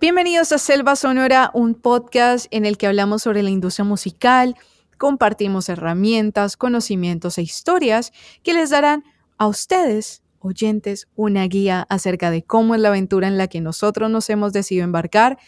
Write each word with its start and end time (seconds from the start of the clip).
Bienvenidos 0.00 0.52
a 0.52 0.58
Selva 0.58 0.94
Sonora, 0.94 1.50
un 1.54 1.74
podcast 1.74 2.46
en 2.50 2.64
el 2.66 2.78
que 2.78 2.86
hablamos 2.86 3.22
sobre 3.22 3.42
la 3.42 3.50
industria 3.50 3.84
musical, 3.84 4.54
compartimos 4.98 5.68
herramientas, 5.68 6.56
conocimientos 6.56 7.38
e 7.38 7.42
historias 7.42 8.12
que 8.42 8.54
les 8.54 8.70
darán 8.70 9.04
a 9.38 9.46
ustedes, 9.46 10.22
oyentes, 10.38 11.08
una 11.16 11.44
guía 11.46 11.86
acerca 11.88 12.30
de 12.30 12.42
cómo 12.42 12.74
es 12.74 12.80
la 12.80 12.88
aventura 12.88 13.26
en 13.26 13.38
la 13.38 13.48
que 13.48 13.60
nosotros 13.60 14.10
nos 14.10 14.30
hemos 14.30 14.52
decidido 14.52 14.84
embarcar 14.84 15.38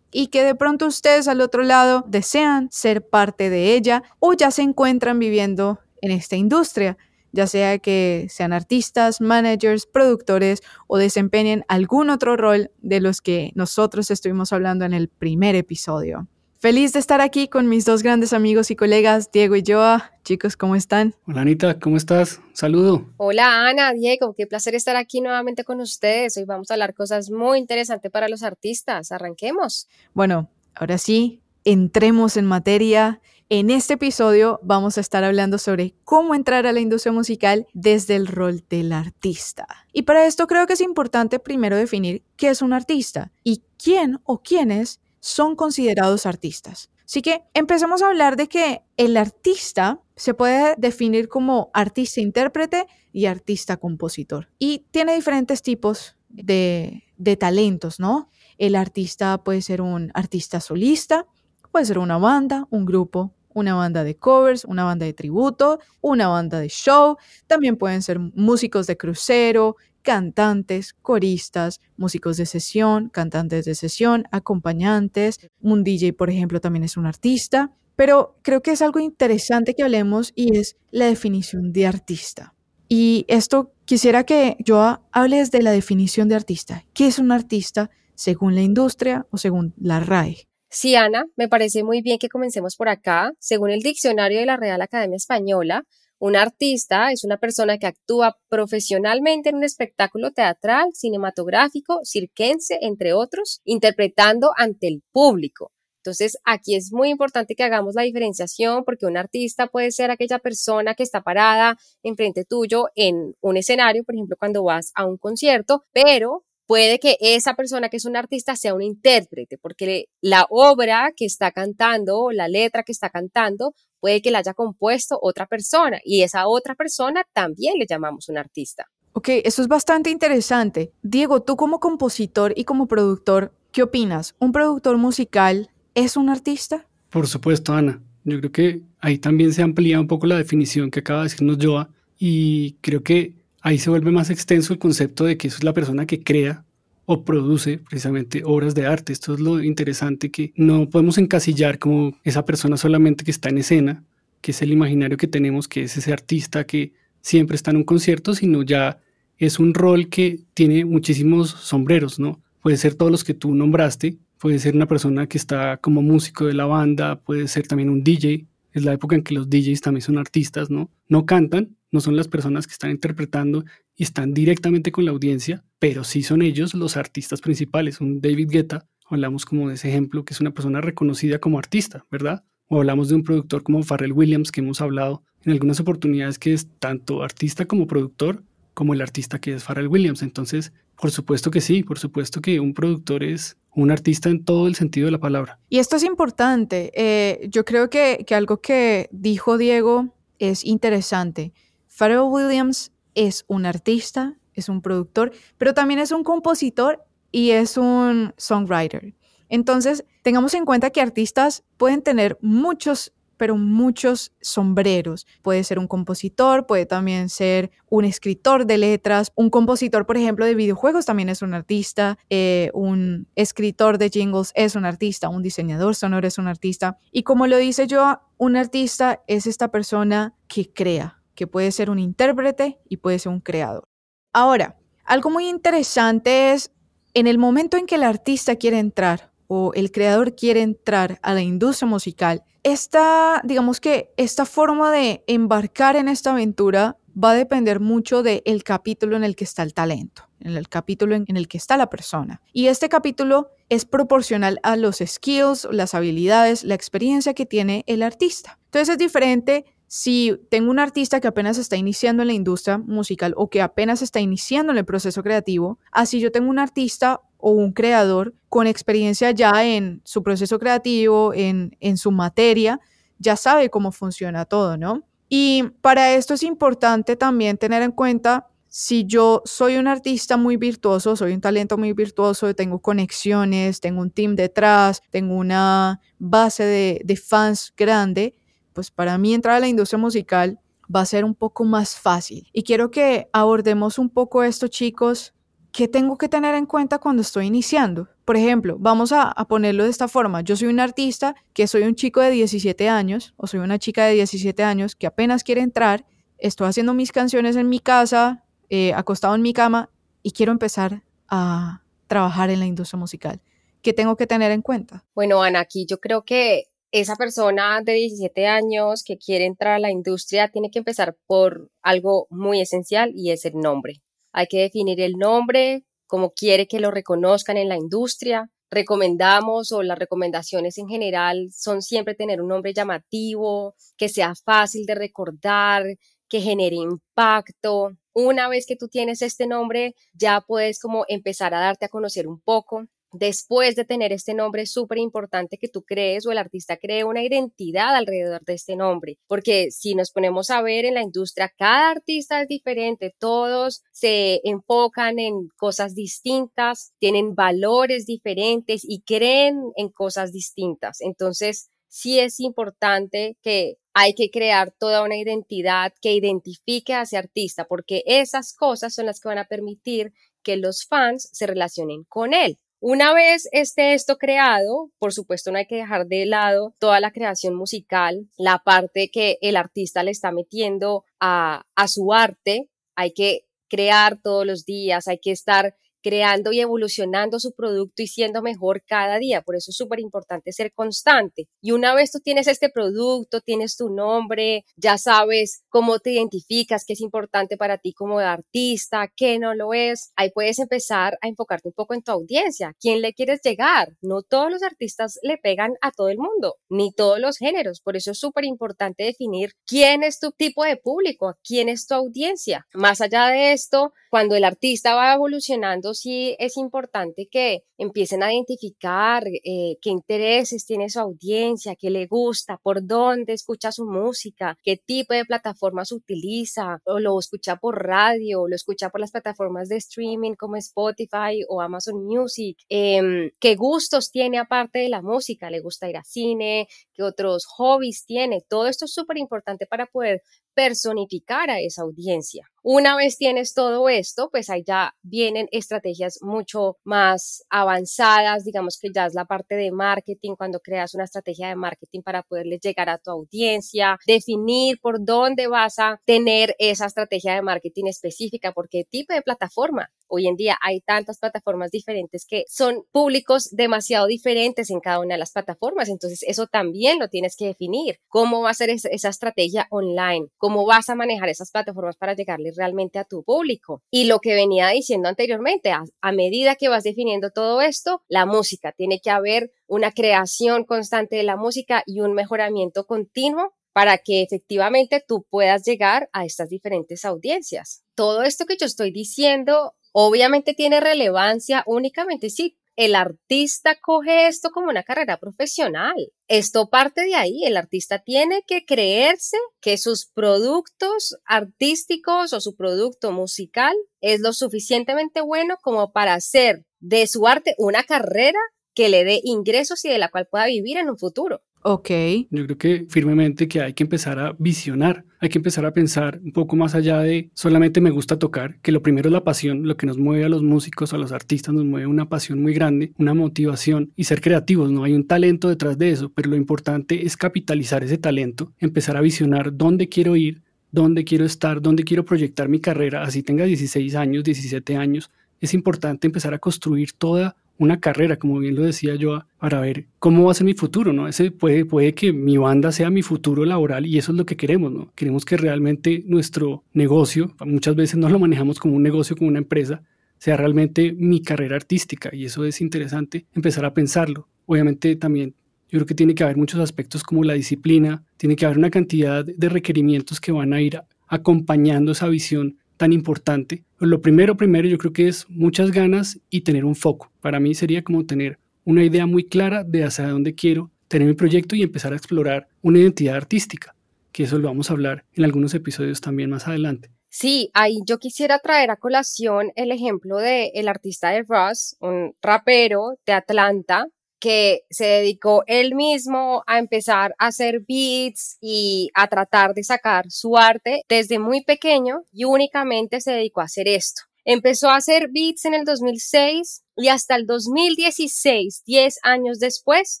y 0.12 0.28
que 0.28 0.44
de 0.44 0.54
pronto 0.54 0.86
ustedes 0.86 1.26
al 1.26 1.40
otro 1.40 1.62
lado 1.62 2.04
desean 2.06 2.68
ser 2.70 3.08
parte 3.08 3.50
de 3.50 3.74
ella 3.74 4.02
o 4.20 4.34
ya 4.34 4.50
se 4.50 4.62
encuentran 4.62 5.18
viviendo 5.18 5.80
en 6.00 6.10
esta 6.10 6.36
industria 6.36 6.96
ya 7.32 7.46
sea 7.46 7.78
que 7.78 8.26
sean 8.30 8.52
artistas, 8.52 9.20
managers, 9.20 9.86
productores 9.86 10.62
o 10.86 10.98
desempeñen 10.98 11.64
algún 11.68 12.10
otro 12.10 12.36
rol 12.36 12.70
de 12.80 13.00
los 13.00 13.20
que 13.20 13.52
nosotros 13.54 14.10
estuvimos 14.10 14.52
hablando 14.52 14.84
en 14.84 14.92
el 14.92 15.08
primer 15.08 15.56
episodio. 15.56 16.28
Feliz 16.62 16.92
de 16.92 17.00
estar 17.00 17.20
aquí 17.20 17.48
con 17.48 17.68
mis 17.68 17.84
dos 17.84 18.04
grandes 18.04 18.32
amigos 18.32 18.70
y 18.70 18.76
colegas, 18.76 19.32
Diego 19.32 19.56
y 19.56 19.64
Joa. 19.66 20.12
Chicos, 20.22 20.56
¿cómo 20.56 20.76
están? 20.76 21.12
Hola 21.26 21.40
Anita, 21.40 21.80
¿cómo 21.80 21.96
estás? 21.96 22.40
Saludo. 22.52 23.10
Hola 23.16 23.66
Ana, 23.68 23.92
Diego, 23.92 24.32
qué 24.32 24.46
placer 24.46 24.76
estar 24.76 24.94
aquí 24.94 25.20
nuevamente 25.20 25.64
con 25.64 25.80
ustedes. 25.80 26.36
Hoy 26.36 26.44
vamos 26.44 26.70
a 26.70 26.74
hablar 26.74 26.94
cosas 26.94 27.30
muy 27.32 27.58
interesantes 27.58 28.12
para 28.12 28.28
los 28.28 28.44
artistas. 28.44 29.10
Arranquemos. 29.10 29.88
Bueno, 30.14 30.50
ahora 30.76 30.98
sí, 30.98 31.42
entremos 31.64 32.36
en 32.36 32.46
materia 32.46 33.20
en 33.54 33.68
este 33.68 33.94
episodio 33.94 34.60
vamos 34.62 34.96
a 34.96 35.02
estar 35.02 35.24
hablando 35.24 35.58
sobre 35.58 35.94
cómo 36.04 36.34
entrar 36.34 36.66
a 36.66 36.72
la 36.72 36.80
industria 36.80 37.12
musical 37.12 37.66
desde 37.74 38.16
el 38.16 38.26
rol 38.26 38.64
del 38.70 38.94
artista. 38.94 39.66
Y 39.92 40.02
para 40.02 40.24
esto 40.24 40.46
creo 40.46 40.66
que 40.66 40.72
es 40.72 40.80
importante 40.80 41.38
primero 41.38 41.76
definir 41.76 42.24
qué 42.36 42.48
es 42.48 42.62
un 42.62 42.72
artista 42.72 43.30
y 43.44 43.62
quién 43.76 44.20
o 44.24 44.42
quiénes 44.42 45.00
son 45.20 45.54
considerados 45.54 46.24
artistas. 46.24 46.90
Así 47.04 47.20
que 47.20 47.42
empezamos 47.52 48.00
a 48.00 48.06
hablar 48.06 48.36
de 48.36 48.48
que 48.48 48.84
el 48.96 49.18
artista 49.18 50.00
se 50.16 50.32
puede 50.32 50.74
definir 50.78 51.28
como 51.28 51.70
artista-intérprete 51.74 52.86
y 53.12 53.26
artista-compositor. 53.26 54.48
Y 54.58 54.86
tiene 54.92 55.14
diferentes 55.14 55.60
tipos 55.60 56.16
de, 56.30 57.04
de 57.18 57.36
talentos, 57.36 58.00
¿no? 58.00 58.30
El 58.56 58.76
artista 58.76 59.44
puede 59.44 59.60
ser 59.60 59.82
un 59.82 60.10
artista 60.14 60.58
solista, 60.58 61.26
puede 61.70 61.84
ser 61.84 61.98
una 61.98 62.16
banda, 62.16 62.66
un 62.70 62.86
grupo, 62.86 63.34
una 63.54 63.74
banda 63.74 64.04
de 64.04 64.16
covers, 64.16 64.64
una 64.64 64.84
banda 64.84 65.06
de 65.06 65.12
tributo, 65.12 65.80
una 66.00 66.28
banda 66.28 66.60
de 66.60 66.68
show. 66.68 67.16
También 67.46 67.76
pueden 67.76 68.02
ser 68.02 68.18
músicos 68.18 68.86
de 68.86 68.96
crucero, 68.96 69.76
cantantes, 70.02 70.94
coristas, 71.00 71.80
músicos 71.96 72.36
de 72.36 72.46
sesión, 72.46 73.08
cantantes 73.08 73.64
de 73.64 73.74
sesión, 73.74 74.24
acompañantes. 74.30 75.38
Un 75.60 75.84
DJ, 75.84 76.12
por 76.12 76.30
ejemplo, 76.30 76.60
también 76.60 76.84
es 76.84 76.96
un 76.96 77.06
artista. 77.06 77.72
Pero 77.96 78.38
creo 78.42 78.62
que 78.62 78.72
es 78.72 78.82
algo 78.82 79.00
interesante 79.00 79.74
que 79.74 79.82
hablemos 79.82 80.32
y 80.34 80.56
es 80.56 80.76
la 80.90 81.06
definición 81.06 81.72
de 81.72 81.86
artista. 81.86 82.54
Y 82.88 83.24
esto 83.28 83.72
quisiera 83.84 84.24
que 84.24 84.56
yo 84.58 85.00
hables 85.12 85.50
de 85.50 85.62
la 85.62 85.70
definición 85.70 86.28
de 86.28 86.34
artista. 86.34 86.84
¿Qué 86.94 87.06
es 87.06 87.18
un 87.18 87.32
artista 87.32 87.90
según 88.14 88.54
la 88.54 88.62
industria 88.62 89.26
o 89.30 89.38
según 89.38 89.74
la 89.78 90.00
RAE? 90.00 90.48
Sí, 90.74 90.94
Ana, 90.96 91.26
me 91.36 91.48
parece 91.48 91.84
muy 91.84 92.00
bien 92.00 92.18
que 92.18 92.30
comencemos 92.30 92.76
por 92.76 92.88
acá. 92.88 93.32
Según 93.38 93.68
el 93.70 93.80
diccionario 93.80 94.40
de 94.40 94.46
la 94.46 94.56
Real 94.56 94.80
Academia 94.80 95.16
Española, 95.16 95.84
un 96.18 96.34
artista 96.34 97.12
es 97.12 97.24
una 97.24 97.36
persona 97.36 97.76
que 97.76 97.86
actúa 97.86 98.38
profesionalmente 98.48 99.50
en 99.50 99.56
un 99.56 99.64
espectáculo 99.64 100.30
teatral, 100.30 100.88
cinematográfico, 100.94 102.00
cirquense, 102.04 102.78
entre 102.80 103.12
otros, 103.12 103.60
interpretando 103.64 104.52
ante 104.56 104.88
el 104.88 105.02
público. 105.12 105.72
Entonces, 105.98 106.38
aquí 106.44 106.74
es 106.74 106.90
muy 106.90 107.10
importante 107.10 107.54
que 107.54 107.64
hagamos 107.64 107.94
la 107.94 108.02
diferenciación 108.02 108.84
porque 108.84 109.04
un 109.04 109.18
artista 109.18 109.66
puede 109.66 109.90
ser 109.90 110.10
aquella 110.10 110.38
persona 110.38 110.94
que 110.94 111.02
está 111.02 111.20
parada 111.20 111.76
enfrente 112.02 112.46
tuyo 112.46 112.86
en 112.94 113.34
un 113.42 113.58
escenario, 113.58 114.04
por 114.04 114.14
ejemplo, 114.14 114.36
cuando 114.38 114.64
vas 114.64 114.90
a 114.94 115.04
un 115.04 115.18
concierto, 115.18 115.84
pero 115.92 116.44
puede 116.72 116.98
que 116.98 117.18
esa 117.20 117.52
persona 117.52 117.90
que 117.90 117.98
es 117.98 118.06
un 118.06 118.16
artista 118.16 118.56
sea 118.56 118.72
un 118.72 118.80
intérprete, 118.80 119.58
porque 119.58 120.06
la 120.22 120.46
obra 120.48 121.12
que 121.14 121.26
está 121.26 121.50
cantando, 121.50 122.30
la 122.32 122.48
letra 122.48 122.82
que 122.82 122.92
está 122.92 123.10
cantando, 123.10 123.74
puede 124.00 124.22
que 124.22 124.30
la 124.30 124.38
haya 124.38 124.54
compuesto 124.54 125.18
otra 125.20 125.44
persona 125.44 126.00
y 126.02 126.22
esa 126.22 126.48
otra 126.48 126.74
persona 126.74 127.26
también 127.34 127.74
le 127.78 127.84
llamamos 127.86 128.30
un 128.30 128.38
artista. 128.38 128.86
Ok, 129.12 129.28
eso 129.44 129.60
es 129.60 129.68
bastante 129.68 130.08
interesante. 130.08 130.94
Diego, 131.02 131.42
tú 131.42 131.56
como 131.56 131.78
compositor 131.78 132.54
y 132.56 132.64
como 132.64 132.88
productor, 132.88 133.52
¿qué 133.70 133.82
opinas? 133.82 134.34
¿Un 134.38 134.52
productor 134.52 134.96
musical 134.96 135.68
es 135.94 136.16
un 136.16 136.30
artista? 136.30 136.86
Por 137.10 137.26
supuesto, 137.26 137.74
Ana. 137.74 138.02
Yo 138.24 138.38
creo 138.38 138.50
que 138.50 138.80
ahí 138.98 139.18
también 139.18 139.52
se 139.52 139.60
amplía 139.60 140.00
un 140.00 140.06
poco 140.06 140.26
la 140.26 140.38
definición 140.38 140.90
que 140.90 141.00
acaba 141.00 141.18
de 141.18 141.24
decirnos 141.24 141.58
Joa 141.60 141.90
y 142.18 142.78
creo 142.80 143.02
que 143.02 143.41
ahí 143.62 143.78
se 143.78 143.90
vuelve 143.90 144.10
más 144.10 144.30
extenso 144.30 144.72
el 144.72 144.78
concepto 144.78 145.24
de 145.24 145.36
que 145.36 145.48
eso 145.48 145.56
es 145.58 145.64
la 145.64 145.72
persona 145.72 146.06
que 146.06 146.22
crea 146.22 146.64
o 147.06 147.24
produce 147.24 147.78
precisamente 147.78 148.42
obras 148.44 148.74
de 148.74 148.86
arte. 148.86 149.12
Esto 149.12 149.34
es 149.34 149.40
lo 149.40 149.62
interesante 149.62 150.30
que 150.30 150.52
no 150.56 150.88
podemos 150.88 151.18
encasillar 151.18 151.78
como 151.78 152.16
esa 152.24 152.44
persona 152.44 152.76
solamente 152.76 153.24
que 153.24 153.30
está 153.30 153.48
en 153.48 153.58
escena, 153.58 154.04
que 154.40 154.50
es 154.50 154.62
el 154.62 154.72
imaginario 154.72 155.16
que 155.16 155.28
tenemos, 155.28 155.68
que 155.68 155.84
es 155.84 155.96
ese 155.96 156.12
artista 156.12 156.64
que 156.64 156.92
siempre 157.20 157.56
está 157.56 157.70
en 157.70 157.78
un 157.78 157.84
concierto, 157.84 158.34
sino 158.34 158.62
ya 158.62 159.00
es 159.38 159.58
un 159.58 159.74
rol 159.74 160.08
que 160.08 160.40
tiene 160.54 160.84
muchísimos 160.84 161.50
sombreros, 161.50 162.18
¿no? 162.18 162.40
Puede 162.60 162.76
ser 162.76 162.94
todos 162.94 163.10
los 163.10 163.24
que 163.24 163.34
tú 163.34 163.54
nombraste, 163.54 164.18
puede 164.38 164.58
ser 164.58 164.74
una 164.74 164.86
persona 164.86 165.26
que 165.26 165.38
está 165.38 165.76
como 165.78 166.02
músico 166.02 166.46
de 166.46 166.54
la 166.54 166.66
banda, 166.66 167.20
puede 167.20 167.48
ser 167.48 167.66
también 167.66 167.90
un 167.90 168.04
DJ, 168.04 168.46
es 168.72 168.84
la 168.84 168.92
época 168.92 169.16
en 169.16 169.22
que 169.22 169.34
los 169.34 169.50
DJs 169.50 169.80
también 169.80 170.02
son 170.02 170.18
artistas, 170.18 170.70
¿no? 170.70 170.90
No 171.08 171.26
cantan, 171.26 171.76
no 171.92 172.00
son 172.00 172.16
las 172.16 172.26
personas 172.26 172.66
que 172.66 172.72
están 172.72 172.90
interpretando 172.90 173.64
y 173.94 174.02
están 174.02 174.34
directamente 174.34 174.90
con 174.90 175.04
la 175.04 175.12
audiencia, 175.12 175.62
pero 175.78 176.02
sí 176.02 176.22
son 176.22 176.42
ellos 176.42 176.74
los 176.74 176.96
artistas 176.96 177.40
principales. 177.40 178.00
Un 178.00 178.20
David 178.20 178.50
Guetta, 178.50 178.86
hablamos 179.06 179.44
como 179.44 179.68
de 179.68 179.74
ese 179.74 179.90
ejemplo, 179.90 180.24
que 180.24 180.34
es 180.34 180.40
una 180.40 180.52
persona 180.52 180.80
reconocida 180.80 181.38
como 181.38 181.58
artista, 181.58 182.04
¿verdad? 182.10 182.44
O 182.66 182.78
hablamos 182.78 183.10
de 183.10 183.14
un 183.14 183.22
productor 183.22 183.62
como 183.62 183.82
Pharrell 183.82 184.12
Williams, 184.12 184.50
que 184.50 184.62
hemos 184.62 184.80
hablado 184.80 185.22
en 185.44 185.52
algunas 185.52 185.78
oportunidades, 185.80 186.38
que 186.38 186.54
es 186.54 186.66
tanto 186.78 187.22
artista 187.22 187.66
como 187.66 187.86
productor, 187.86 188.42
como 188.74 188.94
el 188.94 189.02
artista 189.02 189.38
que 189.38 189.52
es 189.52 189.64
Pharrell 189.64 189.88
Williams. 189.88 190.22
Entonces, 190.22 190.72
por 190.98 191.10
supuesto 191.10 191.50
que 191.50 191.60
sí, 191.60 191.82
por 191.82 191.98
supuesto 191.98 192.40
que 192.40 192.58
un 192.58 192.72
productor 192.72 193.22
es 193.22 193.58
un 193.74 193.90
artista 193.90 194.30
en 194.30 194.44
todo 194.44 194.66
el 194.66 194.74
sentido 194.74 195.06
de 195.06 195.12
la 195.12 195.18
palabra. 195.18 195.58
Y 195.68 195.78
esto 195.78 195.96
es 195.96 196.04
importante. 196.04 196.90
Eh, 196.94 197.48
yo 197.50 197.64
creo 197.64 197.90
que, 197.90 198.24
que 198.26 198.34
algo 198.34 198.60
que 198.60 199.08
dijo 199.12 199.58
Diego 199.58 200.14
es 200.38 200.64
interesante. 200.64 201.52
Pharrell 201.94 202.20
Williams 202.20 202.90
es 203.14 203.44
un 203.48 203.66
artista, 203.66 204.36
es 204.54 204.68
un 204.68 204.80
productor, 204.80 205.32
pero 205.58 205.74
también 205.74 206.00
es 206.00 206.10
un 206.10 206.24
compositor 206.24 207.04
y 207.30 207.50
es 207.50 207.76
un 207.76 208.32
songwriter. 208.36 209.14
Entonces, 209.48 210.04
tengamos 210.22 210.54
en 210.54 210.64
cuenta 210.64 210.90
que 210.90 211.02
artistas 211.02 211.64
pueden 211.76 212.02
tener 212.02 212.38
muchos 212.40 213.12
pero 213.42 213.56
muchos 213.56 214.30
sombreros. 214.40 215.26
Puede 215.42 215.64
ser 215.64 215.80
un 215.80 215.88
compositor, 215.88 216.64
puede 216.64 216.86
también 216.86 217.28
ser 217.28 217.72
un 217.90 218.04
escritor 218.04 218.66
de 218.66 218.78
letras. 218.78 219.32
Un 219.34 219.50
compositor, 219.50 220.06
por 220.06 220.16
ejemplo, 220.16 220.46
de 220.46 220.54
videojuegos 220.54 221.06
también 221.06 221.28
es 221.28 221.42
un 221.42 221.52
artista. 221.52 222.18
Eh, 222.30 222.70
un 222.72 223.26
escritor 223.34 223.98
de 223.98 224.10
jingles 224.10 224.52
es 224.54 224.76
un 224.76 224.84
artista. 224.84 225.28
Un 225.28 225.42
diseñador 225.42 225.96
sonoro 225.96 226.28
es 226.28 226.38
un 226.38 226.46
artista. 226.46 226.98
Y 227.10 227.24
como 227.24 227.48
lo 227.48 227.56
dice 227.56 227.88
yo, 227.88 228.20
un 228.38 228.54
artista 228.54 229.24
es 229.26 229.48
esta 229.48 229.72
persona 229.72 230.36
que 230.46 230.72
crea, 230.72 231.20
que 231.34 231.46
puede 231.46 231.72
ser 231.72 231.90
un 231.90 231.98
intérprete 231.98 232.78
y 232.88 232.98
puede 232.98 233.18
ser 233.18 233.32
un 233.32 233.40
creador. 233.40 233.84
Ahora, 234.32 234.78
algo 235.04 235.30
muy 235.30 235.48
interesante 235.48 236.52
es 236.52 236.72
en 237.14 237.26
el 237.26 237.38
momento 237.38 237.76
en 237.76 237.86
que 237.86 237.96
el 237.96 238.04
artista 238.04 238.56
quiere 238.56 238.78
entrar 238.78 239.32
o 239.46 239.72
el 239.74 239.92
creador 239.92 240.34
quiere 240.34 240.62
entrar 240.62 241.18
a 241.22 241.34
la 241.34 241.42
industria 241.42 241.86
musical, 241.86 242.42
esta, 242.62 243.42
digamos 243.44 243.80
que 243.80 244.14
esta 244.16 244.46
forma 244.46 244.90
de 244.92 245.24
embarcar 245.26 245.96
en 245.96 246.08
esta 246.08 246.30
aventura 246.30 246.96
va 247.12 247.32
a 247.32 247.34
depender 247.34 247.80
mucho 247.80 248.22
del 248.22 248.40
el 248.44 248.64
capítulo 248.64 249.16
en 249.16 249.24
el 249.24 249.36
que 249.36 249.44
está 249.44 249.62
el 249.62 249.74
talento, 249.74 250.28
en 250.40 250.56
el 250.56 250.68
capítulo 250.68 251.14
en, 251.14 251.36
el 251.36 251.48
que 251.48 251.58
está 251.58 251.76
la 251.76 251.90
persona. 251.90 252.40
Y 252.52 252.68
este 252.68 252.88
capítulo 252.88 253.50
es 253.68 253.84
proporcional 253.84 254.58
a 254.62 254.76
los 254.76 255.02
skills, 255.04 255.68
las 255.70 255.94
habilidades, 255.94 256.64
la 256.64 256.74
experiencia 256.74 257.34
que 257.34 257.44
tiene 257.44 257.84
el 257.86 258.02
artista. 258.02 258.58
Entonces 258.66 258.90
es 258.90 258.98
diferente 258.98 259.66
si 259.94 260.40
tengo 260.48 260.70
un 260.70 260.78
artista 260.78 261.20
que 261.20 261.28
apenas 261.28 261.58
está 261.58 261.76
iniciando 261.76 262.22
en 262.22 262.28
la 262.28 262.32
industria 262.32 262.78
musical 262.78 263.34
o 263.36 263.50
que 263.50 263.60
apenas 263.60 264.00
está 264.00 264.20
iniciando 264.20 264.72
en 264.72 264.78
el 264.78 264.86
proceso 264.86 265.22
creativo, 265.22 265.78
así 265.90 266.18
yo 266.18 266.32
tengo 266.32 266.48
un 266.48 266.58
artista 266.58 267.20
o 267.36 267.50
un 267.50 267.72
creador 267.72 268.32
con 268.48 268.66
experiencia 268.66 269.32
ya 269.32 269.66
en 269.66 270.00
su 270.02 270.22
proceso 270.22 270.58
creativo, 270.58 271.34
en, 271.34 271.76
en 271.80 271.98
su 271.98 272.10
materia, 272.10 272.80
ya 273.18 273.36
sabe 273.36 273.68
cómo 273.68 273.92
funciona 273.92 274.46
todo, 274.46 274.78
¿no? 274.78 275.02
Y 275.28 275.64
para 275.82 276.14
esto 276.14 276.32
es 276.32 276.42
importante 276.42 277.14
también 277.14 277.58
tener 277.58 277.82
en 277.82 277.92
cuenta 277.92 278.46
si 278.68 279.04
yo 279.04 279.42
soy 279.44 279.76
un 279.76 279.88
artista 279.88 280.38
muy 280.38 280.56
virtuoso, 280.56 281.16
soy 281.16 281.34
un 281.34 281.42
talento 281.42 281.76
muy 281.76 281.92
virtuoso, 281.92 282.54
tengo 282.54 282.78
conexiones, 282.78 283.78
tengo 283.80 284.00
un 284.00 284.10
team 284.10 284.36
detrás, 284.36 285.02
tengo 285.10 285.34
una 285.34 286.00
base 286.18 286.64
de, 286.64 287.02
de 287.04 287.16
fans 287.16 287.74
grande, 287.76 288.34
pues 288.72 288.90
para 288.90 289.18
mí 289.18 289.34
entrar 289.34 289.56
a 289.56 289.60
la 289.60 289.68
industria 289.68 289.98
musical 289.98 290.60
va 290.94 291.00
a 291.00 291.06
ser 291.06 291.24
un 291.24 291.34
poco 291.34 291.64
más 291.64 291.96
fácil. 291.96 292.48
Y 292.52 292.62
quiero 292.62 292.90
que 292.90 293.28
abordemos 293.32 293.98
un 293.98 294.10
poco 294.10 294.42
esto, 294.42 294.68
chicos. 294.68 295.34
¿Qué 295.72 295.88
tengo 295.88 296.18
que 296.18 296.28
tener 296.28 296.54
en 296.54 296.66
cuenta 296.66 296.98
cuando 296.98 297.22
estoy 297.22 297.46
iniciando? 297.46 298.08
Por 298.26 298.36
ejemplo, 298.36 298.76
vamos 298.78 299.10
a, 299.12 299.32
ponerlo 299.48 299.84
de 299.84 299.90
esta 299.90 300.06
forma. 300.06 300.42
Yo 300.42 300.54
soy 300.54 300.68
un 300.68 300.80
artista 300.80 301.34
que 301.54 301.66
soy 301.66 301.84
un 301.84 301.94
chico 301.94 302.20
de 302.20 302.30
17 302.30 302.90
años 302.90 303.32
o 303.36 303.46
soy 303.46 303.60
una 303.60 303.78
chica 303.78 304.04
de 304.04 304.14
17 304.14 304.62
años 304.62 304.94
que 304.94 305.06
apenas 305.06 305.44
quiere 305.44 305.62
entrar. 305.62 306.04
Estoy 306.36 306.68
haciendo 306.68 306.92
mis 306.92 307.10
canciones 307.10 307.56
en 307.56 307.70
mi 307.70 307.78
casa, 307.78 308.44
eh, 308.68 308.92
acostado 308.94 309.34
en 309.34 309.42
mi 309.42 309.54
cama 309.54 309.88
y 310.22 310.32
quiero 310.32 310.52
empezar 310.52 311.02
a 311.28 311.82
trabajar 312.06 312.50
en 312.50 312.60
la 312.60 312.66
industria 312.66 312.98
musical. 312.98 313.40
¿Qué 313.80 313.92
tengo 313.94 314.16
que 314.16 314.26
tener 314.26 314.52
en 314.52 314.60
cuenta? 314.62 315.04
Bueno, 315.14 315.42
Ana, 315.42 315.60
aquí 315.60 315.86
yo 315.86 315.98
creo 315.98 316.24
que 316.24 316.66
esa 316.92 317.16
persona 317.16 317.80
de 317.82 317.94
17 317.94 318.46
años 318.46 319.02
que 319.02 319.16
quiere 319.16 319.46
entrar 319.46 319.74
a 319.74 319.78
la 319.78 319.90
industria 319.90 320.48
tiene 320.48 320.70
que 320.70 320.78
empezar 320.78 321.16
por 321.26 321.70
algo 321.82 322.26
muy 322.28 322.60
esencial 322.60 323.12
y 323.14 323.30
es 323.30 323.46
el 323.46 323.54
nombre. 323.54 324.02
Hay 324.32 324.46
que 324.46 324.60
definir 324.60 325.00
el 325.00 325.14
nombre, 325.14 325.84
cómo 326.06 326.32
quiere 326.32 326.68
que 326.68 326.80
lo 326.80 326.90
reconozcan 326.90 327.56
en 327.56 327.70
la 327.70 327.78
industria. 327.78 328.50
Recomendamos 328.70 329.72
o 329.72 329.82
las 329.82 329.98
recomendaciones 329.98 330.76
en 330.76 330.88
general 330.88 331.48
son 331.50 331.80
siempre 331.80 332.14
tener 332.14 332.42
un 332.42 332.48
nombre 332.48 332.74
llamativo, 332.74 333.74
que 333.96 334.10
sea 334.10 334.34
fácil 334.34 334.84
de 334.84 334.94
recordar, 334.94 335.84
que 336.28 336.40
genere 336.40 336.76
impacto. 336.76 337.92
Una 338.12 338.48
vez 338.48 338.66
que 338.66 338.76
tú 338.76 338.88
tienes 338.88 339.22
este 339.22 339.46
nombre, 339.46 339.94
ya 340.12 340.42
puedes 340.42 340.78
como 340.78 341.06
empezar 341.08 341.54
a 341.54 341.60
darte 341.60 341.86
a 341.86 341.88
conocer 341.88 342.28
un 342.28 342.40
poco. 342.40 342.86
Después 343.14 343.76
de 343.76 343.84
tener 343.84 344.10
este 344.10 344.32
nombre, 344.32 344.62
es 344.62 344.72
súper 344.72 344.96
importante 344.96 345.58
que 345.58 345.68
tú 345.68 345.82
crees 345.82 346.26
o 346.26 346.32
el 346.32 346.38
artista 346.38 346.78
cree 346.78 347.04
una 347.04 347.22
identidad 347.22 347.94
alrededor 347.94 348.42
de 348.46 348.54
este 348.54 348.74
nombre, 348.74 349.18
porque 349.26 349.70
si 349.70 349.94
nos 349.94 350.10
ponemos 350.10 350.48
a 350.48 350.62
ver 350.62 350.86
en 350.86 350.94
la 350.94 351.02
industria, 351.02 351.52
cada 351.58 351.90
artista 351.90 352.40
es 352.40 352.48
diferente, 352.48 353.14
todos 353.18 353.82
se 353.92 354.40
enfocan 354.44 355.18
en 355.18 355.48
cosas 355.58 355.94
distintas, 355.94 356.94
tienen 356.98 357.34
valores 357.34 358.06
diferentes 358.06 358.82
y 358.82 359.02
creen 359.02 359.60
en 359.76 359.90
cosas 359.90 360.32
distintas. 360.32 361.02
Entonces, 361.02 361.68
sí 361.88 362.18
es 362.18 362.40
importante 362.40 363.36
que 363.42 363.76
hay 363.92 364.14
que 364.14 364.30
crear 364.30 364.72
toda 364.78 365.02
una 365.02 365.18
identidad 365.18 365.92
que 366.00 366.14
identifique 366.14 366.94
a 366.94 367.02
ese 367.02 367.18
artista, 367.18 367.66
porque 367.66 368.02
esas 368.06 368.54
cosas 368.54 368.94
son 368.94 369.04
las 369.04 369.20
que 369.20 369.28
van 369.28 369.36
a 369.38 369.44
permitir 369.44 370.14
que 370.42 370.56
los 370.56 370.86
fans 370.86 371.28
se 371.32 371.46
relacionen 371.46 372.04
con 372.04 372.32
él. 372.32 372.58
Una 372.84 373.14
vez 373.14 373.48
esté 373.52 373.94
esto 373.94 374.18
creado, 374.18 374.90
por 374.98 375.12
supuesto 375.12 375.52
no 375.52 375.58
hay 375.58 375.66
que 375.66 375.76
dejar 375.76 376.08
de 376.08 376.26
lado 376.26 376.74
toda 376.80 376.98
la 376.98 377.12
creación 377.12 377.54
musical, 377.54 378.28
la 378.36 378.58
parte 378.58 379.08
que 379.08 379.38
el 379.40 379.56
artista 379.56 380.02
le 380.02 380.10
está 380.10 380.32
metiendo 380.32 381.04
a, 381.20 381.64
a 381.76 381.86
su 381.86 382.12
arte, 382.12 382.70
hay 382.96 383.12
que 383.12 383.46
crear 383.68 384.20
todos 384.20 384.44
los 384.44 384.64
días, 384.64 385.06
hay 385.06 385.18
que 385.18 385.30
estar 385.30 385.76
creando 386.02 386.52
y 386.52 386.60
evolucionando 386.60 387.38
su 387.38 387.52
producto 387.52 388.02
y 388.02 388.06
siendo 388.06 388.42
mejor 388.42 388.82
cada 388.86 389.18
día. 389.18 389.42
Por 389.42 389.56
eso 389.56 389.70
es 389.70 389.76
súper 389.76 390.00
importante 390.00 390.52
ser 390.52 390.72
constante. 390.72 391.48
Y 391.60 391.72
una 391.72 391.94
vez 391.94 392.10
tú 392.10 392.20
tienes 392.20 392.46
este 392.46 392.68
producto, 392.68 393.40
tienes 393.40 393.76
tu 393.76 393.88
nombre, 393.88 394.64
ya 394.76 394.98
sabes 394.98 395.62
cómo 395.68 395.98
te 395.98 396.10
identificas, 396.10 396.84
qué 396.84 396.94
es 396.94 397.00
importante 397.00 397.56
para 397.56 397.78
ti 397.78 397.92
como 397.92 398.18
artista, 398.18 399.08
qué 399.16 399.38
no 399.38 399.54
lo 399.54 399.74
es, 399.74 400.12
ahí 400.16 400.30
puedes 400.30 400.58
empezar 400.58 401.18
a 401.22 401.28
enfocarte 401.28 401.68
un 401.68 401.74
poco 401.74 401.94
en 401.94 402.02
tu 402.02 402.12
audiencia. 402.12 402.74
¿Quién 402.80 403.00
le 403.00 403.14
quieres 403.14 403.40
llegar? 403.42 403.96
No 404.00 404.22
todos 404.22 404.50
los 404.50 404.62
artistas 404.62 405.18
le 405.22 405.38
pegan 405.38 405.74
a 405.80 405.90
todo 405.90 406.08
el 406.08 406.18
mundo, 406.18 406.56
ni 406.68 406.92
todos 406.92 407.18
los 407.20 407.38
géneros. 407.38 407.80
Por 407.80 407.96
eso 407.96 408.10
es 408.10 408.18
súper 408.18 408.44
importante 408.44 409.04
definir 409.04 409.52
quién 409.66 410.02
es 410.02 410.18
tu 410.18 410.32
tipo 410.32 410.64
de 410.64 410.76
público, 410.76 411.36
quién 411.44 411.68
es 411.68 411.86
tu 411.86 411.94
audiencia. 411.94 412.66
Más 412.74 413.00
allá 413.00 413.28
de 413.28 413.52
esto, 413.52 413.92
cuando 414.12 414.36
el 414.36 414.44
artista 414.44 414.94
va 414.94 415.14
evolucionando, 415.14 415.94
sí 415.94 416.36
es 416.38 416.58
importante 416.58 417.28
que 417.30 417.64
empiecen 417.78 418.22
a 418.22 418.30
identificar 418.30 419.24
eh, 419.26 419.78
qué 419.80 419.88
intereses 419.88 420.66
tiene 420.66 420.90
su 420.90 421.00
audiencia, 421.00 421.76
qué 421.76 421.88
le 421.88 422.06
gusta, 422.08 422.58
por 422.62 422.86
dónde 422.86 423.32
escucha 423.32 423.72
su 423.72 423.86
música, 423.86 424.58
qué 424.62 424.76
tipo 424.76 425.14
de 425.14 425.24
plataformas 425.24 425.92
utiliza, 425.92 426.82
o 426.84 427.00
lo 427.00 427.18
escucha 427.18 427.56
por 427.56 427.82
radio, 427.86 428.42
o 428.42 428.48
lo 428.48 428.54
escucha 428.54 428.90
por 428.90 429.00
las 429.00 429.12
plataformas 429.12 429.70
de 429.70 429.78
streaming 429.78 430.34
como 430.34 430.56
Spotify 430.56 431.42
o 431.48 431.62
Amazon 431.62 432.04
Music, 432.04 432.58
em, 432.68 433.30
qué 433.40 433.54
gustos 433.56 434.10
tiene 434.10 434.38
aparte 434.38 434.80
de 434.80 434.90
la 434.90 435.00
música, 435.00 435.48
le 435.50 435.60
gusta 435.60 435.88
ir 435.88 435.96
a 435.96 436.04
cine, 436.04 436.68
qué 436.92 437.02
otros 437.02 437.46
hobbies 437.46 438.04
tiene. 438.04 438.44
Todo 438.46 438.66
esto 438.66 438.84
es 438.84 438.92
súper 438.92 439.16
importante 439.16 439.64
para 439.66 439.86
poder 439.86 440.20
personificar 440.54 441.50
a 441.50 441.60
esa 441.60 441.82
audiencia. 441.82 442.48
Una 442.64 442.94
vez 442.94 443.18
tienes 443.18 443.54
todo 443.54 443.88
esto, 443.88 444.28
pues 444.30 444.48
ahí 444.48 444.62
ya 444.64 444.94
vienen 445.02 445.48
estrategias 445.50 446.18
mucho 446.22 446.76
más 446.84 447.42
avanzadas, 447.50 448.44
digamos 448.44 448.78
que 448.80 448.90
ya 448.94 449.06
es 449.06 449.14
la 449.14 449.24
parte 449.24 449.56
de 449.56 449.72
marketing, 449.72 450.36
cuando 450.36 450.60
creas 450.60 450.94
una 450.94 451.04
estrategia 451.04 451.48
de 451.48 451.56
marketing 451.56 452.02
para 452.02 452.22
poderle 452.22 452.60
llegar 452.62 452.88
a 452.88 452.98
tu 452.98 453.10
audiencia, 453.10 453.98
definir 454.06 454.78
por 454.80 455.04
dónde 455.04 455.48
vas 455.48 455.80
a 455.80 456.00
tener 456.04 456.54
esa 456.60 456.86
estrategia 456.86 457.34
de 457.34 457.42
marketing 457.42 457.86
específica, 457.86 458.52
por 458.52 458.68
qué 458.68 458.84
tipo 458.84 459.12
de 459.12 459.22
plataforma. 459.22 459.90
Hoy 460.14 460.26
en 460.26 460.36
día 460.36 460.58
hay 460.60 460.80
tantas 460.82 461.18
plataformas 461.18 461.70
diferentes 461.70 462.26
que 462.26 462.44
son 462.46 462.84
públicos 462.92 463.48
demasiado 463.50 464.06
diferentes 464.06 464.68
en 464.68 464.80
cada 464.80 465.00
una 465.00 465.14
de 465.14 465.18
las 465.18 465.32
plataformas, 465.32 465.88
entonces 465.88 466.22
eso 466.26 466.46
también 466.46 466.98
lo 466.98 467.08
tienes 467.08 467.34
que 467.34 467.46
definir. 467.46 467.98
¿Cómo 468.08 468.42
va 468.42 468.50
a 468.50 468.54
ser 468.54 468.68
esa 468.68 469.08
estrategia 469.08 469.66
online? 469.70 470.26
¿Cómo 470.36 470.66
vas 470.66 470.90
a 470.90 470.94
manejar 470.94 471.30
esas 471.30 471.50
plataformas 471.50 471.96
para 471.96 472.14
llegarle 472.14 472.52
realmente 472.54 472.98
a 472.98 473.04
tu 473.04 473.22
público. 473.22 473.82
Y 473.90 474.04
lo 474.04 474.20
que 474.20 474.34
venía 474.34 474.68
diciendo 474.68 475.08
anteriormente, 475.08 475.70
a, 475.70 476.12
medida 476.12 476.56
que 476.56 476.68
vas 476.68 476.84
definiendo 476.84 477.30
todo 477.30 477.62
esto, 477.62 478.02
la 478.08 478.26
música, 478.26 478.72
tiene 478.72 479.00
que 479.00 479.10
haber 479.10 479.50
una 479.66 479.92
creación 479.92 480.64
constante 480.64 481.16
de 481.16 481.22
la 481.22 481.36
música 481.36 481.82
y 481.86 482.00
un 482.00 482.12
mejoramiento 482.12 482.86
continuo 482.86 483.54
para 483.72 483.96
que 483.96 484.22
efectivamente 484.22 485.02
tú 485.06 485.26
puedas 485.30 485.64
llegar 485.64 486.10
a 486.12 486.26
estas 486.26 486.50
diferentes 486.50 487.06
audiencias. 487.06 487.82
Todo 487.94 488.22
esto 488.22 488.44
que 488.44 488.56
yo 488.58 488.66
estoy 488.66 488.90
diciendo 488.90 489.74
obviamente 489.92 490.54
tiene 490.54 490.80
relevancia 490.80 491.62
únicamente 491.66 492.30
si 492.30 492.58
el 492.76 492.94
artista 492.94 493.76
coge 493.80 494.26
esto 494.28 494.50
como 494.50 494.70
una 494.70 494.82
carrera 494.82 495.18
profesional. 495.18 495.94
Esto 496.26 496.70
parte 496.70 497.02
de 497.02 497.14
ahí. 497.14 497.44
El 497.44 497.56
artista 497.58 497.98
tiene 497.98 498.42
que 498.46 498.64
creerse 498.64 499.36
que 499.60 499.76
sus 499.76 500.06
productos 500.06 501.18
artísticos 501.26 502.32
o 502.32 502.40
su 502.40 502.56
producto 502.56 503.12
musical 503.12 503.74
es 504.00 504.20
lo 504.20 504.32
suficientemente 504.32 505.20
bueno 505.20 505.58
como 505.62 505.92
para 505.92 506.14
hacer 506.14 506.64
de 506.80 507.06
su 507.06 507.26
arte 507.26 507.54
una 507.58 507.84
carrera 507.84 508.40
que 508.74 508.88
le 508.88 509.04
dé 509.04 509.20
ingresos 509.22 509.84
y 509.84 509.90
de 509.90 509.98
la 509.98 510.08
cual 510.08 510.26
pueda 510.30 510.46
vivir 510.46 510.78
en 510.78 510.88
un 510.88 510.98
futuro. 510.98 511.42
Ok. 511.62 511.90
Yo 512.30 512.44
creo 512.44 512.58
que 512.58 512.86
firmemente 512.88 513.46
que 513.46 513.60
hay 513.60 513.72
que 513.72 513.84
empezar 513.84 514.18
a 514.18 514.34
visionar, 514.38 515.04
hay 515.20 515.28
que 515.28 515.38
empezar 515.38 515.64
a 515.64 515.72
pensar 515.72 516.20
un 516.24 516.32
poco 516.32 516.56
más 516.56 516.74
allá 516.74 516.98
de 517.00 517.30
solamente 517.34 517.80
me 517.80 517.90
gusta 517.90 518.18
tocar, 518.18 518.58
que 518.60 518.72
lo 518.72 518.82
primero 518.82 519.08
es 519.08 519.12
la 519.12 519.22
pasión, 519.22 519.66
lo 519.66 519.76
que 519.76 519.86
nos 519.86 519.96
mueve 519.96 520.24
a 520.24 520.28
los 520.28 520.42
músicos, 520.42 520.92
a 520.92 520.98
los 520.98 521.12
artistas, 521.12 521.54
nos 521.54 521.64
mueve 521.64 521.86
una 521.86 522.08
pasión 522.08 522.42
muy 522.42 522.52
grande, 522.52 522.92
una 522.98 523.14
motivación 523.14 523.92
y 523.94 524.04
ser 524.04 524.20
creativos, 524.20 524.72
¿no? 524.72 524.82
Hay 524.82 524.92
un 524.92 525.06
talento 525.06 525.48
detrás 525.48 525.78
de 525.78 525.90
eso, 525.90 526.10
pero 526.12 526.30
lo 526.30 526.36
importante 526.36 527.06
es 527.06 527.16
capitalizar 527.16 527.84
ese 527.84 527.98
talento, 527.98 528.52
empezar 528.58 528.96
a 528.96 529.00
visionar 529.00 529.56
dónde 529.56 529.88
quiero 529.88 530.16
ir, 530.16 530.42
dónde 530.72 531.04
quiero 531.04 531.24
estar, 531.24 531.62
dónde 531.62 531.84
quiero 531.84 532.04
proyectar 532.04 532.48
mi 532.48 532.60
carrera, 532.60 533.04
así 533.04 533.22
tenga 533.22 533.44
16 533.44 533.94
años, 533.94 534.24
17 534.24 534.76
años, 534.76 535.10
es 535.40 535.54
importante 535.54 536.06
empezar 536.06 536.34
a 536.34 536.38
construir 536.38 536.92
toda 536.92 537.36
una 537.62 537.80
carrera, 537.80 538.16
como 538.16 538.38
bien 538.38 538.54
lo 538.54 538.62
decía 538.62 538.94
yo, 538.94 539.24
para 539.38 539.60
ver 539.60 539.86
cómo 539.98 540.24
va 540.24 540.32
a 540.32 540.34
ser 540.34 540.44
mi 540.44 540.54
futuro, 540.54 540.92
¿no? 540.92 541.08
Ese 541.08 541.30
puede, 541.30 541.64
puede 541.64 541.94
que 541.94 542.12
mi 542.12 542.36
banda 542.36 542.72
sea 542.72 542.90
mi 542.90 543.02
futuro 543.02 543.44
laboral 543.44 543.86
y 543.86 543.98
eso 543.98 544.12
es 544.12 544.18
lo 544.18 544.26
que 544.26 544.36
queremos, 544.36 544.72
¿no? 544.72 544.92
Queremos 544.94 545.24
que 545.24 545.36
realmente 545.36 546.02
nuestro 546.06 546.64
negocio, 546.72 547.34
muchas 547.44 547.74
veces 547.74 547.96
no 547.96 548.08
lo 548.08 548.18
manejamos 548.18 548.58
como 548.58 548.76
un 548.76 548.82
negocio, 548.82 549.16
como 549.16 549.28
una 549.28 549.38
empresa, 549.38 549.82
sea 550.18 550.36
realmente 550.36 550.92
mi 550.92 551.20
carrera 551.20 551.56
artística 551.56 552.10
y 552.12 552.26
eso 552.26 552.44
es 552.44 552.60
interesante 552.60 553.26
empezar 553.34 553.64
a 553.64 553.74
pensarlo. 553.74 554.28
Obviamente 554.46 554.94
también 554.96 555.34
yo 555.68 555.78
creo 555.78 555.86
que 555.86 555.94
tiene 555.94 556.14
que 556.14 556.22
haber 556.22 556.36
muchos 556.36 556.60
aspectos 556.60 557.02
como 557.02 557.24
la 557.24 557.32
disciplina, 557.32 558.04
tiene 558.18 558.36
que 558.36 558.44
haber 558.44 558.58
una 558.58 558.70
cantidad 558.70 559.24
de 559.24 559.48
requerimientos 559.48 560.20
que 560.20 560.30
van 560.30 560.52
a 560.52 560.60
ir 560.60 560.80
acompañando 561.08 561.92
esa 561.92 562.08
visión 562.08 562.58
tan 562.82 562.92
importante. 562.92 563.62
Lo 563.78 564.00
primero, 564.00 564.36
primero, 564.36 564.66
yo 564.66 564.76
creo 564.76 564.92
que 564.92 565.06
es 565.06 565.30
muchas 565.30 565.70
ganas 565.70 566.18
y 566.30 566.40
tener 566.40 566.64
un 566.64 566.74
foco. 566.74 567.12
Para 567.20 567.38
mí 567.38 567.54
sería 567.54 567.84
como 567.84 568.06
tener 568.06 568.40
una 568.64 568.82
idea 568.82 569.06
muy 569.06 569.22
clara 569.22 569.62
de 569.62 569.84
hacia 569.84 570.08
dónde 570.08 570.34
quiero 570.34 570.72
tener 570.88 571.06
mi 571.06 571.14
proyecto 571.14 571.54
y 571.54 571.62
empezar 571.62 571.92
a 571.92 571.96
explorar 571.96 572.48
una 572.60 572.80
identidad 572.80 573.14
artística, 573.14 573.76
que 574.10 574.24
eso 574.24 574.36
lo 574.36 574.48
vamos 574.48 574.68
a 574.68 574.72
hablar 574.72 575.04
en 575.14 575.22
algunos 575.22 575.54
episodios 575.54 576.00
también 576.00 576.28
más 576.28 576.48
adelante. 576.48 576.90
Sí, 577.08 577.50
ahí 577.54 577.78
yo 577.86 577.98
quisiera 577.98 578.40
traer 578.40 578.72
a 578.72 578.76
colación 578.76 579.52
el 579.54 579.70
ejemplo 579.70 580.16
de 580.16 580.50
el 580.54 580.66
artista 580.66 581.10
de 581.10 581.22
Ross, 581.22 581.76
un 581.78 582.16
rapero 582.20 582.98
de 583.06 583.12
Atlanta, 583.12 583.86
que 584.22 584.66
se 584.70 584.86
dedicó 584.86 585.42
él 585.48 585.74
mismo 585.74 586.44
a 586.46 586.60
empezar 586.60 587.12
a 587.18 587.26
hacer 587.26 587.64
beats 587.66 588.38
y 588.40 588.88
a 588.94 589.08
tratar 589.08 589.52
de 589.52 589.64
sacar 589.64 590.08
su 590.12 590.38
arte 590.38 590.84
desde 590.88 591.18
muy 591.18 591.42
pequeño 591.42 592.04
y 592.12 592.22
únicamente 592.22 593.00
se 593.00 593.10
dedicó 593.10 593.40
a 593.40 593.46
hacer 593.46 593.66
esto. 593.66 594.02
Empezó 594.24 594.70
a 594.70 594.76
hacer 594.76 595.08
beats 595.12 595.44
en 595.44 595.54
el 595.54 595.64
2006 595.64 596.62
y 596.76 596.86
hasta 596.86 597.16
el 597.16 597.26
2016, 597.26 598.62
10 598.64 599.00
años 599.02 599.40
después, 599.40 600.00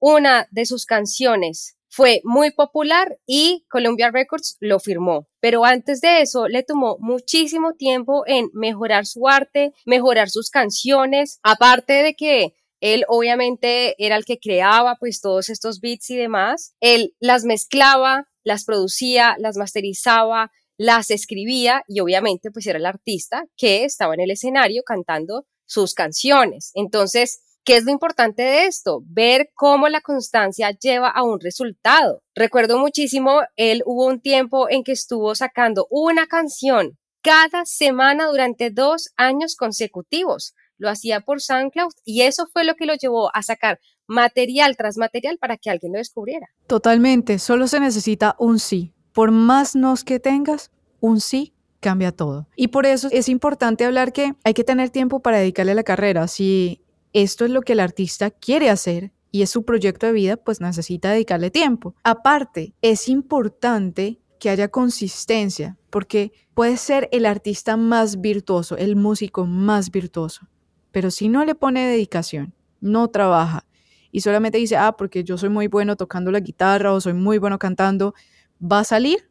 una 0.00 0.48
de 0.50 0.66
sus 0.66 0.84
canciones 0.84 1.76
fue 1.88 2.20
muy 2.24 2.50
popular 2.50 3.18
y 3.24 3.64
Columbia 3.70 4.10
Records 4.10 4.56
lo 4.58 4.80
firmó. 4.80 5.28
Pero 5.40 5.64
antes 5.64 6.00
de 6.00 6.22
eso 6.22 6.48
le 6.48 6.64
tomó 6.64 6.96
muchísimo 6.98 7.74
tiempo 7.74 8.24
en 8.26 8.50
mejorar 8.52 9.06
su 9.06 9.28
arte, 9.28 9.72
mejorar 9.86 10.28
sus 10.28 10.50
canciones, 10.50 11.38
aparte 11.44 12.02
de 12.02 12.14
que 12.14 12.54
él 12.80 13.04
obviamente 13.08 13.94
era 13.98 14.16
el 14.16 14.24
que 14.24 14.38
creaba 14.38 14.96
pues 14.96 15.20
todos 15.20 15.48
estos 15.48 15.80
beats 15.80 16.10
y 16.10 16.16
demás. 16.16 16.74
Él 16.80 17.14
las 17.20 17.44
mezclaba, 17.44 18.28
las 18.44 18.64
producía, 18.64 19.36
las 19.38 19.56
masterizaba, 19.56 20.50
las 20.76 21.10
escribía 21.10 21.82
y 21.88 22.00
obviamente 22.00 22.50
pues 22.50 22.66
era 22.66 22.78
el 22.78 22.86
artista 22.86 23.44
que 23.56 23.84
estaba 23.84 24.14
en 24.14 24.20
el 24.20 24.30
escenario 24.30 24.82
cantando 24.84 25.46
sus 25.66 25.92
canciones. 25.92 26.70
Entonces, 26.74 27.42
¿qué 27.64 27.76
es 27.76 27.84
lo 27.84 27.90
importante 27.90 28.42
de 28.42 28.66
esto? 28.66 29.02
Ver 29.04 29.50
cómo 29.54 29.88
la 29.88 30.00
constancia 30.00 30.70
lleva 30.70 31.08
a 31.10 31.24
un 31.24 31.40
resultado. 31.40 32.22
Recuerdo 32.34 32.78
muchísimo, 32.78 33.42
él 33.56 33.82
hubo 33.84 34.06
un 34.06 34.20
tiempo 34.20 34.70
en 34.70 34.84
que 34.84 34.92
estuvo 34.92 35.34
sacando 35.34 35.86
una 35.90 36.26
canción 36.26 36.96
cada 37.22 37.64
semana 37.66 38.26
durante 38.26 38.70
dos 38.70 39.10
años 39.16 39.56
consecutivos 39.56 40.54
lo 40.78 40.88
hacía 40.88 41.20
por 41.20 41.40
SoundCloud 41.40 41.92
y 42.04 42.22
eso 42.22 42.46
fue 42.52 42.64
lo 42.64 42.74
que 42.74 42.86
lo 42.86 42.94
llevó 42.94 43.34
a 43.34 43.42
sacar 43.42 43.80
material 44.06 44.76
tras 44.76 44.96
material 44.96 45.38
para 45.38 45.56
que 45.56 45.70
alguien 45.70 45.92
lo 45.92 45.98
descubriera. 45.98 46.48
Totalmente, 46.66 47.38
solo 47.38 47.66
se 47.68 47.80
necesita 47.80 48.34
un 48.38 48.58
sí. 48.58 48.94
Por 49.12 49.30
más 49.30 49.74
nos 49.74 50.04
que 50.04 50.20
tengas, 50.20 50.70
un 51.00 51.20
sí 51.20 51.54
cambia 51.80 52.12
todo. 52.12 52.48
Y 52.56 52.68
por 52.68 52.86
eso 52.86 53.08
es 53.10 53.28
importante 53.28 53.84
hablar 53.84 54.12
que 54.12 54.34
hay 54.44 54.54
que 54.54 54.64
tener 54.64 54.90
tiempo 54.90 55.20
para 55.20 55.38
dedicarle 55.38 55.72
a 55.72 55.76
la 55.76 55.82
carrera. 55.82 56.26
Si 56.28 56.82
esto 57.12 57.44
es 57.44 57.50
lo 57.50 57.62
que 57.62 57.74
el 57.74 57.80
artista 57.80 58.30
quiere 58.30 58.70
hacer 58.70 59.12
y 59.30 59.42
es 59.42 59.50
su 59.50 59.64
proyecto 59.64 60.06
de 60.06 60.12
vida, 60.12 60.36
pues 60.36 60.60
necesita 60.60 61.10
dedicarle 61.10 61.50
tiempo. 61.50 61.94
Aparte, 62.02 62.74
es 62.82 63.08
importante 63.08 64.20
que 64.38 64.50
haya 64.50 64.68
consistencia, 64.68 65.76
porque 65.90 66.32
puede 66.54 66.76
ser 66.76 67.08
el 67.12 67.26
artista 67.26 67.76
más 67.76 68.20
virtuoso, 68.20 68.76
el 68.76 68.96
músico 68.96 69.46
más 69.46 69.90
virtuoso, 69.90 70.46
pero 70.92 71.10
si 71.10 71.28
no 71.28 71.44
le 71.44 71.54
pone 71.54 71.86
dedicación, 71.86 72.54
no 72.80 73.08
trabaja 73.08 73.64
y 74.10 74.20
solamente 74.20 74.58
dice, 74.58 74.76
ah, 74.76 74.92
porque 74.96 75.24
yo 75.24 75.36
soy 75.36 75.48
muy 75.48 75.66
bueno 75.68 75.96
tocando 75.96 76.30
la 76.30 76.40
guitarra 76.40 76.92
o 76.92 77.00
soy 77.00 77.12
muy 77.12 77.38
bueno 77.38 77.58
cantando, 77.58 78.14
¿va 78.60 78.80
a 78.80 78.84
salir? 78.84 79.28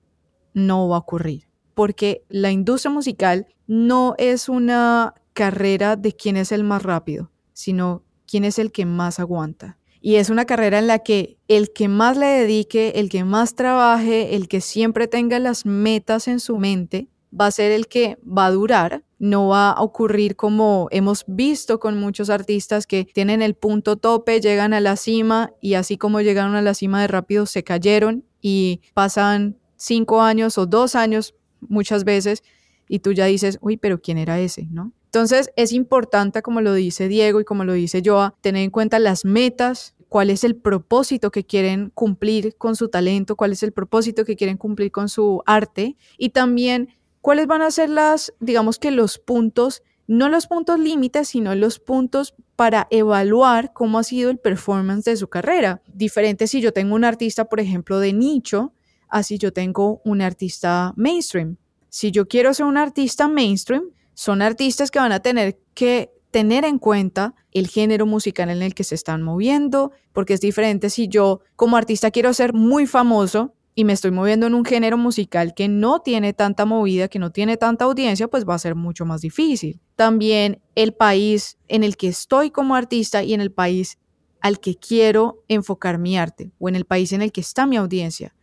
No 0.54 0.88
va 0.88 0.98
a 0.98 1.00
ocurrir. 1.00 1.48
Porque 1.74 2.24
la 2.30 2.52
industria 2.52 2.92
musical 2.92 3.48
no 3.68 4.16
es 4.18 4.50
una 4.50 5.14
carrera 5.34 5.96
de 5.96 6.14
quién 6.14 6.38
es 6.38 6.52
el 6.52 6.64
más 6.64 6.84
rápido, 6.84 7.32
sino 7.54 8.04
quién 8.28 8.44
es 8.44 8.60
el 8.60 8.72
que 8.72 8.86
más 8.86 9.20
aguanta. 9.20 9.78
Y 10.00 10.16
es 10.16 10.30
una 10.30 10.46
carrera 10.46 10.80
en 10.80 10.88
la 10.88 11.00
que 11.00 11.38
el 11.48 11.74
que 11.74 11.88
más 11.88 12.18
le 12.18 12.28
dedique, 12.28 12.94
el 12.96 13.10
que 13.10 13.24
más 13.24 13.56
trabaje, 13.56 14.36
el 14.36 14.48
que 14.48 14.62
siempre 14.62 15.08
tenga 15.08 15.40
las 15.40 15.66
metas 15.66 16.28
en 16.28 16.40
su 16.40 16.58
mente, 16.58 17.10
va 17.40 17.48
a 17.48 17.52
ser 17.52 17.72
el 17.72 17.88
que 17.88 18.18
va 18.26 18.48
a 18.48 18.52
durar 18.52 19.04
no 19.20 19.48
va 19.48 19.72
a 19.72 19.82
ocurrir 19.82 20.36
como 20.36 20.88
hemos 20.92 21.26
visto 21.28 21.80
con 21.80 22.00
muchos 22.00 22.30
artistas 22.30 22.86
que 22.86 23.06
tienen 23.06 23.42
el 23.42 23.56
punto 23.56 23.98
tope, 23.98 24.40
llegan 24.42 24.74
a 24.74 24.80
la 24.80 24.96
cima 24.96 25.52
y 25.62 25.74
así 25.74 25.98
como 25.98 26.22
llegaron 26.22 26.56
a 26.56 26.62
la 26.62 26.74
cima 26.74 27.02
de 27.02 27.08
rápido 27.08 27.46
se 27.46 27.64
cayeron 27.64 28.24
y 28.42 28.82
pasan 28.94 29.58
cinco 29.76 30.22
años 30.22 30.58
o 30.58 30.66
dos 30.66 30.96
años 30.96 31.36
muchas 31.62 32.04
veces 32.04 32.44
y 32.88 33.00
tú 33.00 33.12
ya 33.12 33.26
dices, 33.26 33.58
uy, 33.62 33.78
pero 33.78 34.02
¿quién 34.02 34.18
era 34.18 34.40
ese? 34.40 34.68
¿No? 34.70 34.94
Entonces 35.06 35.52
es 35.56 35.74
importante, 35.74 36.42
como 36.42 36.62
lo 36.62 36.74
dice 36.74 37.08
Diego 37.08 37.42
y 37.42 37.44
como 37.44 37.64
lo 37.64 37.74
dice 37.74 38.02
Joa, 38.06 38.36
tener 38.42 38.64
en 38.64 38.70
cuenta 38.70 39.00
las 39.00 39.26
metas, 39.26 39.96
cuál 40.10 40.30
es 40.30 40.44
el 40.44 40.56
propósito 40.56 41.32
que 41.32 41.46
quieren 41.46 41.92
cumplir 41.94 42.56
con 42.58 42.76
su 42.76 42.90
talento, 42.90 43.36
cuál 43.36 43.52
es 43.52 43.64
el 43.64 43.74
propósito 43.74 44.26
que 44.26 44.36
quieren 44.36 44.58
cumplir 44.58 44.92
con 44.92 45.10
su 45.10 45.42
arte 45.46 45.98
y 46.18 46.30
también 46.30 46.90
¿Cuáles 47.22 47.48
van 47.48 47.62
a 47.62 47.72
ser 47.72 47.90
las, 47.90 48.34
digamos 48.40 48.80
que 48.80 48.92
los 48.92 49.20
puntos, 49.20 49.84
no 50.08 50.30
los 50.30 50.48
puntos 50.48 50.80
límites, 50.80 51.30
sino 51.30 51.54
los 51.56 51.80
puntos 51.80 52.36
para 52.56 52.88
evaluar 52.90 53.74
cómo 53.74 54.00
ha 54.00 54.04
sido 54.04 54.30
el 54.30 54.38
performance 54.38 55.06
de 55.06 55.18
su 55.18 55.28
carrera? 55.28 55.82
Diferente 55.88 56.48
si 56.48 56.62
yo 56.62 56.72
tengo 56.72 56.96
un 56.96 57.04
artista, 57.04 57.46
por 57.46 57.60
ejemplo, 57.60 58.00
de 58.00 58.14
nicho, 58.14 58.74
así 59.10 59.38
yo 59.38 59.52
tengo 59.52 60.02
un 60.06 60.22
artista 60.22 60.94
mainstream. 60.96 61.58
Si 61.90 62.12
yo 62.12 62.28
quiero 62.28 62.54
ser 62.54 62.66
un 62.66 62.78
artista 62.78 63.28
mainstream, 63.28 63.92
son 64.14 64.42
artistas 64.42 64.92
que 64.92 65.00
van 65.00 65.12
a 65.12 65.20
tener 65.20 65.60
que 65.74 66.12
tener 66.32 66.66
en 66.66 66.78
cuenta 66.78 67.34
el 67.52 67.68
género 67.68 68.06
musical 68.06 68.50
en 68.50 68.62
el 68.62 68.76
que 68.76 68.84
se 68.84 68.96
están 68.96 69.24
moviendo, 69.24 69.92
porque 70.14 70.34
es 70.34 70.42
diferente 70.42 70.90
si 70.90 71.08
yo 71.08 71.42
como 71.56 71.78
artista 71.78 72.12
quiero 72.12 72.34
ser 72.34 72.54
muy 72.54 72.86
famoso, 72.86 73.56
y 73.78 73.84
me 73.84 73.94
estoy 73.94 74.10
moviendo 74.10 74.48
en 74.48 74.56
un 74.56 74.66
género 74.66 74.98
musical 74.98 75.54
que 75.54 75.68
no 75.68 76.00
tiene 76.00 76.34
tanta 76.34 76.66
movida, 76.66 77.10
que 77.10 77.20
no 77.20 77.32
tiene 77.32 77.58
tanta 77.58 77.86
audiencia, 77.86 78.28
pues 78.28 78.44
va 78.44 78.56
a 78.56 78.60
ser 78.60 78.74
mucho 78.74 79.06
más 79.06 79.22
difícil. 79.22 79.80
También 79.96 80.64
el 80.74 80.96
país 80.96 81.60
en 81.68 81.84
el 81.84 81.96
que 81.96 82.08
estoy 82.08 82.50
como 82.50 82.74
artista 82.74 83.22
y 83.22 83.36
en 83.36 83.40
el 83.40 83.52
país 83.52 84.00
al 84.42 84.60
que 84.60 84.74
quiero 84.74 85.44
enfocar 85.48 86.00
mi 86.00 86.18
arte 86.18 86.50
o 86.58 86.70
en 86.70 86.76
el 86.76 86.86
país 86.86 87.12
en 87.14 87.22
el 87.22 87.32
que 87.32 87.42
está 87.42 87.68
mi 87.68 87.78
audiencia. 87.78 88.36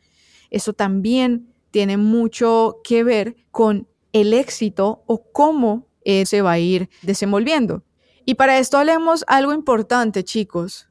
Eso 0.50 0.72
también 0.72 1.52
tiene 1.72 1.96
mucho 1.96 2.76
que 2.84 3.02
ver 3.02 3.34
con 3.50 3.88
el 4.12 4.34
éxito 4.34 5.02
o 5.08 5.32
cómo 5.32 5.88
eh, 6.04 6.26
se 6.26 6.42
va 6.42 6.52
a 6.52 6.58
ir 6.60 6.88
desenvolviendo. 7.02 7.82
Y 8.24 8.34
para 8.34 8.60
esto 8.60 8.78
hablemos 8.78 9.24
algo 9.26 9.52
importante, 9.52 10.22
chicos. 10.22 10.88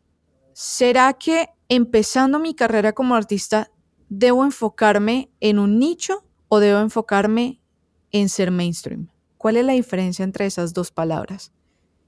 ¿Será 0.52 1.14
que 1.14 1.48
empezando 1.70 2.40
mi 2.40 2.54
carrera 2.54 2.92
como 2.92 3.16
artista 3.16 3.72
¿Debo 4.16 4.44
enfocarme 4.44 5.32
en 5.40 5.58
un 5.58 5.80
nicho 5.80 6.24
o 6.48 6.60
debo 6.60 6.82
enfocarme 6.82 7.60
en 8.12 8.30
ser 8.30 8.52
mainstream? 8.52 9.10
¿Cuál 9.40 9.58
es 9.58 9.66
la 9.66 9.74
diferencia 9.74 10.22
entre 10.22 10.46
esas 10.46 10.72
dos 10.76 10.92
palabras? 10.92 11.52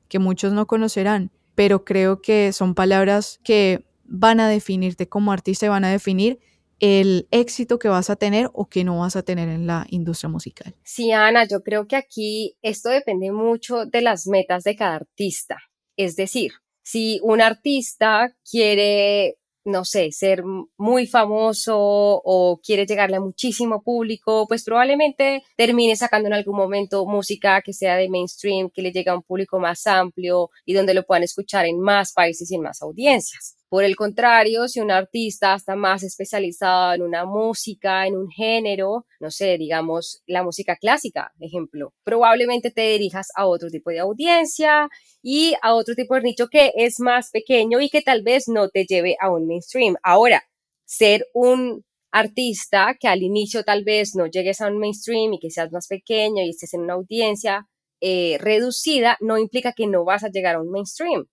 Que 0.08 0.20
muchos 0.20 0.54
no 0.54 0.68
conocerán, 0.68 1.32
pero 1.56 1.84
creo 1.84 2.22
que 2.22 2.54
son 2.54 2.76
palabras 2.76 3.40
que 3.44 3.88
van 4.04 4.40
a 4.40 4.48
definirte 4.48 5.10
como 5.10 5.32
artista 5.32 5.66
y 5.66 5.70
van 5.70 5.84
a 5.84 5.90
definir 5.90 6.38
el 6.80 7.28
éxito 7.32 7.80
que 7.80 7.88
vas 7.88 8.12
a 8.12 8.16
tener 8.16 8.52
o 8.54 8.70
que 8.70 8.84
no 8.84 9.00
vas 9.00 9.16
a 9.16 9.24
tener 9.24 9.50
en 9.50 9.66
la 9.66 9.88
industria 9.90 10.30
musical. 10.30 10.76
Sí, 10.84 11.12
Ana, 11.12 11.48
yo 11.48 11.64
creo 11.64 11.88
que 11.88 11.96
aquí 11.96 12.56
esto 12.62 12.90
depende 12.90 13.32
mucho 13.32 13.88
de 13.88 14.02
las 14.04 14.28
metas 14.28 14.64
de 14.64 14.76
cada 14.76 14.98
artista. 14.98 15.58
Es 15.98 16.16
decir, 16.16 16.52
si 16.84 17.20
un 17.24 17.42
artista 17.42 18.36
quiere 18.48 19.40
no 19.66 19.84
sé, 19.84 20.12
ser 20.12 20.44
muy 20.78 21.08
famoso 21.08 21.76
o 21.78 22.60
quiere 22.64 22.86
llegarle 22.86 23.18
a 23.18 23.20
muchísimo 23.20 23.82
público, 23.84 24.48
pues 24.48 24.64
probablemente 24.64 25.44
termine 25.58 25.96
sacando 25.96 26.28
en 26.28 26.34
algún 26.34 26.56
momento 26.56 27.06
música 27.06 27.62
que 27.62 27.74
sea 27.74 27.96
de 27.98 28.10
mainstream, 28.10 28.70
que 28.70 28.82
le 28.84 28.92
llegue 28.92 29.10
a 29.10 29.16
un 29.16 29.24
público 29.24 29.60
más 29.60 29.86
amplio 29.88 30.50
y 30.66 30.74
donde 30.74 30.94
lo 30.94 31.04
puedan 31.04 31.24
escuchar 31.24 31.66
en 31.66 31.80
más 31.80 32.14
países 32.14 32.50
y 32.52 32.56
en 32.56 32.62
más 32.62 32.82
audiencias. 32.82 33.58
Por 33.76 33.84
el 33.84 33.98
contrario, 33.98 34.70
si 34.70 34.80
un 34.80 34.90
artista 34.90 35.54
está 35.54 35.76
más 35.76 36.02
especializado 36.02 36.94
en 36.94 37.02
una 37.02 37.26
música, 37.26 38.08
en 38.08 38.16
un 38.16 38.30
género, 38.30 39.06
no 39.20 39.30
sé, 39.30 39.58
digamos 39.58 40.24
la 40.28 40.44
música 40.44 40.78
clásica, 40.78 41.34
ejemplo, 41.42 41.94
probablemente 42.06 42.72
te 42.72 42.88
dirijas 42.92 43.28
a 43.36 43.46
otro 43.48 43.68
tipo 43.70 43.90
de 43.90 44.00
audiencia 44.00 44.88
y 45.22 45.56
a 45.62 45.74
otro 45.74 45.94
tipo 45.94 46.16
de 46.16 46.22
nicho 46.22 46.48
que 46.48 46.72
es 46.78 47.02
más 47.02 47.32
pequeño 47.32 47.82
y 47.82 47.90
que 47.90 48.02
tal 48.02 48.24
vez 48.24 48.48
no 48.48 48.70
te 48.70 48.86
lleve 48.86 49.18
a 49.20 49.30
un 49.30 49.46
mainstream. 49.46 49.96
Ahora, 50.04 50.42
ser 50.86 51.28
un 51.34 51.84
artista 52.12 52.96
que 52.98 53.10
al 53.10 53.24
inicio 53.24 53.66
tal 53.66 53.84
vez 53.84 54.16
no 54.16 54.28
llegues 54.28 54.62
a 54.62 54.68
un 54.68 54.78
mainstream 54.78 55.34
y 55.34 55.40
que 55.40 55.52
seas 55.52 55.74
más 55.74 55.90
pequeño 55.90 56.42
y 56.42 56.52
estés 56.52 56.76
en 56.76 56.80
una 56.84 56.94
audiencia 56.94 57.68
eh, 58.00 58.38
reducida, 58.40 59.18
no 59.20 59.38
implica 59.38 59.74
que 59.74 59.86
no 59.86 60.06
vas 60.06 60.24
a 60.24 60.30
llegar 60.30 60.56
a 60.56 60.62
un 60.62 60.72
mainstream 60.72 61.26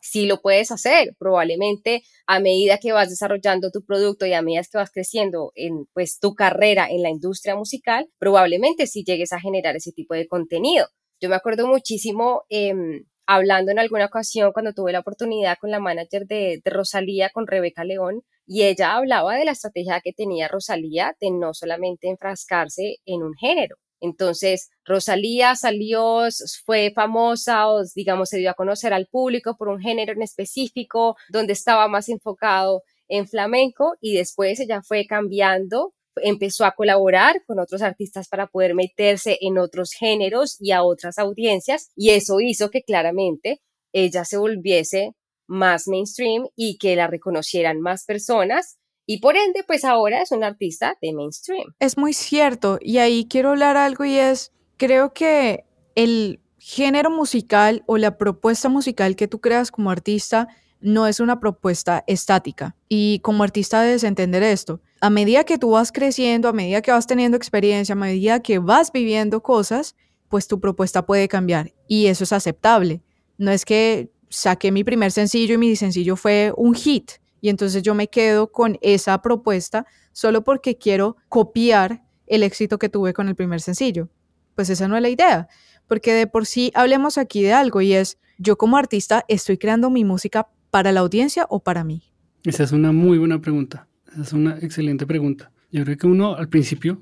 sí 0.00 0.26
lo 0.26 0.40
puedes 0.40 0.70
hacer. 0.70 1.14
Probablemente 1.18 2.02
a 2.26 2.40
medida 2.40 2.78
que 2.78 2.92
vas 2.92 3.10
desarrollando 3.10 3.70
tu 3.70 3.84
producto 3.84 4.26
y 4.26 4.32
a 4.32 4.42
medida 4.42 4.62
que 4.62 4.78
vas 4.78 4.90
creciendo 4.90 5.52
en 5.54 5.86
pues 5.92 6.18
tu 6.18 6.34
carrera 6.34 6.88
en 6.90 7.02
la 7.02 7.10
industria 7.10 7.54
musical, 7.54 8.08
probablemente 8.18 8.86
sí 8.86 9.04
llegues 9.04 9.32
a 9.32 9.40
generar 9.40 9.76
ese 9.76 9.92
tipo 9.92 10.14
de 10.14 10.26
contenido. 10.26 10.86
Yo 11.20 11.28
me 11.28 11.36
acuerdo 11.36 11.66
muchísimo 11.66 12.44
em, 12.48 13.04
hablando 13.26 13.70
en 13.70 13.78
alguna 13.78 14.06
ocasión 14.06 14.52
cuando 14.52 14.72
tuve 14.72 14.92
la 14.92 15.00
oportunidad 15.00 15.56
con 15.60 15.70
la 15.70 15.80
manager 15.80 16.26
de, 16.26 16.60
de 16.64 16.70
Rosalía, 16.70 17.30
con 17.30 17.46
Rebeca 17.46 17.84
León, 17.84 18.22
y 18.46 18.64
ella 18.64 18.96
hablaba 18.96 19.36
de 19.36 19.44
la 19.44 19.52
estrategia 19.52 20.00
que 20.02 20.12
tenía 20.12 20.48
Rosalía 20.48 21.14
de 21.20 21.30
no 21.30 21.54
solamente 21.54 22.08
enfrascarse 22.08 22.96
en 23.04 23.22
un 23.22 23.34
género, 23.34 23.76
Entonces, 24.00 24.70
Rosalía 24.84 25.54
salió, 25.54 26.22
fue 26.64 26.90
famosa 26.94 27.68
o 27.68 27.82
digamos 27.94 28.30
se 28.30 28.38
dio 28.38 28.50
a 28.50 28.54
conocer 28.54 28.92
al 28.92 29.06
público 29.06 29.56
por 29.56 29.68
un 29.68 29.80
género 29.80 30.12
en 30.12 30.22
específico 30.22 31.16
donde 31.28 31.52
estaba 31.52 31.86
más 31.88 32.08
enfocado 32.08 32.82
en 33.08 33.28
flamenco 33.28 33.94
y 34.00 34.14
después 34.14 34.60
ella 34.60 34.82
fue 34.82 35.06
cambiando, 35.06 35.94
empezó 36.16 36.64
a 36.64 36.72
colaborar 36.72 37.42
con 37.46 37.58
otros 37.58 37.82
artistas 37.82 38.28
para 38.28 38.46
poder 38.46 38.74
meterse 38.74 39.38
en 39.40 39.58
otros 39.58 39.92
géneros 39.92 40.56
y 40.60 40.72
a 40.72 40.82
otras 40.82 41.18
audiencias 41.18 41.90
y 41.94 42.10
eso 42.10 42.40
hizo 42.40 42.70
que 42.70 42.82
claramente 42.82 43.60
ella 43.92 44.24
se 44.24 44.38
volviese 44.38 45.12
más 45.46 45.88
mainstream 45.88 46.46
y 46.56 46.78
que 46.78 46.94
la 46.94 47.08
reconocieran 47.08 47.80
más 47.80 48.04
personas 48.04 48.79
y 49.10 49.18
por 49.18 49.36
ende, 49.36 49.64
pues 49.66 49.84
ahora 49.84 50.22
es 50.22 50.30
un 50.30 50.44
artista 50.44 50.96
de 51.02 51.12
mainstream. 51.12 51.74
Es 51.80 51.98
muy 51.98 52.12
cierto. 52.12 52.78
Y 52.80 52.98
ahí 52.98 53.26
quiero 53.28 53.50
hablar 53.50 53.76
algo 53.76 54.04
y 54.04 54.14
es, 54.14 54.52
creo 54.76 55.12
que 55.12 55.64
el 55.96 56.38
género 56.58 57.10
musical 57.10 57.82
o 57.88 57.98
la 57.98 58.16
propuesta 58.16 58.68
musical 58.68 59.16
que 59.16 59.26
tú 59.26 59.40
creas 59.40 59.72
como 59.72 59.90
artista 59.90 60.46
no 60.80 61.08
es 61.08 61.18
una 61.18 61.40
propuesta 61.40 62.04
estática. 62.06 62.76
Y 62.88 63.18
como 63.24 63.42
artista 63.42 63.82
debes 63.82 64.04
entender 64.04 64.44
esto. 64.44 64.80
A 65.00 65.10
medida 65.10 65.42
que 65.42 65.58
tú 65.58 65.70
vas 65.70 65.90
creciendo, 65.90 66.48
a 66.48 66.52
medida 66.52 66.80
que 66.80 66.92
vas 66.92 67.08
teniendo 67.08 67.36
experiencia, 67.36 67.94
a 67.94 67.96
medida 67.96 68.38
que 68.38 68.60
vas 68.60 68.92
viviendo 68.92 69.42
cosas, 69.42 69.96
pues 70.28 70.46
tu 70.46 70.60
propuesta 70.60 71.04
puede 71.04 71.26
cambiar. 71.26 71.72
Y 71.88 72.06
eso 72.06 72.22
es 72.22 72.32
aceptable. 72.32 73.02
No 73.38 73.50
es 73.50 73.64
que 73.64 74.12
saqué 74.28 74.70
mi 74.70 74.84
primer 74.84 75.10
sencillo 75.10 75.56
y 75.56 75.58
mi 75.58 75.74
sencillo 75.74 76.14
fue 76.14 76.52
un 76.56 76.76
hit 76.76 77.19
y 77.40 77.48
entonces 77.48 77.82
yo 77.82 77.94
me 77.94 78.08
quedo 78.08 78.52
con 78.52 78.78
esa 78.80 79.20
propuesta 79.22 79.86
solo 80.12 80.44
porque 80.44 80.76
quiero 80.76 81.16
copiar 81.28 82.02
el 82.26 82.42
éxito 82.42 82.78
que 82.78 82.88
tuve 82.88 83.12
con 83.12 83.28
el 83.28 83.34
primer 83.34 83.60
sencillo. 83.60 84.08
Pues 84.54 84.70
esa 84.70 84.88
no 84.88 84.96
es 84.96 85.02
la 85.02 85.08
idea, 85.08 85.48
porque 85.86 86.12
de 86.12 86.26
por 86.26 86.46
sí 86.46 86.70
hablemos 86.74 87.18
aquí 87.18 87.42
de 87.42 87.52
algo 87.52 87.80
y 87.80 87.94
es, 87.94 88.18
yo 88.38 88.56
como 88.56 88.76
artista 88.76 89.24
estoy 89.28 89.58
creando 89.58 89.90
mi 89.90 90.04
música 90.04 90.48
para 90.70 90.92
la 90.92 91.00
audiencia 91.00 91.46
o 91.48 91.60
para 91.60 91.84
mí. 91.84 92.02
Esa 92.44 92.62
es 92.62 92.72
una 92.72 92.92
muy 92.92 93.18
buena 93.18 93.40
pregunta, 93.40 93.88
esa 94.12 94.22
es 94.22 94.32
una 94.32 94.58
excelente 94.58 95.06
pregunta. 95.06 95.52
Yo 95.70 95.84
creo 95.84 95.96
que 95.96 96.06
uno 96.06 96.34
al 96.34 96.48
principio 96.48 97.00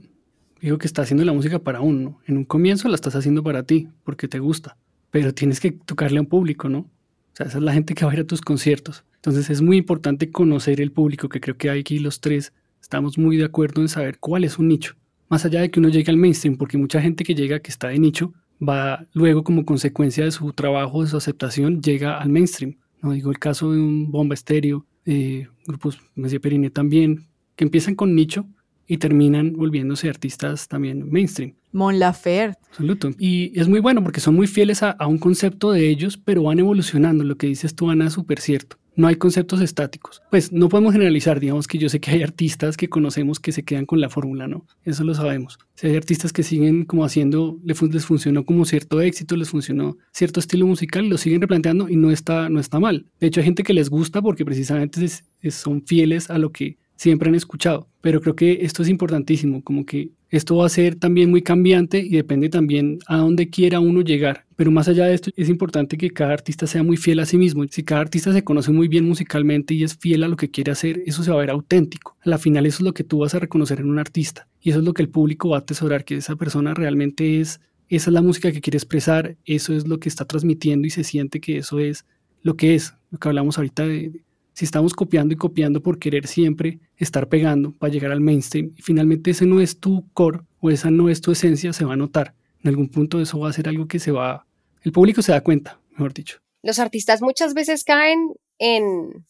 digo 0.60 0.78
que 0.78 0.86
está 0.86 1.02
haciendo 1.02 1.24
la 1.24 1.32
música 1.32 1.58
para 1.58 1.80
uno. 1.80 2.20
En 2.26 2.36
un 2.36 2.44
comienzo 2.44 2.88
la 2.88 2.94
estás 2.94 3.14
haciendo 3.14 3.42
para 3.42 3.62
ti, 3.62 3.88
porque 4.04 4.28
te 4.28 4.38
gusta, 4.38 4.76
pero 5.10 5.32
tienes 5.32 5.60
que 5.60 5.72
tocarle 5.72 6.18
a 6.18 6.22
un 6.22 6.28
público, 6.28 6.68
¿no? 6.68 6.80
O 6.80 6.90
sea, 7.34 7.46
esa 7.46 7.58
es 7.58 7.64
la 7.64 7.72
gente 7.72 7.94
que 7.94 8.04
va 8.04 8.10
a 8.10 8.14
ir 8.14 8.20
a 8.20 8.26
tus 8.26 8.40
conciertos. 8.40 9.04
Entonces 9.18 9.50
es 9.50 9.62
muy 9.62 9.76
importante 9.76 10.30
conocer 10.30 10.80
el 10.80 10.92
público, 10.92 11.28
que 11.28 11.40
creo 11.40 11.56
que 11.56 11.70
aquí 11.70 11.98
los 11.98 12.20
tres 12.20 12.52
estamos 12.80 13.18
muy 13.18 13.36
de 13.36 13.44
acuerdo 13.44 13.82
en 13.82 13.88
saber 13.88 14.18
cuál 14.18 14.44
es 14.44 14.58
un 14.58 14.68
nicho. 14.68 14.94
Más 15.28 15.44
allá 15.44 15.60
de 15.60 15.70
que 15.70 15.80
uno 15.80 15.88
llegue 15.88 16.10
al 16.10 16.16
mainstream, 16.16 16.56
porque 16.56 16.78
mucha 16.78 17.00
gente 17.00 17.24
que 17.24 17.34
llega, 17.34 17.60
que 17.60 17.70
está 17.70 17.88
de 17.88 17.98
nicho, 17.98 18.32
va 18.66 19.06
luego 19.12 19.44
como 19.44 19.64
consecuencia 19.64 20.24
de 20.24 20.30
su 20.30 20.52
trabajo, 20.52 21.02
de 21.02 21.08
su 21.08 21.16
aceptación, 21.16 21.82
llega 21.82 22.18
al 22.18 22.28
mainstream. 22.28 22.76
No 23.02 23.12
digo 23.12 23.30
el 23.30 23.38
caso 23.38 23.72
de 23.72 23.80
un 23.80 24.10
Bomba 24.10 24.34
Estéreo, 24.34 24.86
eh, 25.04 25.48
grupos 25.66 25.98
Messi 26.14 26.38
Perine 26.38 26.70
también, 26.70 27.26
que 27.56 27.64
empiezan 27.64 27.94
con 27.94 28.14
nicho 28.14 28.46
y 28.86 28.98
terminan 28.98 29.52
volviéndose 29.52 30.08
artistas 30.08 30.68
también 30.68 31.10
mainstream. 31.10 31.54
Mon 31.72 31.98
Laferte. 31.98 32.58
Absoluto. 32.70 33.10
Y 33.18 33.58
es 33.58 33.68
muy 33.68 33.80
bueno 33.80 34.02
porque 34.02 34.20
son 34.20 34.34
muy 34.34 34.46
fieles 34.46 34.82
a, 34.82 34.92
a, 34.92 35.06
un 35.06 35.18
concepto 35.18 35.72
de 35.72 35.88
ellos, 35.88 36.16
pero 36.16 36.44
van 36.44 36.58
evolucionando. 36.58 37.24
Lo 37.24 37.36
que 37.36 37.46
dices 37.46 37.74
tú, 37.74 37.90
Ana, 37.90 38.06
es 38.06 38.14
súper 38.14 38.40
cierto. 38.40 38.78
No 38.98 39.06
hay 39.06 39.14
conceptos 39.14 39.60
estáticos. 39.60 40.22
Pues 40.28 40.50
no 40.50 40.68
podemos 40.68 40.92
generalizar, 40.92 41.38
digamos 41.38 41.68
que 41.68 41.78
yo 41.78 41.88
sé 41.88 42.00
que 42.00 42.10
hay 42.10 42.24
artistas 42.24 42.76
que 42.76 42.88
conocemos 42.88 43.38
que 43.38 43.52
se 43.52 43.62
quedan 43.62 43.86
con 43.86 44.00
la 44.00 44.08
fórmula, 44.08 44.48
¿no? 44.48 44.66
Eso 44.84 45.04
lo 45.04 45.14
sabemos. 45.14 45.56
Si 45.76 45.86
hay 45.86 45.94
artistas 45.94 46.32
que 46.32 46.42
siguen 46.42 46.84
como 46.84 47.04
haciendo, 47.04 47.60
les 47.62 48.04
funcionó 48.04 48.44
como 48.44 48.64
cierto 48.64 49.00
éxito, 49.00 49.36
les 49.36 49.50
funcionó 49.50 49.96
cierto 50.10 50.40
estilo 50.40 50.66
musical, 50.66 51.08
lo 51.08 51.16
siguen 51.16 51.40
replanteando 51.40 51.88
y 51.88 51.94
no 51.94 52.10
está, 52.10 52.48
no 52.48 52.58
está 52.58 52.80
mal. 52.80 53.06
De 53.20 53.28
hecho, 53.28 53.38
hay 53.38 53.44
gente 53.44 53.62
que 53.62 53.72
les 53.72 53.88
gusta 53.88 54.20
porque 54.20 54.44
precisamente 54.44 55.06
son 55.48 55.86
fieles 55.86 56.28
a 56.28 56.38
lo 56.38 56.50
que 56.50 56.76
siempre 56.98 57.28
han 57.28 57.34
escuchado. 57.34 57.88
Pero 58.02 58.20
creo 58.20 58.36
que 58.36 58.58
esto 58.62 58.82
es 58.82 58.88
importantísimo, 58.88 59.62
como 59.62 59.86
que 59.86 60.10
esto 60.30 60.56
va 60.56 60.66
a 60.66 60.68
ser 60.68 60.96
también 60.96 61.30
muy 61.30 61.40
cambiante 61.42 62.00
y 62.00 62.10
depende 62.10 62.50
también 62.50 62.98
a 63.06 63.16
dónde 63.16 63.48
quiera 63.48 63.80
uno 63.80 64.02
llegar. 64.02 64.44
Pero 64.56 64.70
más 64.70 64.88
allá 64.88 65.06
de 65.06 65.14
esto, 65.14 65.30
es 65.36 65.48
importante 65.48 65.96
que 65.96 66.10
cada 66.10 66.34
artista 66.34 66.66
sea 66.66 66.82
muy 66.82 66.96
fiel 66.96 67.20
a 67.20 67.26
sí 67.26 67.38
mismo. 67.38 67.64
Si 67.70 67.82
cada 67.82 68.02
artista 68.02 68.32
se 68.32 68.44
conoce 68.44 68.72
muy 68.72 68.88
bien 68.88 69.06
musicalmente 69.06 69.72
y 69.72 69.84
es 69.84 69.96
fiel 69.96 70.24
a 70.24 70.28
lo 70.28 70.36
que 70.36 70.50
quiere 70.50 70.72
hacer, 70.72 71.02
eso 71.06 71.22
se 71.22 71.30
va 71.30 71.36
a 71.36 71.40
ver 71.40 71.50
auténtico. 71.50 72.16
A 72.20 72.28
la 72.28 72.38
final 72.38 72.66
eso 72.66 72.78
es 72.78 72.84
lo 72.84 72.92
que 72.92 73.04
tú 73.04 73.18
vas 73.18 73.34
a 73.34 73.38
reconocer 73.38 73.80
en 73.80 73.88
un 73.88 73.98
artista. 73.98 74.48
Y 74.60 74.70
eso 74.70 74.80
es 74.80 74.84
lo 74.84 74.92
que 74.92 75.02
el 75.02 75.08
público 75.08 75.50
va 75.50 75.58
a 75.58 75.60
atesorar, 75.60 76.04
que 76.04 76.16
esa 76.16 76.36
persona 76.36 76.74
realmente 76.74 77.40
es, 77.40 77.60
esa 77.88 78.10
es 78.10 78.14
la 78.14 78.22
música 78.22 78.52
que 78.52 78.60
quiere 78.60 78.76
expresar, 78.76 79.36
eso 79.46 79.74
es 79.74 79.86
lo 79.86 79.98
que 79.98 80.08
está 80.08 80.26
transmitiendo 80.26 80.86
y 80.86 80.90
se 80.90 81.04
siente 81.04 81.40
que 81.40 81.58
eso 81.58 81.78
es 81.78 82.04
lo 82.42 82.56
que 82.56 82.74
es, 82.74 82.94
lo 83.10 83.18
que 83.18 83.28
hablamos 83.28 83.56
ahorita 83.56 83.86
de, 83.86 84.20
si 84.58 84.64
estamos 84.64 84.92
copiando 84.92 85.32
y 85.32 85.36
copiando 85.36 85.80
por 85.80 86.00
querer 86.00 86.26
siempre 86.26 86.80
estar 86.96 87.28
pegando 87.28 87.70
para 87.70 87.92
llegar 87.92 88.10
al 88.10 88.20
mainstream 88.20 88.72
y 88.76 88.82
finalmente 88.82 89.30
ese 89.30 89.46
no 89.46 89.60
es 89.60 89.78
tu 89.78 90.10
core 90.14 90.40
o 90.58 90.68
esa 90.68 90.90
no 90.90 91.08
es 91.08 91.20
tu 91.20 91.30
esencia, 91.30 91.72
se 91.72 91.84
va 91.84 91.92
a 91.92 91.96
notar. 91.96 92.34
En 92.64 92.70
algún 92.70 92.88
punto 92.88 93.20
eso 93.20 93.38
va 93.38 93.50
a 93.50 93.52
ser 93.52 93.68
algo 93.68 93.86
que 93.86 94.00
se 94.00 94.10
va, 94.10 94.48
el 94.82 94.90
público 94.90 95.22
se 95.22 95.30
da 95.30 95.42
cuenta, 95.42 95.80
mejor 95.92 96.12
dicho. 96.12 96.40
Los 96.64 96.80
artistas 96.80 97.22
muchas 97.22 97.54
veces 97.54 97.84
caen 97.84 98.34
en, 98.58 99.24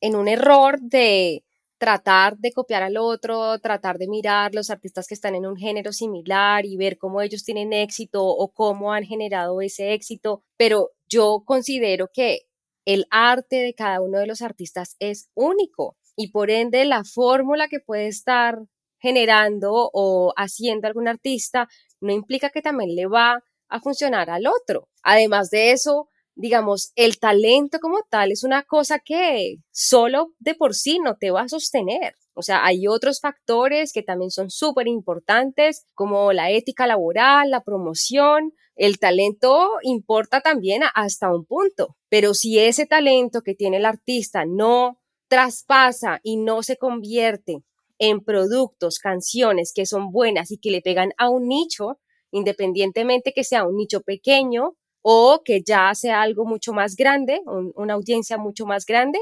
en 0.00 0.14
un 0.14 0.28
error 0.28 0.80
de 0.80 1.42
tratar 1.78 2.38
de 2.38 2.52
copiar 2.52 2.84
al 2.84 2.98
otro, 2.98 3.58
tratar 3.58 3.98
de 3.98 4.06
mirar 4.06 4.54
los 4.54 4.70
artistas 4.70 5.08
que 5.08 5.14
están 5.14 5.34
en 5.34 5.44
un 5.44 5.56
género 5.56 5.92
similar 5.92 6.64
y 6.64 6.76
ver 6.76 6.98
cómo 6.98 7.20
ellos 7.20 7.42
tienen 7.42 7.72
éxito 7.72 8.24
o 8.24 8.52
cómo 8.52 8.92
han 8.92 9.02
generado 9.02 9.60
ese 9.60 9.92
éxito, 9.92 10.44
pero 10.56 10.92
yo 11.08 11.42
considero 11.44 12.10
que 12.14 12.47
el 12.88 13.06
arte 13.10 13.56
de 13.56 13.74
cada 13.74 14.00
uno 14.00 14.18
de 14.18 14.26
los 14.26 14.40
artistas 14.40 14.96
es 14.98 15.28
único 15.34 15.98
y 16.16 16.30
por 16.30 16.50
ende 16.50 16.86
la 16.86 17.04
fórmula 17.04 17.68
que 17.68 17.80
puede 17.80 18.06
estar 18.06 18.60
generando 18.98 19.90
o 19.92 20.32
haciendo 20.38 20.88
algún 20.88 21.06
artista 21.06 21.68
no 22.00 22.14
implica 22.14 22.48
que 22.48 22.62
también 22.62 22.96
le 22.96 23.06
va 23.06 23.44
a 23.68 23.80
funcionar 23.80 24.30
al 24.30 24.46
otro. 24.46 24.88
Además 25.02 25.50
de 25.50 25.72
eso, 25.72 26.08
digamos, 26.34 26.92
el 26.96 27.18
talento 27.18 27.78
como 27.78 27.98
tal 28.08 28.32
es 28.32 28.42
una 28.42 28.62
cosa 28.62 29.00
que 29.00 29.56
solo 29.70 30.32
de 30.38 30.54
por 30.54 30.74
sí 30.74 30.98
no 30.98 31.16
te 31.16 31.30
va 31.30 31.42
a 31.42 31.48
sostener. 31.48 32.14
O 32.32 32.40
sea, 32.40 32.64
hay 32.64 32.86
otros 32.86 33.20
factores 33.20 33.92
que 33.92 34.02
también 34.02 34.30
son 34.30 34.48
súper 34.48 34.88
importantes, 34.88 35.84
como 35.92 36.32
la 36.32 36.50
ética 36.50 36.86
laboral, 36.86 37.50
la 37.50 37.64
promoción. 37.64 38.54
El 38.78 39.00
talento 39.00 39.70
importa 39.82 40.40
también 40.40 40.82
hasta 40.94 41.34
un 41.34 41.44
punto, 41.44 41.96
pero 42.08 42.32
si 42.32 42.60
ese 42.60 42.86
talento 42.86 43.42
que 43.42 43.56
tiene 43.56 43.78
el 43.78 43.84
artista 43.84 44.44
no 44.46 45.00
traspasa 45.26 46.20
y 46.22 46.36
no 46.36 46.62
se 46.62 46.76
convierte 46.76 47.64
en 47.98 48.20
productos, 48.20 49.00
canciones 49.00 49.72
que 49.74 49.84
son 49.84 50.12
buenas 50.12 50.52
y 50.52 50.58
que 50.58 50.70
le 50.70 50.80
pegan 50.80 51.12
a 51.18 51.28
un 51.28 51.48
nicho, 51.48 51.98
independientemente 52.30 53.32
que 53.32 53.42
sea 53.42 53.66
un 53.66 53.74
nicho 53.74 54.02
pequeño 54.02 54.76
o 55.02 55.42
que 55.44 55.60
ya 55.66 55.92
sea 55.96 56.22
algo 56.22 56.44
mucho 56.44 56.72
más 56.72 56.94
grande, 56.94 57.40
una 57.74 57.94
audiencia 57.94 58.38
mucho 58.38 58.64
más 58.64 58.86
grande, 58.86 59.18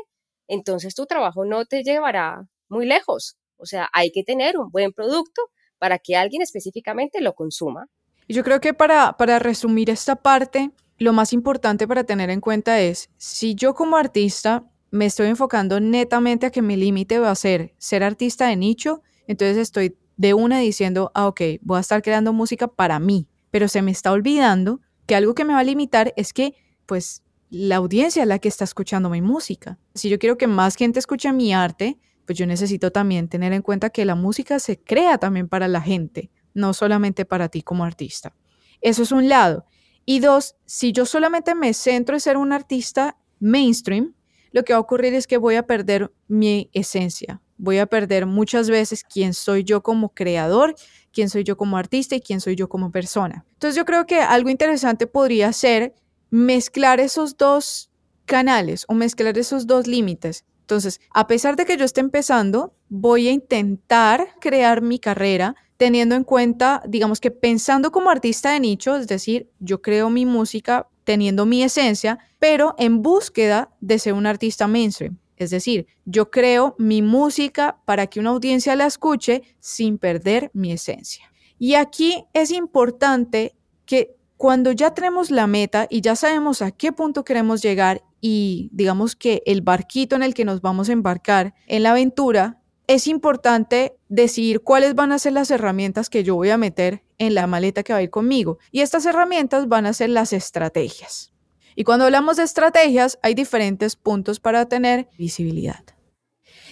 entonces 0.49 0.95
tu 0.95 1.07
trabajo 1.07 1.47
no 1.47 1.64
te 1.64 1.83
llevará 1.83 2.47
muy 2.69 2.85
lejos. 2.85 3.38
O 3.57 3.64
sea, 3.64 3.88
hay 3.95 4.12
que 4.12 4.23
tener 4.23 4.59
un 4.59 4.71
buen 4.71 4.92
producto 4.92 5.40
para 5.79 5.99
que 5.99 6.14
alguien 6.14 6.42
específicamente 6.42 7.23
lo 7.23 7.35
consuma. 7.35 7.88
Y 8.27 8.35
yo 8.35 8.45
creo 8.45 8.61
que 8.61 8.75
para, 8.75 9.17
para 9.17 9.39
resumir 9.39 9.91
esta 9.91 10.17
parte, 10.17 10.71
lo 10.99 11.12
más 11.12 11.33
importante 11.33 11.87
para 11.87 12.05
tener 12.05 12.31
en 12.31 12.41
cuenta 12.41 12.81
es, 12.81 13.11
si 13.17 13.55
yo 13.55 13.75
como 13.75 13.97
artista 13.97 14.65
me 14.91 15.07
estoy 15.07 15.29
enfocando 15.29 15.81
netamente 15.81 16.47
a 16.47 16.51
que 16.51 16.62
mi 16.62 16.77
límite 16.77 17.19
va 17.19 17.31
a 17.31 17.35
ser 17.35 17.75
ser 17.79 18.03
artista 18.03 18.49
de 18.49 18.57
nicho, 18.57 19.03
entonces 19.27 19.57
estoy 19.57 19.97
de 20.17 20.35
una 20.35 20.59
diciendo, 20.59 21.11
ah, 21.15 21.27
ok, 21.27 21.41
voy 21.61 21.79
a 21.79 21.81
estar 21.81 22.03
creando 22.03 22.33
música 22.33 22.69
para 22.69 22.99
mí, 22.99 23.29
pero 23.51 23.69
se 23.69 23.83
me 23.83 23.91
está 23.91 24.12
olvidando 24.12 24.81
que 25.07 25.15
algo 25.15 25.35
que 25.35 25.45
me 25.45 25.53
va 25.53 25.61
a 25.61 25.65
limitar 25.65 26.12
es 26.17 26.33
que, 26.33 26.55
pues, 26.87 27.23
la 27.49 27.77
audiencia 27.77 28.23
es 28.23 28.29
la 28.29 28.39
que 28.39 28.49
está 28.49 28.65
escuchando 28.65 29.09
mi 29.09 29.23
música. 29.23 29.79
Si 29.95 30.09
yo 30.09 30.19
quiero 30.19 30.37
que 30.37 30.47
más 30.47 30.75
gente 30.75 30.99
escuche 30.99 31.33
mi 31.33 31.55
arte, 31.55 31.99
pues 32.25 32.37
yo 32.37 32.47
necesito 32.47 32.91
también 32.91 33.29
tener 33.29 33.53
en 33.53 33.62
cuenta 33.62 33.91
que 33.91 34.05
la 34.05 34.17
música 34.17 34.59
se 34.59 34.81
crea 34.81 35.19
también 35.19 35.49
para 35.49 35.69
la 35.69 35.81
gente, 35.81 36.31
no 36.57 36.73
solamente 36.73 37.25
para 37.25 37.49
ti 37.49 37.62
como 37.62 37.85
artista. 37.85 38.35
Eso 38.81 39.03
es 39.03 39.12
un 39.12 39.29
lado. 39.29 39.66
Y 40.05 40.21
dos, 40.21 40.57
si 40.64 40.92
yo 40.92 41.05
solamente 41.05 41.55
me 41.55 41.75
centro 41.75 42.16
en 42.16 42.21
ser 42.21 42.37
un 42.37 42.53
artista 42.53 43.16
mainstream, 43.40 44.14
lo 44.53 44.64
que 44.64 44.73
va 44.73 44.79
a 44.79 44.81
ocurrir 44.81 45.14
es 45.14 45.27
que 45.27 45.37
voy 45.37 45.57
a 45.57 45.66
perder 45.66 46.12
mi 46.29 46.71
esencia. 46.73 47.42
Voy 47.59 47.79
a 47.79 47.87
perder 47.87 48.27
muchas 48.27 48.71
veces 48.71 49.05
quién 49.05 49.35
soy 49.35 49.64
yo 49.64 49.83
como 49.83 50.14
creador, 50.14 50.75
quién 51.12 51.29
soy 51.29 51.45
yo 51.45 51.57
como 51.57 51.77
artista 51.77 52.14
y 52.14 52.21
quién 52.21 52.40
soy 52.40 52.57
yo 52.57 52.69
como 52.69 52.90
persona. 52.90 53.45
Entonces 53.53 53.77
yo 53.77 53.85
creo 53.85 54.07
que 54.07 54.21
algo 54.21 54.49
interesante 54.49 55.07
podría 55.07 55.53
ser 55.53 55.95
mezclar 56.31 57.01
esos 57.01 57.37
dos 57.37 57.90
canales 58.25 58.85
o 58.88 58.95
mezclar 58.95 59.37
esos 59.37 59.66
dos 59.66 59.87
límites. 59.87 60.45
Entonces, 60.61 61.01
a 61.14 61.27
pesar 61.27 61.55
de 61.55 61.64
que 61.64 61.77
yo 61.77 61.85
esté 61.85 62.01
empezando, 62.01 62.75
voy 62.88 63.29
a 63.29 63.33
intentar 63.33 64.27
crear 64.40 64.83
mi 64.83 64.99
carrera 64.99 65.55
teniendo 65.77 66.15
en 66.15 66.25
cuenta, 66.25 66.83
digamos 66.87 67.21
que 67.21 67.31
pensando 67.31 67.93
como 67.93 68.11
artista 68.11 68.53
de 68.53 68.61
nicho, 68.61 68.97
es 68.97 69.09
decir, 69.09 69.51
yo 69.59 69.83
creo 69.83 70.11
mi 70.11 70.27
música 70.27 70.89
teniendo 71.05 71.47
mi 71.47 71.62
esencia, 71.62 72.19
pero 72.39 72.75
en 72.79 73.03
búsqueda 73.03 73.71
de 73.81 73.99
ser 73.99 74.15
un 74.15 74.27
artista 74.27 74.67
mainstream. 74.67 75.19
Es 75.37 75.51
decir, 75.51 75.87
yo 76.05 76.31
creo 76.31 76.75
mi 76.79 77.03
música 77.03 77.79
para 77.85 78.07
que 78.07 78.21
una 78.21 78.31
audiencia 78.31 78.75
la 78.75 78.87
escuche 78.87 79.43
sin 79.61 79.99
perder 79.99 80.51
mi 80.55 80.73
esencia. 80.73 81.31
Y 81.59 81.75
aquí 81.75 82.25
es 82.33 82.51
importante 82.51 83.55
que 83.85 84.17
cuando 84.37 84.73
ya 84.73 84.93
tenemos 84.93 85.31
la 85.31 85.47
meta 85.47 85.87
y 85.89 86.01
ya 86.01 86.17
sabemos 86.17 86.62
a 86.62 86.71
qué 86.71 86.93
punto 86.93 87.25
queremos 87.25 87.62
llegar 87.62 88.03
y 88.21 88.69
digamos 88.73 89.17
que 89.17 89.43
el 89.47 89.62
barquito 89.62 90.17
en 90.17 90.23
el 90.23 90.35
que 90.35 90.45
nos 90.45 90.61
vamos 90.61 90.89
a 90.89 90.93
embarcar 90.93 91.55
en 91.67 91.83
la 91.83 91.93
aventura, 91.93 92.61
es 92.87 93.07
importante 93.07 93.96
decidir 94.09 94.61
cuáles 94.61 94.94
van 94.94 95.12
a 95.12 95.18
ser 95.18 95.33
las 95.33 95.51
herramientas 95.51 96.09
que 96.09 96.22
yo 96.22 96.37
voy 96.37 96.51
a 96.51 96.59
meter 96.59 97.03
en 97.18 97.35
la 97.35 97.46
maleta 97.46 97.83
que 97.83 97.92
va 97.92 97.99
a 97.99 98.03
ir 98.03 98.11
conmigo. 98.11 98.59
Y 98.70 98.81
estas 98.81 99.07
herramientas 99.07 99.68
van 99.68 99.87
a 99.87 99.92
ser 99.92 100.11
las 100.11 100.33
estrategias. 100.33 101.33
Y 101.75 101.85
cuando 101.85 102.05
hablamos 102.05 102.37
de 102.37 102.44
estrategias, 102.44 103.18
hay 103.22 103.35
diferentes 103.35 103.96
puntos 103.96 104.40
para 104.40 104.66
tener 104.66 105.09
visibilidad. 105.18 105.85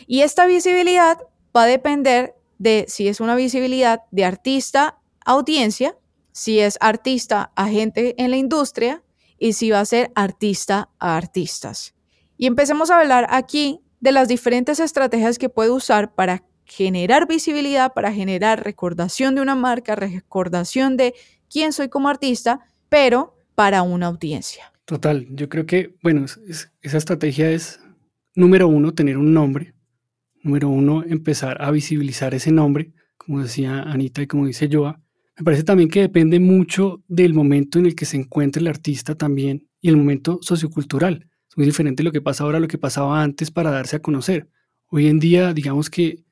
Y 0.06 0.20
esta 0.20 0.46
visibilidad 0.46 1.18
va 1.54 1.64
a 1.64 1.66
depender 1.66 2.34
de 2.58 2.86
si 2.88 3.08
es 3.08 3.20
una 3.20 3.34
visibilidad 3.34 4.02
de 4.10 4.24
artista 4.24 5.00
a 5.24 5.32
audiencia, 5.32 5.98
si 6.32 6.60
es 6.60 6.78
artista 6.80 7.52
a 7.56 7.68
gente 7.68 8.14
en 8.22 8.30
la 8.30 8.36
industria 8.36 9.02
y 9.38 9.52
si 9.54 9.70
va 9.70 9.80
a 9.80 9.84
ser 9.84 10.10
artista 10.14 10.90
a 10.98 11.16
artistas. 11.16 11.94
Y 12.36 12.46
empecemos 12.46 12.90
a 12.90 13.00
hablar 13.00 13.26
aquí 13.30 13.83
de 14.04 14.12
las 14.12 14.28
diferentes 14.28 14.80
estrategias 14.80 15.38
que 15.38 15.48
puede 15.48 15.70
usar 15.70 16.14
para 16.14 16.44
generar 16.66 17.26
visibilidad, 17.26 17.94
para 17.94 18.12
generar 18.12 18.62
recordación 18.62 19.34
de 19.34 19.40
una 19.40 19.54
marca, 19.54 19.96
recordación 19.96 20.98
de 20.98 21.14
quién 21.50 21.72
soy 21.72 21.88
como 21.88 22.10
artista, 22.10 22.60
pero 22.90 23.34
para 23.54 23.80
una 23.80 24.08
audiencia. 24.08 24.70
Total, 24.84 25.26
yo 25.30 25.48
creo 25.48 25.64
que, 25.64 25.96
bueno, 26.02 26.26
esa 26.82 26.98
estrategia 26.98 27.50
es, 27.50 27.80
número 28.34 28.68
uno, 28.68 28.92
tener 28.92 29.16
un 29.16 29.32
nombre. 29.32 29.72
Número 30.42 30.68
uno, 30.68 31.02
empezar 31.02 31.62
a 31.62 31.70
visibilizar 31.70 32.34
ese 32.34 32.52
nombre, 32.52 32.92
como 33.16 33.40
decía 33.40 33.84
Anita 33.84 34.20
y 34.20 34.26
como 34.26 34.46
dice 34.46 34.68
Joa. 34.70 35.00
Me 35.38 35.44
parece 35.44 35.64
también 35.64 35.88
que 35.88 36.02
depende 36.02 36.38
mucho 36.40 37.02
del 37.08 37.32
momento 37.32 37.78
en 37.78 37.86
el 37.86 37.94
que 37.94 38.04
se 38.04 38.18
encuentre 38.18 38.60
el 38.60 38.68
artista 38.68 39.14
también 39.14 39.66
y 39.80 39.88
el 39.88 39.96
momento 39.96 40.40
sociocultural 40.42 41.30
muy 41.56 41.66
diferente 41.66 42.02
lo 42.02 42.12
que 42.12 42.20
pasa 42.20 42.44
ahora 42.44 42.60
lo 42.60 42.68
que 42.68 42.78
pasaba 42.78 43.22
antes 43.22 43.50
para 43.50 43.70
darse 43.70 43.96
a 43.96 44.02
conocer. 44.02 44.48
Hoy 44.88 45.08
en 45.08 45.18
día, 45.18 45.52
digamos 45.52 45.90
que 45.90 46.24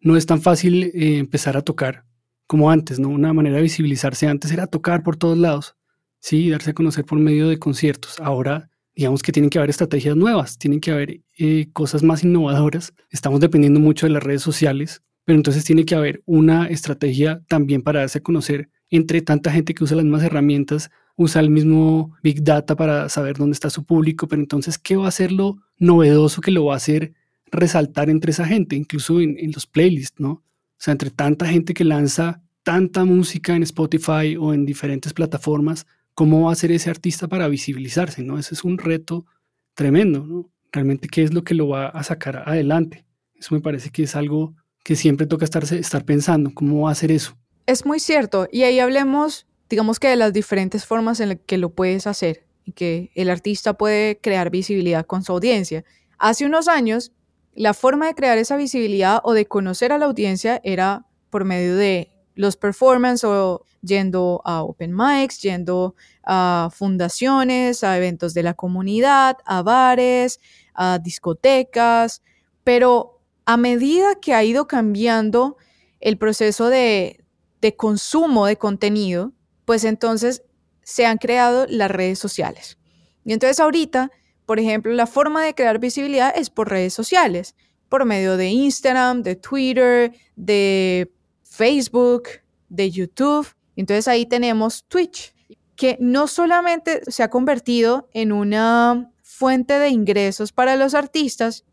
no 0.00 0.16
es 0.16 0.26
tan 0.26 0.40
fácil 0.40 0.84
eh, 0.84 1.18
empezar 1.18 1.56
a 1.56 1.62
tocar 1.62 2.04
como 2.46 2.70
antes, 2.70 2.98
¿no? 2.98 3.08
Una 3.08 3.32
manera 3.32 3.56
de 3.56 3.62
visibilizarse 3.62 4.26
antes 4.26 4.50
era 4.50 4.66
tocar 4.66 5.02
por 5.02 5.16
todos 5.16 5.38
lados, 5.38 5.76
¿sí? 6.18 6.50
Darse 6.50 6.70
a 6.70 6.74
conocer 6.74 7.04
por 7.04 7.18
medio 7.18 7.48
de 7.48 7.58
conciertos. 7.58 8.18
Ahora, 8.18 8.70
digamos 8.94 9.22
que 9.22 9.32
tienen 9.32 9.50
que 9.50 9.58
haber 9.58 9.70
estrategias 9.70 10.16
nuevas, 10.16 10.58
tienen 10.58 10.80
que 10.80 10.90
haber 10.90 11.20
eh, 11.38 11.68
cosas 11.72 12.02
más 12.02 12.24
innovadoras. 12.24 12.92
Estamos 13.10 13.40
dependiendo 13.40 13.78
mucho 13.78 14.06
de 14.06 14.12
las 14.12 14.22
redes 14.22 14.42
sociales, 14.42 15.02
pero 15.24 15.36
entonces 15.36 15.64
tiene 15.64 15.84
que 15.84 15.94
haber 15.94 16.22
una 16.26 16.66
estrategia 16.66 17.42
también 17.46 17.82
para 17.82 18.00
darse 18.00 18.18
a 18.18 18.22
conocer 18.22 18.68
entre 18.88 19.22
tanta 19.22 19.52
gente 19.52 19.74
que 19.74 19.84
usa 19.84 19.96
las 19.96 20.04
mismas 20.04 20.24
herramientas 20.24 20.90
usa 21.22 21.42
el 21.42 21.50
mismo 21.50 22.16
Big 22.22 22.42
Data 22.42 22.74
para 22.74 23.10
saber 23.10 23.36
dónde 23.36 23.52
está 23.52 23.68
su 23.68 23.84
público, 23.84 24.26
pero 24.26 24.40
entonces, 24.40 24.78
¿qué 24.78 24.96
va 24.96 25.06
a 25.06 25.10
ser 25.10 25.32
lo 25.32 25.58
novedoso 25.76 26.40
que 26.40 26.50
lo 26.50 26.64
va 26.64 26.72
a 26.72 26.76
hacer 26.78 27.12
resaltar 27.52 28.08
entre 28.08 28.30
esa 28.30 28.46
gente, 28.46 28.74
incluso 28.74 29.20
en, 29.20 29.36
los 29.52 29.66
playlists, 29.66 30.18
¿no? 30.18 30.30
O 30.30 30.42
sea, 30.78 30.92
entre 30.92 31.10
tanta 31.10 31.46
gente 31.46 31.74
que 31.74 31.84
lanza 31.84 32.40
tanta 32.62 33.04
música 33.04 33.54
en 33.54 33.62
Spotify 33.64 34.36
o 34.38 34.54
en 34.54 34.64
diferentes 34.64 35.12
plataformas, 35.12 35.86
¿cómo 36.14 36.46
va 36.46 36.52
a 36.52 36.54
ser 36.54 36.72
ese 36.72 36.88
artista 36.88 37.28
para 37.28 37.48
visibilizarse, 37.48 38.22
¿no? 38.22 38.38
Ese 38.38 38.54
es 38.54 38.64
un 38.64 38.78
reto 38.78 39.26
tremendo, 39.74 40.24
¿no? 40.24 40.50
Realmente, 40.72 41.06
¿qué 41.08 41.22
es 41.22 41.34
lo 41.34 41.44
que 41.44 41.52
lo 41.54 41.68
va 41.68 41.88
a 41.88 42.02
sacar 42.02 42.44
adelante? 42.46 43.04
Eso 43.34 43.54
me 43.54 43.60
parece 43.60 43.90
que 43.90 44.04
es 44.04 44.16
algo 44.16 44.54
que 44.82 44.96
siempre 44.96 45.26
toca 45.26 45.44
estar 45.44 46.04
pensando, 46.06 46.50
¿cómo 46.54 46.82
va 46.82 46.88
a 46.88 46.92
hacer 46.92 47.12
eso? 47.12 47.36
Es 47.66 47.84
muy 47.84 48.00
cierto, 48.00 48.48
y 48.50 48.62
ahí 48.62 48.78
hablemos 48.78 49.46
digamos 49.70 50.00
que 50.00 50.08
de 50.08 50.16
las 50.16 50.32
diferentes 50.32 50.84
formas 50.84 51.20
en 51.20 51.28
las 51.30 51.38
que 51.46 51.56
lo 51.56 51.70
puedes 51.70 52.08
hacer 52.08 52.44
y 52.64 52.72
que 52.72 53.12
el 53.14 53.30
artista 53.30 53.74
puede 53.74 54.18
crear 54.20 54.50
visibilidad 54.50 55.06
con 55.06 55.22
su 55.22 55.32
audiencia. 55.32 55.84
Hace 56.18 56.44
unos 56.44 56.66
años, 56.66 57.12
la 57.54 57.72
forma 57.72 58.08
de 58.08 58.14
crear 58.14 58.36
esa 58.36 58.56
visibilidad 58.56 59.20
o 59.22 59.32
de 59.32 59.46
conocer 59.46 59.92
a 59.92 59.98
la 59.98 60.06
audiencia 60.06 60.60
era 60.64 61.06
por 61.30 61.44
medio 61.44 61.76
de 61.76 62.10
los 62.34 62.56
performances 62.56 63.24
o 63.24 63.64
yendo 63.80 64.42
a 64.44 64.62
open 64.62 64.92
mics, 64.94 65.40
yendo 65.40 65.94
a 66.24 66.68
fundaciones, 66.72 67.84
a 67.84 67.96
eventos 67.96 68.34
de 68.34 68.42
la 68.42 68.54
comunidad, 68.54 69.36
a 69.46 69.62
bares, 69.62 70.40
a 70.74 70.98
discotecas, 70.98 72.22
pero 72.64 73.20
a 73.44 73.56
medida 73.56 74.16
que 74.20 74.34
ha 74.34 74.42
ido 74.42 74.66
cambiando 74.66 75.56
el 76.00 76.18
proceso 76.18 76.68
de, 76.68 77.24
de 77.60 77.76
consumo 77.76 78.46
de 78.46 78.56
contenido, 78.56 79.32
pues 79.64 79.84
entonces 79.84 80.42
se 80.82 81.06
han 81.06 81.18
creado 81.18 81.66
las 81.68 81.90
redes 81.90 82.18
sociales. 82.18 82.78
Y 83.24 83.32
entonces 83.32 83.60
ahorita, 83.60 84.10
por 84.46 84.58
ejemplo, 84.58 84.92
la 84.92 85.06
forma 85.06 85.44
de 85.44 85.54
crear 85.54 85.78
visibilidad 85.78 86.32
es 86.36 86.50
por 86.50 86.70
redes 86.70 86.94
sociales, 86.94 87.54
por 87.88 88.04
medio 88.04 88.36
de 88.36 88.48
Instagram, 88.48 89.22
de 89.22 89.36
Twitter, 89.36 90.12
de 90.36 91.12
Facebook, 91.42 92.28
de 92.68 92.90
YouTube. 92.90 93.46
Entonces 93.76 94.08
ahí 94.08 94.26
tenemos 94.26 94.84
Twitch, 94.88 95.34
que 95.76 95.96
no 96.00 96.26
solamente 96.26 97.00
se 97.10 97.22
ha 97.22 97.30
convertido 97.30 98.08
en 98.12 98.32
una 98.32 99.10
fuente 99.22 99.78
de 99.78 99.88
ingresos 99.88 100.52
para 100.52 100.76
los 100.76 100.94
artistas, 100.94 101.64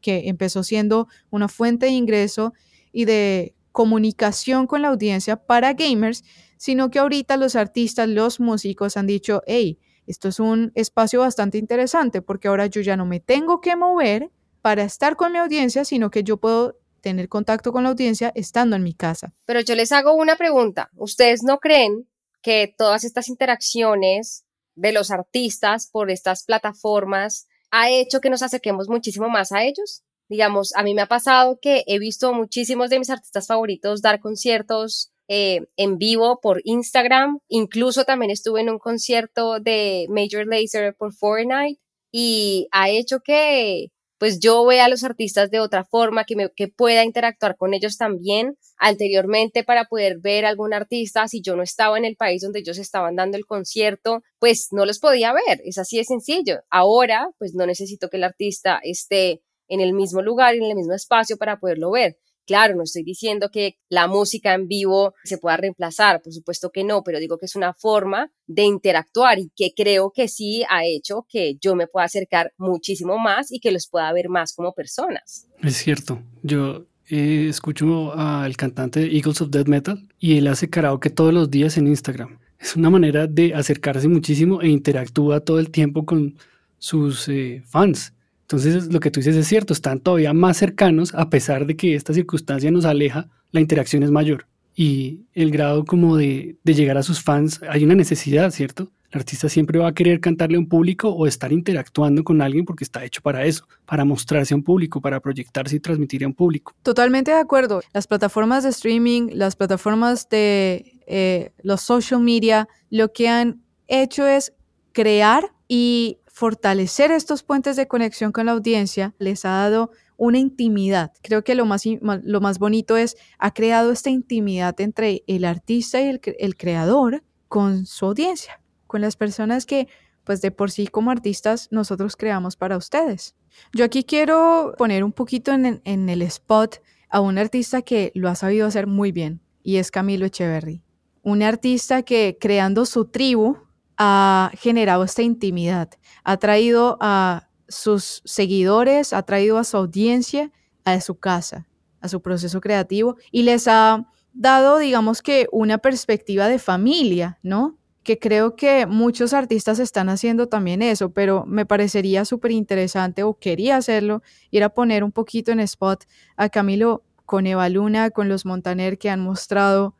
que 0.00 0.28
empezó 0.28 0.62
siendo 0.62 1.08
una 1.30 1.48
fuente 1.48 1.86
de 1.86 1.92
ingreso 1.92 2.52
y 2.92 3.04
de 3.04 3.54
comunicación 3.70 4.66
con 4.66 4.82
la 4.82 4.88
audiencia 4.88 5.36
para 5.36 5.72
gamers, 5.72 6.24
sino 6.62 6.92
que 6.92 7.00
ahorita 7.00 7.36
los 7.36 7.56
artistas, 7.56 8.08
los 8.08 8.38
músicos 8.38 8.96
han 8.96 9.08
dicho, 9.08 9.42
hey, 9.48 9.80
esto 10.06 10.28
es 10.28 10.38
un 10.38 10.70
espacio 10.76 11.18
bastante 11.18 11.58
interesante 11.58 12.22
porque 12.22 12.46
ahora 12.46 12.66
yo 12.66 12.80
ya 12.82 12.96
no 12.96 13.04
me 13.04 13.18
tengo 13.18 13.60
que 13.60 13.74
mover 13.74 14.30
para 14.60 14.84
estar 14.84 15.16
con 15.16 15.32
mi 15.32 15.38
audiencia, 15.38 15.84
sino 15.84 16.08
que 16.08 16.22
yo 16.22 16.36
puedo 16.36 16.78
tener 17.00 17.28
contacto 17.28 17.72
con 17.72 17.82
la 17.82 17.88
audiencia 17.88 18.30
estando 18.36 18.76
en 18.76 18.84
mi 18.84 18.94
casa. 18.94 19.34
Pero 19.44 19.58
yo 19.58 19.74
les 19.74 19.90
hago 19.90 20.14
una 20.14 20.36
pregunta. 20.36 20.88
¿Ustedes 20.94 21.42
no 21.42 21.58
creen 21.58 22.08
que 22.42 22.72
todas 22.78 23.02
estas 23.02 23.28
interacciones 23.28 24.44
de 24.76 24.92
los 24.92 25.10
artistas 25.10 25.88
por 25.90 26.12
estas 26.12 26.44
plataformas 26.44 27.48
ha 27.72 27.90
hecho 27.90 28.20
que 28.20 28.30
nos 28.30 28.44
acerquemos 28.44 28.88
muchísimo 28.88 29.28
más 29.28 29.50
a 29.50 29.64
ellos? 29.64 30.04
Digamos, 30.28 30.76
a 30.76 30.84
mí 30.84 30.94
me 30.94 31.02
ha 31.02 31.06
pasado 31.06 31.58
que 31.60 31.82
he 31.88 31.98
visto 31.98 32.32
muchísimos 32.32 32.88
de 32.88 33.00
mis 33.00 33.10
artistas 33.10 33.48
favoritos 33.48 34.00
dar 34.00 34.20
conciertos 34.20 35.11
eh, 35.28 35.60
en 35.76 35.98
vivo 35.98 36.40
por 36.40 36.60
Instagram. 36.64 37.38
Incluso 37.48 38.04
también 38.04 38.30
estuve 38.30 38.60
en 38.60 38.70
un 38.70 38.78
concierto 38.78 39.60
de 39.60 40.06
Major 40.08 40.46
Lazer 40.46 40.94
por 40.94 41.14
Fortnite 41.14 41.80
y 42.12 42.68
ha 42.72 42.90
hecho 42.90 43.20
que 43.20 43.88
pues 44.22 44.38
yo 44.38 44.64
vea 44.64 44.84
a 44.84 44.88
los 44.88 45.02
artistas 45.02 45.50
de 45.50 45.58
otra 45.58 45.84
forma, 45.84 46.22
que, 46.22 46.36
me, 46.36 46.48
que 46.54 46.68
pueda 46.68 47.02
interactuar 47.02 47.56
con 47.56 47.74
ellos 47.74 47.96
también 47.96 48.56
anteriormente 48.78 49.64
para 49.64 49.86
poder 49.86 50.20
ver 50.20 50.44
a 50.44 50.48
algún 50.48 50.72
artista. 50.72 51.26
Si 51.26 51.42
yo 51.42 51.56
no 51.56 51.64
estaba 51.64 51.98
en 51.98 52.04
el 52.04 52.14
país 52.14 52.40
donde 52.40 52.60
ellos 52.60 52.78
estaban 52.78 53.16
dando 53.16 53.36
el 53.36 53.46
concierto, 53.46 54.22
pues 54.38 54.68
no 54.70 54.86
los 54.86 55.00
podía 55.00 55.32
ver. 55.32 55.60
Es 55.64 55.76
así 55.76 55.96
de 55.96 56.04
sencillo. 56.04 56.60
Ahora, 56.70 57.30
pues 57.38 57.54
no 57.54 57.66
necesito 57.66 58.08
que 58.08 58.18
el 58.18 58.22
artista 58.22 58.78
esté 58.84 59.42
en 59.66 59.80
el 59.80 59.92
mismo 59.92 60.22
lugar, 60.22 60.54
en 60.54 60.62
el 60.62 60.76
mismo 60.76 60.94
espacio 60.94 61.36
para 61.36 61.58
poderlo 61.58 61.90
ver. 61.90 62.16
Claro, 62.46 62.74
no 62.76 62.82
estoy 62.82 63.02
diciendo 63.04 63.50
que 63.52 63.76
la 63.88 64.06
música 64.06 64.54
en 64.54 64.68
vivo 64.68 65.14
se 65.24 65.38
pueda 65.38 65.56
reemplazar, 65.56 66.22
por 66.22 66.32
supuesto 66.32 66.70
que 66.70 66.84
no, 66.84 67.02
pero 67.02 67.18
digo 67.18 67.38
que 67.38 67.46
es 67.46 67.56
una 67.56 67.72
forma 67.72 68.32
de 68.46 68.64
interactuar 68.64 69.38
y 69.38 69.50
que 69.54 69.72
creo 69.74 70.12
que 70.12 70.28
sí 70.28 70.64
ha 70.68 70.84
hecho 70.84 71.26
que 71.28 71.56
yo 71.60 71.74
me 71.74 71.86
pueda 71.86 72.06
acercar 72.06 72.52
muchísimo 72.58 73.18
más 73.18 73.52
y 73.52 73.60
que 73.60 73.72
los 73.72 73.88
pueda 73.88 74.12
ver 74.12 74.28
más 74.28 74.52
como 74.54 74.72
personas. 74.72 75.46
Es 75.62 75.76
cierto, 75.76 76.22
yo 76.42 76.86
eh, 77.08 77.46
escucho 77.48 78.12
al 78.14 78.56
cantante 78.56 79.14
Eagles 79.14 79.40
of 79.40 79.50
Death 79.50 79.68
Metal 79.68 80.08
y 80.18 80.38
él 80.38 80.46
hace 80.46 80.70
karaoke 80.70 81.10
todos 81.10 81.32
los 81.32 81.50
días 81.50 81.76
en 81.76 81.86
Instagram. 81.86 82.38
Es 82.58 82.76
una 82.76 82.90
manera 82.90 83.26
de 83.26 83.54
acercarse 83.54 84.08
muchísimo 84.08 84.62
e 84.62 84.68
interactúa 84.68 85.40
todo 85.40 85.58
el 85.58 85.70
tiempo 85.70 86.06
con 86.06 86.38
sus 86.78 87.28
eh, 87.28 87.62
fans. 87.66 88.14
Entonces, 88.52 88.92
lo 88.92 89.00
que 89.00 89.10
tú 89.10 89.20
dices 89.20 89.34
es 89.34 89.46
cierto, 89.46 89.72
están 89.72 89.98
todavía 89.98 90.34
más 90.34 90.58
cercanos, 90.58 91.14
a 91.14 91.30
pesar 91.30 91.64
de 91.64 91.74
que 91.74 91.94
esta 91.94 92.12
circunstancia 92.12 92.70
nos 92.70 92.84
aleja, 92.84 93.30
la 93.50 93.62
interacción 93.62 94.02
es 94.02 94.10
mayor. 94.10 94.46
Y 94.74 95.20
el 95.32 95.50
grado 95.50 95.86
como 95.86 96.18
de, 96.18 96.58
llegar 96.62 96.98
a 96.98 97.02
sus 97.02 97.22
fans, 97.22 97.60
hay 97.66 97.82
una 97.84 97.94
necesidad, 97.94 98.50
¿cierto? 98.50 98.90
El 99.10 99.20
artista 99.20 99.48
siempre 99.48 99.78
va 99.78 99.88
a 99.88 99.94
querer 99.94 100.20
cantarle 100.20 100.56
a 100.56 100.58
un 100.58 100.68
público 100.68 101.08
o 101.08 101.26
estar 101.26 101.50
interactuando 101.50 102.24
con 102.24 102.42
alguien 102.42 102.66
porque 102.66 102.84
está 102.84 103.02
hecho 103.02 103.22
para 103.22 103.46
eso, 103.46 103.66
para 103.86 104.04
mostrarse 104.04 104.52
a 104.52 104.58
un 104.58 104.62
público, 104.62 105.00
para 105.00 105.18
proyectarse 105.20 105.76
y 105.76 105.80
transmitir 105.80 106.22
a 106.22 106.26
un 106.26 106.34
público. 106.34 106.74
Totalmente 106.82 107.30
de 107.30 107.38
acuerdo. 107.38 107.80
Las 107.94 108.06
plataformas 108.06 108.64
de 108.64 108.68
streaming, 108.68 109.30
las 109.32 109.56
plataformas 109.56 110.28
de 110.28 111.00
eh, 111.06 111.52
los 111.62 111.80
social 111.80 112.20
media, 112.20 112.68
lo 112.90 113.14
que 113.14 113.30
han 113.30 113.62
hecho 113.88 114.26
es 114.26 114.52
crear 114.92 115.52
y 115.68 116.18
fortalecer 116.32 117.10
estos 117.10 117.42
puentes 117.42 117.76
de 117.76 117.86
conexión 117.86 118.32
con 118.32 118.46
la 118.46 118.52
audiencia. 118.52 119.14
Les 119.18 119.44
ha 119.44 119.50
dado 119.50 119.90
una 120.16 120.38
intimidad. 120.38 121.12
Creo 121.22 121.44
que 121.44 121.54
lo 121.54 121.66
más, 121.66 121.84
lo 121.84 122.40
más 122.40 122.58
bonito 122.58 122.96
es, 122.96 123.16
ha 123.38 123.52
creado 123.52 123.92
esta 123.92 124.10
intimidad 124.10 124.80
entre 124.80 125.22
el 125.26 125.44
artista 125.44 126.00
y 126.00 126.08
el, 126.38 126.56
creador 126.56 127.22
con 127.48 127.86
su 127.86 128.06
audiencia, 128.06 128.60
con 128.86 129.02
las 129.02 129.16
personas 129.16 129.66
que, 129.66 129.88
pues 130.24 130.40
de 130.40 130.50
por 130.50 130.70
sí 130.70 130.86
como 130.86 131.10
artistas, 131.10 131.68
nosotros 131.70 132.16
creamos 132.16 132.56
para 132.56 132.78
ustedes. 132.78 133.36
Yo 133.74 133.84
aquí 133.84 134.02
quiero 134.02 134.74
poner 134.78 135.04
un 135.04 135.12
poquito 135.12 135.52
en, 135.52 135.82
en 135.84 136.08
el 136.08 136.22
spot 136.22 136.80
a 137.10 137.20
un 137.20 137.36
artista 137.36 137.82
que 137.82 138.10
lo 138.14 138.30
ha 138.30 138.34
sabido 138.34 138.66
hacer 138.66 138.86
muy 138.86 139.12
bien, 139.12 139.42
y 139.62 139.76
es 139.76 139.90
Camilo 139.90 140.24
Echeverry. 140.24 140.82
Un 141.22 141.42
artista 141.42 142.02
que 142.02 142.38
creando 142.40 142.86
su 142.86 143.04
tribu 143.04 143.58
ha 143.98 144.50
generado 144.54 145.04
esta 145.04 145.22
intimidad, 145.22 145.90
ha 146.24 146.36
traído 146.36 146.98
a 147.00 147.48
sus 147.68 148.22
seguidores, 148.24 149.12
ha 149.12 149.22
traído 149.22 149.58
a 149.58 149.64
su 149.64 149.76
audiencia 149.76 150.50
a 150.84 151.00
su 151.00 151.16
casa, 151.16 151.66
a 152.00 152.08
su 152.08 152.20
proceso 152.20 152.60
creativo 152.60 153.16
y 153.30 153.42
les 153.42 153.68
ha 153.68 154.08
dado, 154.32 154.78
digamos 154.78 155.22
que, 155.22 155.46
una 155.52 155.78
perspectiva 155.78 156.48
de 156.48 156.58
familia, 156.58 157.38
¿no? 157.42 157.78
Que 158.02 158.18
creo 158.18 158.56
que 158.56 158.86
muchos 158.86 159.32
artistas 159.32 159.78
están 159.78 160.08
haciendo 160.08 160.48
también 160.48 160.82
eso, 160.82 161.12
pero 161.12 161.44
me 161.46 161.66
parecería 161.66 162.24
súper 162.24 162.50
interesante 162.50 163.22
o 163.22 163.38
quería 163.38 163.76
hacerlo, 163.76 164.22
ir 164.50 164.64
a 164.64 164.70
poner 164.70 165.04
un 165.04 165.12
poquito 165.12 165.52
en 165.52 165.60
spot 165.60 166.04
a 166.36 166.48
Camilo 166.48 167.04
con 167.26 167.46
Eva 167.46 167.68
Luna, 167.68 168.10
con 168.10 168.28
los 168.28 168.44
Montaner 168.44 168.98
que 168.98 169.10
han 169.10 169.20
mostrado 169.20 169.94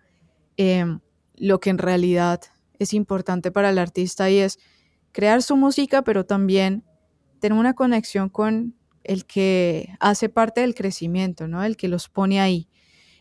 em, 0.56 1.00
lo 1.36 1.60
que 1.60 1.70
en 1.70 1.78
realidad 1.78 2.40
es 2.82 2.94
importante 2.94 3.50
para 3.50 3.70
el 3.70 3.78
artista 3.78 4.30
y 4.30 4.38
es 4.38 4.58
crear 5.12 5.42
su 5.42 5.56
música, 5.56 6.02
pero 6.02 6.24
también 6.24 6.84
tener 7.40 7.58
una 7.58 7.74
conexión 7.74 8.28
con 8.28 8.74
el 9.04 9.26
que 9.26 9.94
hace 10.00 10.28
parte 10.28 10.60
del 10.60 10.74
crecimiento, 10.74 11.48
¿no? 11.48 11.64
El 11.64 11.76
que 11.76 11.88
los 11.88 12.08
pone 12.08 12.40
ahí, 12.40 12.68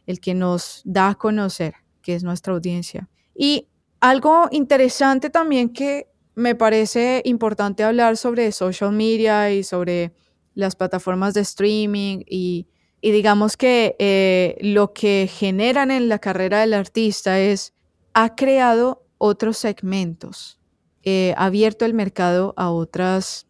el 0.06 0.20
que 0.20 0.34
nos 0.34 0.82
da 0.86 1.10
a 1.10 1.16
conocer, 1.16 1.76
que 2.02 2.16
es 2.16 2.24
nuestra 2.24 2.54
audiencia. 2.54 3.10
Y 3.36 3.68
algo 4.00 4.48
interesante 4.52 5.30
también 5.30 5.70
que 5.70 6.08
me 6.36 6.56
parece 6.56 7.22
importante 7.26 7.84
hablar 7.84 8.18
sobre 8.18 8.52
social 8.52 8.92
media 8.92 9.52
y 9.52 9.64
sobre 9.64 10.14
las 10.54 10.76
plataformas 10.76 11.34
de 11.34 11.42
streaming 11.42 12.24
y, 12.28 12.68
digamos 13.02 13.58
que 13.58 13.96
eh, 14.00 14.58
lo 14.62 14.94
que 14.94 15.30
generan 15.32 15.92
en 15.92 16.10
la 16.10 16.20
carrera 16.20 16.62
del 16.62 16.74
artista 16.74 17.40
es, 17.40 17.74
ha 18.14 18.36
creado 18.36 19.01
otros 19.24 19.60
segmentos, 19.60 20.60
eh, 21.04 21.36
abierto 21.38 21.86
el 21.86 21.94
mercado 21.94 22.56
a 22.58 22.72
otras 22.72 23.46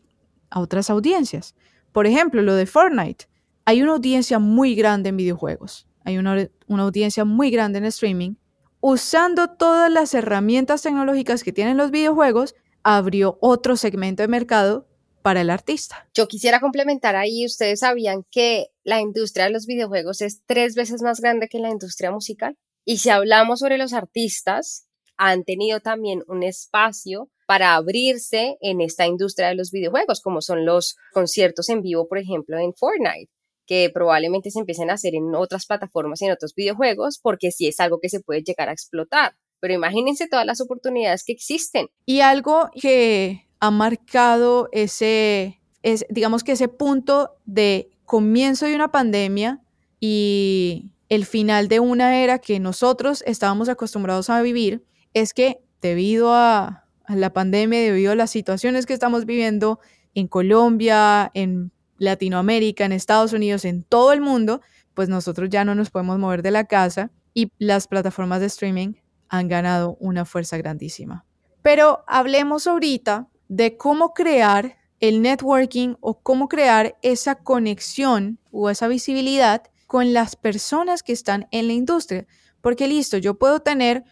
a 0.50 0.60
otras 0.60 0.90
audiencias. 0.90 1.56
Por 1.94 2.08
ejemplo, 2.08 2.42
lo 2.42 2.56
de 2.56 2.66
Fortnite. 2.66 3.30
Hay 3.64 3.82
una 3.82 3.94
audiencia 3.94 4.38
muy 4.38 4.76
grande 4.76 5.10
en 5.10 5.18
videojuegos, 5.18 5.88
hay 6.04 6.18
una, 6.18 6.50
audiencia 6.68 7.24
muy 7.24 7.52
grande 7.52 7.78
en 7.78 7.86
streaming. 7.86 8.34
Usando 8.82 9.48
todas 9.48 9.90
las 9.90 10.14
herramientas 10.14 10.82
tecnológicas 10.82 11.42
que 11.44 11.54
tienen 11.54 11.78
los 11.78 11.92
videojuegos, 11.92 12.54
abrió 12.84 13.38
otro 13.40 13.78
segmento 13.78 14.24
de 14.24 14.28
mercado 14.28 14.90
para 15.22 15.40
el 15.40 15.52
artista. 15.52 16.10
Yo 16.14 16.28
quisiera 16.28 16.60
complementar 16.60 17.16
ahí, 17.16 17.46
ustedes 17.46 17.80
sabían 17.80 18.26
que 18.30 18.72
la 18.84 19.00
industria 19.00 19.46
de 19.46 19.52
los 19.52 19.68
videojuegos 19.68 20.22
es 20.22 20.42
tres 20.46 20.76
veces 20.76 21.02
más 21.02 21.22
grande 21.22 21.48
que 21.48 21.60
la 21.60 21.70
industria 21.70 22.12
musical. 22.12 22.58
Y 22.84 22.98
si 22.98 23.10
hablamos 23.10 23.60
sobre 23.60 23.78
los 23.78 23.94
artistas, 23.94 24.88
han 25.24 25.44
tenido 25.44 25.82
también 25.82 26.24
un 26.28 26.42
espacio 26.42 27.30
para 27.46 27.76
abrirse 27.76 28.58
en 28.60 28.82
esta 28.82 29.06
industria 29.06 29.50
de 29.50 29.56
los 29.56 29.70
videojuegos, 29.70 30.20
como 30.20 30.42
son 30.42 30.66
los 30.66 30.96
conciertos 31.14 31.70
en 31.70 31.84
vivo, 31.84 32.08
por 32.08 32.18
ejemplo, 32.18 32.58
en 32.58 32.74
Fortnite 32.74 33.30
que 33.68 33.92
probablemente 33.94 34.50
se 34.50 34.60
empiecen 34.60 34.90
a 34.90 34.96
hacer 34.96 35.14
en 35.14 35.34
otras 35.36 35.68
plataformas 35.68 36.22
y 36.22 36.26
en 36.26 36.32
otros 36.32 36.56
videojuegos, 36.56 37.20
porque 37.22 37.52
sí 37.52 37.68
es 37.68 37.80
algo 37.80 38.00
que 38.02 38.10
se 38.10 38.20
puede 38.20 38.42
llegar 38.42 38.68
a 38.68 38.74
explotar. 38.74 39.36
Pero 39.62 39.76
imagínense 39.76 40.28
todas 40.28 40.46
las 40.46 40.60
oportunidades 40.60 41.24
que 41.24 41.32
existen. 41.34 41.88
Y 42.06 42.22
algo 42.22 42.70
que 42.82 43.48
ha 43.60 43.72
marcado 43.72 44.68
ese, 44.72 45.62
es, 45.84 46.06
digamos 46.10 46.44
que 46.44 46.54
ese 46.54 46.68
punto 46.68 47.38
de 47.46 47.92
comienzo 48.06 48.66
de 48.66 48.76
una 48.76 48.92
pandemia 48.92 49.62
y 50.00 50.92
el 51.10 51.26
final 51.26 51.68
de 51.68 51.80
una 51.80 52.24
era 52.24 52.40
que 52.40 52.60
nosotros 52.60 53.24
estábamos 53.28 53.70
acostumbrados 53.70 54.30
a 54.30 54.42
vivir, 54.42 54.84
es 55.14 55.34
que 55.34 55.62
debido 55.82 56.34
a 56.34 56.86
la 57.08 57.34
pandemia, 57.34 57.80
debido 57.80 58.12
a 58.12 58.16
las 58.16 58.32
situaciones 58.32 58.86
que 58.86 58.94
estamos 58.94 59.26
viviendo 59.26 59.80
en 60.14 60.28
Colombia, 60.28 61.32
en 61.34 61.72
Latinoamérica, 61.98 62.86
en 62.86 62.92
Estados 62.92 63.34
Unidos, 63.34 63.66
en 63.66 63.84
todo 63.84 64.14
el 64.14 64.22
mundo, 64.22 64.62
pues 64.94 65.10
nosotros 65.10 65.50
ya 65.50 65.64
no 65.66 65.76
nos 65.76 65.90
podemos 65.90 66.20
mover 66.20 66.42
de 66.42 66.52
la 66.52 66.66
casa 66.66 67.12
y 67.34 67.52
las 67.60 67.88
plataformas 67.88 68.40
de 68.40 68.48
streaming 68.48 68.94
han 69.30 69.48
ganado 69.48 69.98
una 70.00 70.26
fuerza 70.26 70.58
grandísima. 70.58 71.26
Pero 71.62 72.04
hablemos 72.08 72.68
ahorita 72.68 73.30
de 73.48 73.78
cómo 73.78 74.14
crear 74.14 74.78
el 75.00 75.22
networking 75.22 75.96
o 76.00 76.20
cómo 76.22 76.48
crear 76.48 76.98
esa 77.02 77.36
conexión 77.36 78.40
o 78.52 78.70
esa 78.70 78.88
visibilidad 78.88 79.64
con 79.88 80.14
las 80.14 80.36
personas 80.36 81.04
que 81.04 81.14
están 81.14 81.48
en 81.52 81.68
la 81.68 81.74
industria. 81.74 82.28
Porque 82.62 82.88
listo, 82.88 83.18
yo 83.18 83.38
puedo 83.38 83.62
tener 83.62 84.04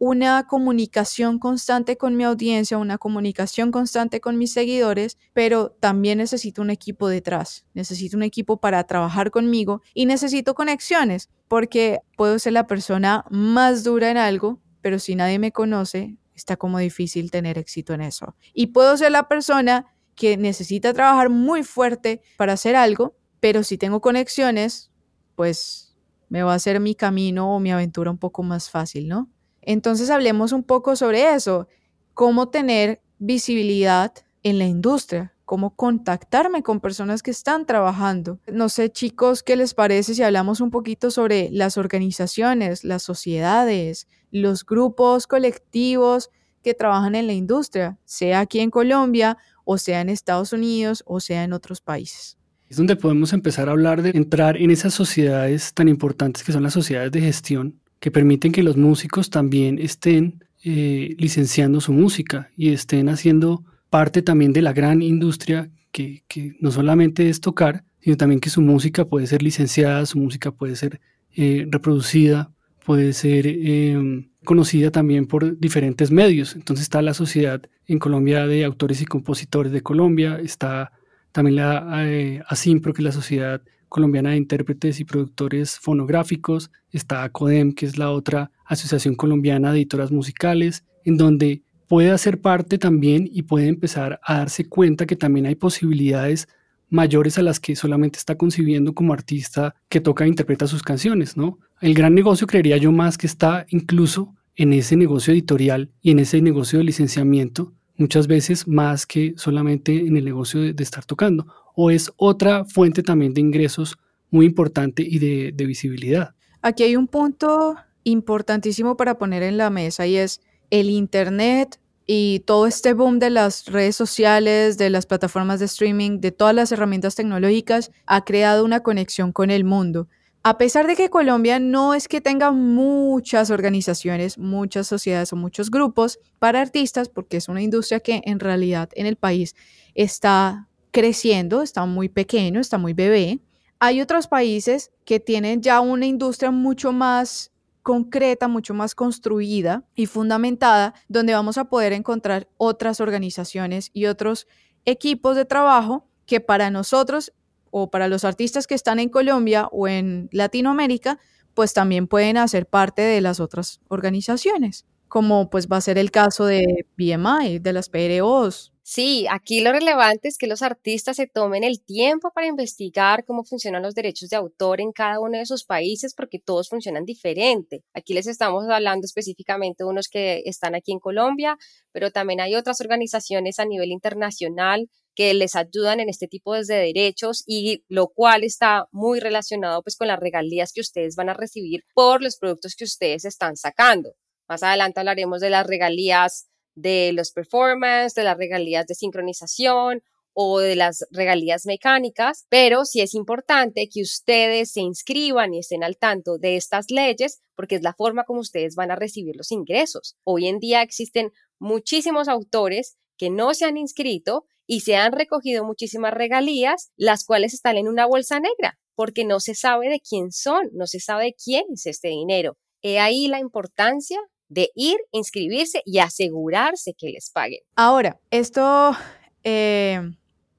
una 0.00 0.46
comunicación 0.46 1.38
constante 1.38 1.96
con 1.96 2.16
mi 2.16 2.24
audiencia, 2.24 2.78
una 2.78 2.98
comunicación 2.98 3.70
constante 3.70 4.20
con 4.20 4.38
mis 4.38 4.52
seguidores, 4.52 5.18
pero 5.32 5.70
también 5.80 6.18
necesito 6.18 6.62
un 6.62 6.70
equipo 6.70 7.08
detrás, 7.08 7.64
necesito 7.74 8.16
un 8.16 8.22
equipo 8.22 8.58
para 8.58 8.84
trabajar 8.84 9.30
conmigo 9.30 9.82
y 9.94 10.06
necesito 10.06 10.54
conexiones, 10.54 11.30
porque 11.48 12.00
puedo 12.16 12.38
ser 12.38 12.52
la 12.52 12.66
persona 12.66 13.24
más 13.30 13.84
dura 13.84 14.10
en 14.10 14.16
algo, 14.16 14.60
pero 14.82 14.98
si 14.98 15.14
nadie 15.14 15.38
me 15.38 15.52
conoce, 15.52 16.16
está 16.34 16.56
como 16.56 16.78
difícil 16.78 17.30
tener 17.30 17.58
éxito 17.58 17.94
en 17.94 18.02
eso. 18.02 18.36
Y 18.52 18.68
puedo 18.68 18.96
ser 18.96 19.12
la 19.12 19.28
persona 19.28 19.86
que 20.14 20.36
necesita 20.36 20.92
trabajar 20.92 21.30
muy 21.30 21.62
fuerte 21.62 22.22
para 22.36 22.54
hacer 22.54 22.76
algo, 22.76 23.16
pero 23.40 23.62
si 23.62 23.78
tengo 23.78 24.00
conexiones, 24.00 24.90
pues 25.34 25.96
me 26.28 26.42
va 26.42 26.52
a 26.52 26.56
hacer 26.56 26.80
mi 26.80 26.94
camino 26.94 27.54
o 27.54 27.60
mi 27.60 27.70
aventura 27.70 28.10
un 28.10 28.18
poco 28.18 28.42
más 28.42 28.70
fácil, 28.70 29.08
¿no? 29.08 29.30
Entonces 29.66 30.10
hablemos 30.10 30.52
un 30.52 30.62
poco 30.62 30.96
sobre 30.96 31.34
eso, 31.34 31.68
cómo 32.14 32.48
tener 32.48 33.02
visibilidad 33.18 34.14
en 34.44 34.58
la 34.58 34.64
industria, 34.64 35.34
cómo 35.44 35.74
contactarme 35.74 36.62
con 36.62 36.80
personas 36.80 37.20
que 37.20 37.32
están 37.32 37.66
trabajando. 37.66 38.38
No 38.50 38.68
sé, 38.68 38.90
chicos, 38.90 39.42
¿qué 39.42 39.56
les 39.56 39.74
parece 39.74 40.14
si 40.14 40.22
hablamos 40.22 40.60
un 40.60 40.70
poquito 40.70 41.10
sobre 41.10 41.50
las 41.50 41.76
organizaciones, 41.78 42.84
las 42.84 43.02
sociedades, 43.02 44.06
los 44.30 44.64
grupos 44.64 45.26
colectivos 45.26 46.30
que 46.62 46.72
trabajan 46.72 47.16
en 47.16 47.26
la 47.26 47.32
industria, 47.32 47.98
sea 48.04 48.40
aquí 48.40 48.60
en 48.60 48.70
Colombia 48.70 49.36
o 49.64 49.78
sea 49.78 50.00
en 50.00 50.08
Estados 50.08 50.52
Unidos 50.52 51.02
o 51.06 51.18
sea 51.18 51.42
en 51.42 51.52
otros 51.52 51.80
países? 51.80 52.38
Es 52.68 52.76
donde 52.76 52.94
podemos 52.94 53.32
empezar 53.32 53.68
a 53.68 53.72
hablar 53.72 54.02
de 54.02 54.10
entrar 54.10 54.56
en 54.56 54.70
esas 54.70 54.94
sociedades 54.94 55.74
tan 55.74 55.88
importantes 55.88 56.44
que 56.44 56.52
son 56.52 56.62
las 56.62 56.72
sociedades 56.72 57.10
de 57.10 57.20
gestión 57.20 57.80
que 58.06 58.12
permiten 58.12 58.52
que 58.52 58.62
los 58.62 58.76
músicos 58.76 59.30
también 59.30 59.80
estén 59.80 60.44
eh, 60.62 61.16
licenciando 61.18 61.80
su 61.80 61.92
música 61.92 62.52
y 62.56 62.68
estén 62.68 63.08
haciendo 63.08 63.64
parte 63.90 64.22
también 64.22 64.52
de 64.52 64.62
la 64.62 64.72
gran 64.72 65.02
industria 65.02 65.72
que, 65.90 66.22
no 66.60 66.70
solamente 66.70 67.28
es 67.28 67.40
tocar, 67.40 67.82
sino 67.98 68.16
también 68.16 68.38
que 68.38 68.48
su 68.48 68.60
música 68.60 69.06
puede 69.06 69.26
ser 69.26 69.42
licenciada, 69.42 70.06
su 70.06 70.20
música 70.20 70.52
puede 70.52 70.76
ser 70.76 71.00
eh, 71.34 71.66
reproducida, 71.68 72.52
puede 72.84 73.12
ser 73.12 73.44
em, 73.48 74.30
conocida 74.44 74.92
también 74.92 75.26
por 75.26 75.58
diferentes 75.58 76.12
medios. 76.12 76.54
Entonces 76.54 76.84
está 76.84 77.02
la 77.02 77.12
Sociedad 77.12 77.60
en 77.88 77.98
Colombia 77.98 78.46
de 78.46 78.64
Autores 78.64 79.02
y 79.02 79.06
Compositores 79.06 79.72
de 79.72 79.80
Colombia, 79.80 80.38
está 80.40 80.92
también 81.32 81.56
la 81.56 82.04
eh, 82.06 82.40
ASIMPRO, 82.46 82.92
que 82.92 83.02
es 83.02 83.04
la 83.04 83.10
Sociedad 83.10 83.62
Colombiana 83.88 84.30
de 84.30 84.36
Intérpretes 84.36 85.00
y 85.00 85.04
Productores 85.04 85.78
Fonográficos, 85.78 86.70
está 86.92 87.28
CODEM, 87.28 87.72
que 87.72 87.86
es 87.86 87.98
la 87.98 88.10
otra 88.10 88.50
Asociación 88.64 89.14
Colombiana 89.14 89.72
de 89.72 89.78
Editoras 89.78 90.10
Musicales, 90.10 90.84
en 91.04 91.16
donde 91.16 91.62
puede 91.88 92.10
hacer 92.10 92.40
parte 92.40 92.78
también 92.78 93.28
y 93.32 93.42
puede 93.42 93.68
empezar 93.68 94.20
a 94.24 94.38
darse 94.38 94.68
cuenta 94.68 95.06
que 95.06 95.16
también 95.16 95.46
hay 95.46 95.54
posibilidades 95.54 96.48
mayores 96.88 97.38
a 97.38 97.42
las 97.42 97.60
que 97.60 97.76
solamente 97.76 98.18
está 98.18 98.36
concibiendo 98.36 98.94
como 98.94 99.12
artista 99.12 99.74
que 99.88 100.00
toca 100.00 100.24
e 100.24 100.28
interpreta 100.28 100.66
sus 100.66 100.82
canciones, 100.82 101.36
¿no? 101.36 101.58
El 101.80 101.94
gran 101.94 102.14
negocio 102.14 102.46
creería 102.46 102.76
yo 102.76 102.92
más 102.92 103.18
que 103.18 103.26
está 103.26 103.66
incluso 103.70 104.34
en 104.54 104.72
ese 104.72 104.96
negocio 104.96 105.32
editorial 105.32 105.90
y 106.00 106.10
en 106.10 106.20
ese 106.20 106.40
negocio 106.40 106.78
de 106.78 106.84
licenciamiento 106.84 107.72
muchas 107.96 108.26
veces 108.26 108.68
más 108.68 109.06
que 109.06 109.34
solamente 109.36 110.06
en 110.06 110.16
el 110.16 110.24
negocio 110.24 110.60
de, 110.60 110.82
estar 110.82 111.04
tocando. 111.04 111.46
O 111.76 111.92
es 111.92 112.10
otra 112.16 112.64
fuente 112.64 113.04
también 113.04 113.32
de 113.32 113.40
ingresos 113.40 113.96
muy 114.30 114.46
importante 114.46 115.04
y 115.06 115.18
de, 115.18 115.66
visibilidad. 115.66 116.34
Aquí 116.62 116.82
hay 116.82 116.96
un 116.96 117.06
punto 117.06 117.76
importantísimo 118.02 118.96
para 118.96 119.18
poner 119.18 119.44
en 119.44 119.56
la 119.56 119.70
mesa 119.70 120.06
y 120.06 120.16
es 120.16 120.40
el 120.70 120.90
Internet 120.90 121.78
y 122.06 122.40
todo 122.46 122.66
este 122.66 122.92
boom 122.92 123.18
de 123.18 123.30
las 123.30 123.66
redes 123.66 123.94
sociales, 123.94 124.78
de 124.78 124.90
las 124.90 125.06
plataformas 125.06 125.60
de 125.60 125.66
streaming, 125.66 126.20
de 126.20 126.32
todas 126.32 126.54
las 126.54 126.72
herramientas 126.72 127.14
tecnológicas, 127.14 127.92
ha 128.06 128.24
creado 128.24 128.64
una 128.64 128.80
conexión 128.80 129.32
con 129.32 129.50
el 129.50 129.64
mundo. 129.64 130.08
A 130.44 130.58
pesar 130.58 130.86
de 130.86 130.94
que 130.94 131.10
Colombia 131.10 131.58
no 131.58 131.92
es 131.94 132.06
que 132.06 132.20
tenga 132.20 132.52
muchas 132.52 133.50
organizaciones, 133.50 134.38
muchas 134.38 134.86
sociedades 134.86 135.32
o 135.32 135.36
muchos 135.36 135.72
grupos 135.72 136.20
para 136.38 136.60
artistas, 136.60 137.08
porque 137.08 137.38
es 137.38 137.48
una 137.48 137.62
industria 137.62 137.98
que 137.98 138.22
en 138.24 138.38
realidad 138.38 138.88
en 138.94 139.06
el 139.06 139.16
país 139.16 139.56
está 139.96 140.68
creciendo, 140.96 141.60
está 141.60 141.84
muy 141.84 142.08
pequeño, 142.08 142.58
está 142.58 142.78
muy 142.78 142.94
bebé, 142.94 143.40
hay 143.78 144.00
otros 144.00 144.28
países 144.28 144.92
que 145.04 145.20
tienen 145.20 145.60
ya 145.60 145.80
una 145.80 146.06
industria 146.06 146.50
mucho 146.50 146.90
más 146.90 147.52
concreta, 147.82 148.48
mucho 148.48 148.72
más 148.72 148.94
construida 148.94 149.84
y 149.94 150.06
fundamentada, 150.06 150.94
donde 151.06 151.34
vamos 151.34 151.58
a 151.58 151.66
poder 151.66 151.92
encontrar 151.92 152.48
otras 152.56 153.02
organizaciones 153.02 153.90
y 153.92 154.06
otros 154.06 154.46
equipos 154.86 155.36
de 155.36 155.44
trabajo 155.44 156.08
que 156.24 156.40
para 156.40 156.70
nosotros 156.70 157.34
o 157.70 157.90
para 157.90 158.08
los 158.08 158.24
artistas 158.24 158.66
que 158.66 158.74
están 158.74 158.98
en 158.98 159.10
Colombia 159.10 159.68
o 159.72 159.88
en 159.88 160.30
Latinoamérica, 160.32 161.18
pues 161.52 161.74
también 161.74 162.06
pueden 162.06 162.38
hacer 162.38 162.64
parte 162.64 163.02
de 163.02 163.20
las 163.20 163.38
otras 163.38 163.80
organizaciones, 163.88 164.86
como 165.08 165.50
pues 165.50 165.68
va 165.68 165.76
a 165.76 165.82
ser 165.82 165.98
el 165.98 166.10
caso 166.10 166.46
de 166.46 166.86
BMI, 166.96 167.58
de 167.58 167.72
las 167.74 167.90
PROs, 167.90 168.72
Sí, 168.88 169.26
aquí 169.28 169.62
lo 169.62 169.72
relevante 169.72 170.28
es 170.28 170.38
que 170.38 170.46
los 170.46 170.62
artistas 170.62 171.16
se 171.16 171.26
tomen 171.26 171.64
el 171.64 171.82
tiempo 171.82 172.30
para 172.32 172.46
investigar 172.46 173.24
cómo 173.24 173.42
funcionan 173.42 173.82
los 173.82 173.96
derechos 173.96 174.28
de 174.30 174.36
autor 174.36 174.80
en 174.80 174.92
cada 174.92 175.18
uno 175.18 175.38
de 175.38 175.44
sus 175.44 175.64
países 175.64 176.14
porque 176.14 176.38
todos 176.38 176.68
funcionan 176.68 177.04
diferente. 177.04 177.82
Aquí 177.94 178.14
les 178.14 178.28
estamos 178.28 178.64
hablando 178.68 179.04
específicamente 179.04 179.82
de 179.82 179.90
unos 179.90 180.06
que 180.08 180.42
están 180.46 180.76
aquí 180.76 180.92
en 180.92 181.00
Colombia, 181.00 181.58
pero 181.90 182.12
también 182.12 182.40
hay 182.40 182.54
otras 182.54 182.80
organizaciones 182.80 183.58
a 183.58 183.64
nivel 183.64 183.90
internacional 183.90 184.88
que 185.16 185.34
les 185.34 185.56
ayudan 185.56 185.98
en 185.98 186.08
este 186.08 186.28
tipo 186.28 186.54
de 186.54 186.62
derechos 186.62 187.42
y 187.44 187.82
lo 187.88 188.06
cual 188.06 188.44
está 188.44 188.86
muy 188.92 189.18
relacionado 189.18 189.82
pues 189.82 189.96
con 189.96 190.06
las 190.06 190.20
regalías 190.20 190.72
que 190.72 190.80
ustedes 190.80 191.16
van 191.16 191.28
a 191.28 191.34
recibir 191.34 191.82
por 191.92 192.22
los 192.22 192.36
productos 192.36 192.76
que 192.76 192.84
ustedes 192.84 193.24
están 193.24 193.56
sacando. 193.56 194.12
Más 194.48 194.62
adelante 194.62 195.00
hablaremos 195.00 195.40
de 195.40 195.50
las 195.50 195.66
regalías 195.66 196.46
de 196.76 197.10
los 197.12 197.32
performance, 197.32 198.14
de 198.14 198.22
las 198.22 198.38
regalías 198.38 198.86
de 198.86 198.94
sincronización 198.94 200.02
o 200.32 200.60
de 200.60 200.76
las 200.76 201.06
regalías 201.10 201.64
mecánicas, 201.64 202.46
pero 202.50 202.84
sí 202.84 203.00
es 203.00 203.14
importante 203.14 203.88
que 203.88 204.02
ustedes 204.02 204.70
se 204.70 204.82
inscriban 204.82 205.54
y 205.54 205.60
estén 205.60 205.82
al 205.82 205.96
tanto 205.96 206.36
de 206.38 206.56
estas 206.56 206.90
leyes 206.90 207.40
porque 207.56 207.76
es 207.76 207.82
la 207.82 207.94
forma 207.94 208.24
como 208.24 208.40
ustedes 208.40 208.74
van 208.74 208.90
a 208.90 208.96
recibir 208.96 209.34
los 209.34 209.50
ingresos. 209.50 210.14
Hoy 210.24 210.46
en 210.46 210.60
día 210.60 210.82
existen 210.82 211.32
muchísimos 211.58 212.28
autores 212.28 212.98
que 213.16 213.30
no 213.30 213.54
se 213.54 213.64
han 213.64 213.78
inscrito 213.78 214.44
y 214.66 214.80
se 214.80 214.96
han 214.96 215.12
recogido 215.12 215.64
muchísimas 215.64 216.12
regalías, 216.12 216.90
las 216.96 217.24
cuales 217.24 217.54
están 217.54 217.78
en 217.78 217.88
una 217.88 218.04
bolsa 218.04 218.38
negra, 218.38 218.78
porque 218.94 219.24
no 219.24 219.40
se 219.40 219.54
sabe 219.54 219.88
de 219.88 220.00
quién 220.00 220.32
son, 220.32 220.68
no 220.72 220.86
se 220.86 221.00
sabe 221.00 221.34
quién 221.42 221.64
es 221.72 221.86
este 221.86 222.08
dinero. 222.08 222.58
He 222.82 222.98
ahí 222.98 223.28
la 223.28 223.40
importancia 223.40 224.20
de 224.48 224.70
ir, 224.74 224.96
inscribirse 225.12 225.82
y 225.84 225.98
asegurarse 225.98 226.94
que 226.94 227.10
les 227.10 227.30
paguen. 227.30 227.60
Ahora, 227.74 228.20
esto, 228.30 228.96
eh, 229.44 230.00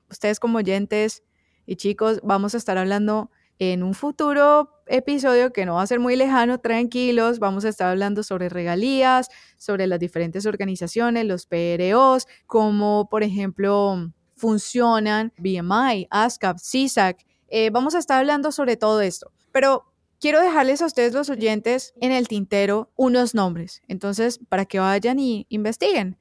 ustedes 0.10 0.40
como 0.40 0.58
oyentes 0.58 1.24
y 1.66 1.76
chicos, 1.76 2.20
vamos 2.24 2.54
a 2.54 2.58
estar 2.58 2.78
hablando 2.78 3.30
en 3.60 3.84
un 3.84 3.94
futuro 3.94 4.70
episodio 4.86 5.52
que 5.52 5.66
no 5.66 5.76
va 5.76 5.82
a 5.82 5.88
ser 5.88 6.00
muy 6.00 6.16
lejano, 6.16 6.60
tranquilos, 6.60 7.40
vamos 7.40 7.66
a 7.66 7.70
estar 7.70 7.90
hablando 7.90 8.24
sobre 8.24 8.50
regalías, 8.50 9.30
sobre 9.58 9.88
las 9.88 10.00
diferentes 10.00 10.46
organizaciones, 10.46 11.26
los 11.26 11.46
PROs, 11.46 12.28
como 12.46 13.10
por 13.10 13.24
ejemplo 13.24 14.12
funcionan 14.36 15.34
BMI, 15.38 16.08
ASCAP, 16.12 16.60
CISAC. 16.60 17.26
Eh, 17.50 17.70
vamos 17.72 17.96
a 17.96 18.00
estar 18.00 18.20
hablando 18.20 18.52
sobre 18.52 18.78
todo 18.78 19.02
esto. 19.02 19.32
Pero 19.52 19.86
quiero 20.20 20.42
dejarles 20.42 20.82
a 20.82 20.86
ustedes 20.86 21.14
los 21.14 21.30
oyentes 21.30 21.94
en 22.02 22.12
el 22.12 22.28
tintero 22.28 22.92
unos 22.96 23.34
nombres, 23.34 23.82
entonces 23.88 24.40
para 24.50 24.66
que 24.66 24.80
vayan 24.80 25.20
y 25.20 25.46
investiguen. 25.50 26.18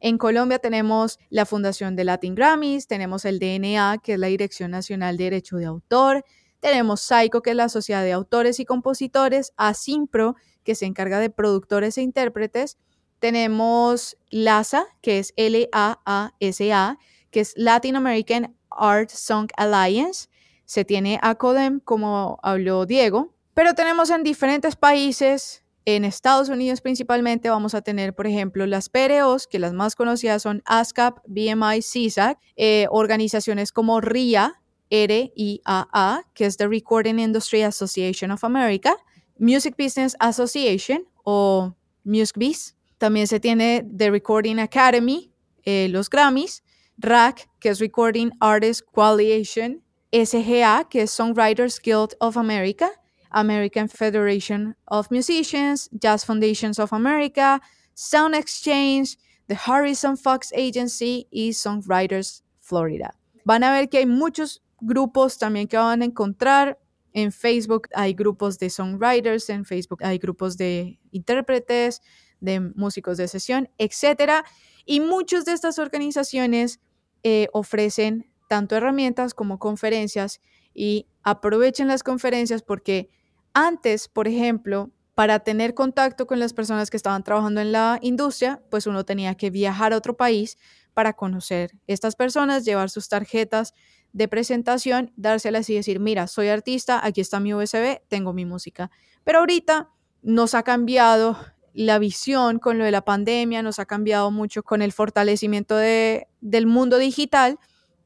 En 0.00 0.16
Colombia 0.16 0.58
tenemos 0.58 1.18
la 1.28 1.44
Fundación 1.44 1.94
de 1.94 2.04
Latin 2.04 2.34
Grammys, 2.34 2.86
tenemos 2.86 3.24
el 3.24 3.38
DNA, 3.38 3.98
que 4.02 4.14
es 4.14 4.18
la 4.18 4.28
Dirección 4.28 4.70
Nacional 4.70 5.16
de 5.16 5.24
Derecho 5.24 5.56
de 5.56 5.66
Autor, 5.66 6.24
tenemos 6.60 7.00
SAICO, 7.02 7.42
que 7.42 7.50
es 7.50 7.56
la 7.56 7.68
Sociedad 7.68 8.02
de 8.02 8.12
Autores 8.12 8.60
y 8.60 8.64
Compositores, 8.64 9.52
ASIMPRO, 9.56 10.36
que 10.64 10.74
se 10.74 10.86
encarga 10.86 11.18
de 11.18 11.30
productores 11.30 11.96
e 11.98 12.02
intérpretes, 12.02 12.78
tenemos 13.18 14.16
LASA, 14.30 14.86
que 15.02 15.18
es 15.18 15.32
L-A-A-S-A, 15.36 16.98
que 17.30 17.40
es 17.40 17.52
Latin 17.56 17.96
American 17.96 18.56
Art 18.70 19.10
Song 19.10 19.48
Alliance, 19.56 20.28
se 20.70 20.84
tiene 20.84 21.18
ACODEM, 21.20 21.80
como 21.80 22.38
habló 22.44 22.86
Diego, 22.86 23.34
pero 23.54 23.74
tenemos 23.74 24.08
en 24.10 24.22
diferentes 24.22 24.76
países, 24.76 25.64
en 25.84 26.04
Estados 26.04 26.48
Unidos 26.48 26.80
principalmente, 26.80 27.50
vamos 27.50 27.74
a 27.74 27.82
tener, 27.82 28.14
por 28.14 28.28
ejemplo, 28.28 28.64
las 28.66 28.88
PROs, 28.88 29.48
que 29.48 29.58
las 29.58 29.72
más 29.72 29.96
conocidas 29.96 30.42
son 30.42 30.62
ASCAP, 30.66 31.18
BMI, 31.26 31.82
CISAC, 31.82 32.38
eh, 32.54 32.86
organizaciones 32.90 33.72
como 33.72 34.00
RIA, 34.00 34.62
R-I-A-A, 34.90 36.22
que 36.34 36.46
es 36.46 36.56
The 36.56 36.68
Recording 36.68 37.18
Industry 37.18 37.62
Association 37.62 38.30
of 38.30 38.44
America, 38.44 38.96
Music 39.40 39.74
Business 39.76 40.14
Association 40.20 41.02
o 41.24 41.74
MusicBiz. 42.04 42.76
También 42.96 43.26
se 43.26 43.40
tiene 43.40 43.84
The 43.96 44.12
Recording 44.12 44.60
Academy, 44.60 45.32
eh, 45.64 45.88
los 45.90 46.08
Grammys, 46.08 46.62
RAC, 46.96 47.48
que 47.58 47.70
es 47.70 47.80
Recording 47.80 48.30
Artist 48.38 48.82
Coalition, 48.92 49.82
SGA, 50.12 50.88
que 50.88 51.02
es 51.02 51.10
Songwriters 51.10 51.80
Guild 51.80 52.14
of 52.20 52.36
America, 52.36 52.90
American 53.30 53.88
Federation 53.88 54.76
of 54.86 55.10
Musicians, 55.10 55.88
Jazz 55.92 56.24
Foundations 56.24 56.78
of 56.78 56.92
America, 56.92 57.60
Sound 57.94 58.34
Exchange, 58.34 59.16
The 59.46 59.54
Harrison 59.54 60.16
Fox 60.16 60.52
Agency 60.52 61.26
y 61.30 61.52
Songwriters 61.52 62.42
Florida. 62.60 63.14
Van 63.44 63.62
a 63.62 63.72
ver 63.72 63.88
que 63.88 63.98
hay 63.98 64.06
muchos 64.06 64.62
grupos 64.80 65.38
también 65.38 65.68
que 65.68 65.76
van 65.76 66.02
a 66.02 66.04
encontrar. 66.04 66.78
En 67.12 67.32
Facebook 67.32 67.88
hay 67.94 68.14
grupos 68.14 68.58
de 68.58 68.70
songwriters, 68.70 69.50
en 69.50 69.64
Facebook 69.64 70.02
hay 70.04 70.18
grupos 70.18 70.56
de 70.56 71.00
intérpretes, 71.10 72.02
de 72.40 72.60
músicos 72.60 73.16
de 73.16 73.26
sesión, 73.26 73.68
etc. 73.78 74.44
Y 74.86 75.00
muchas 75.00 75.44
de 75.44 75.52
estas 75.52 75.78
organizaciones 75.78 76.80
eh, 77.22 77.48
ofrecen 77.52 78.29
tanto 78.50 78.74
herramientas 78.74 79.32
como 79.32 79.60
conferencias 79.60 80.40
y 80.74 81.06
aprovechen 81.22 81.86
las 81.86 82.02
conferencias 82.02 82.62
porque 82.62 83.08
antes, 83.54 84.08
por 84.08 84.26
ejemplo, 84.26 84.90
para 85.14 85.38
tener 85.38 85.72
contacto 85.72 86.26
con 86.26 86.40
las 86.40 86.52
personas 86.52 86.90
que 86.90 86.96
estaban 86.96 87.22
trabajando 87.22 87.60
en 87.60 87.70
la 87.70 88.00
industria, 88.02 88.60
pues 88.68 88.88
uno 88.88 89.04
tenía 89.04 89.36
que 89.36 89.50
viajar 89.50 89.92
a 89.92 89.96
otro 89.96 90.16
país 90.16 90.58
para 90.94 91.12
conocer 91.12 91.76
estas 91.86 92.16
personas, 92.16 92.64
llevar 92.64 92.90
sus 92.90 93.08
tarjetas 93.08 93.72
de 94.12 94.26
presentación, 94.26 95.12
dárselas 95.14 95.70
y 95.70 95.76
decir, 95.76 96.00
mira, 96.00 96.26
soy 96.26 96.48
artista, 96.48 97.06
aquí 97.06 97.20
está 97.20 97.38
mi 97.38 97.54
USB, 97.54 98.00
tengo 98.08 98.32
mi 98.32 98.46
música. 98.46 98.90
Pero 99.22 99.38
ahorita 99.38 99.90
nos 100.22 100.56
ha 100.56 100.64
cambiado 100.64 101.36
la 101.72 102.00
visión 102.00 102.58
con 102.58 102.78
lo 102.78 102.84
de 102.84 102.90
la 102.90 103.04
pandemia, 103.04 103.62
nos 103.62 103.78
ha 103.78 103.86
cambiado 103.86 104.32
mucho 104.32 104.64
con 104.64 104.82
el 104.82 104.90
fortalecimiento 104.90 105.76
de, 105.76 106.26
del 106.40 106.66
mundo 106.66 106.98
digital 106.98 107.60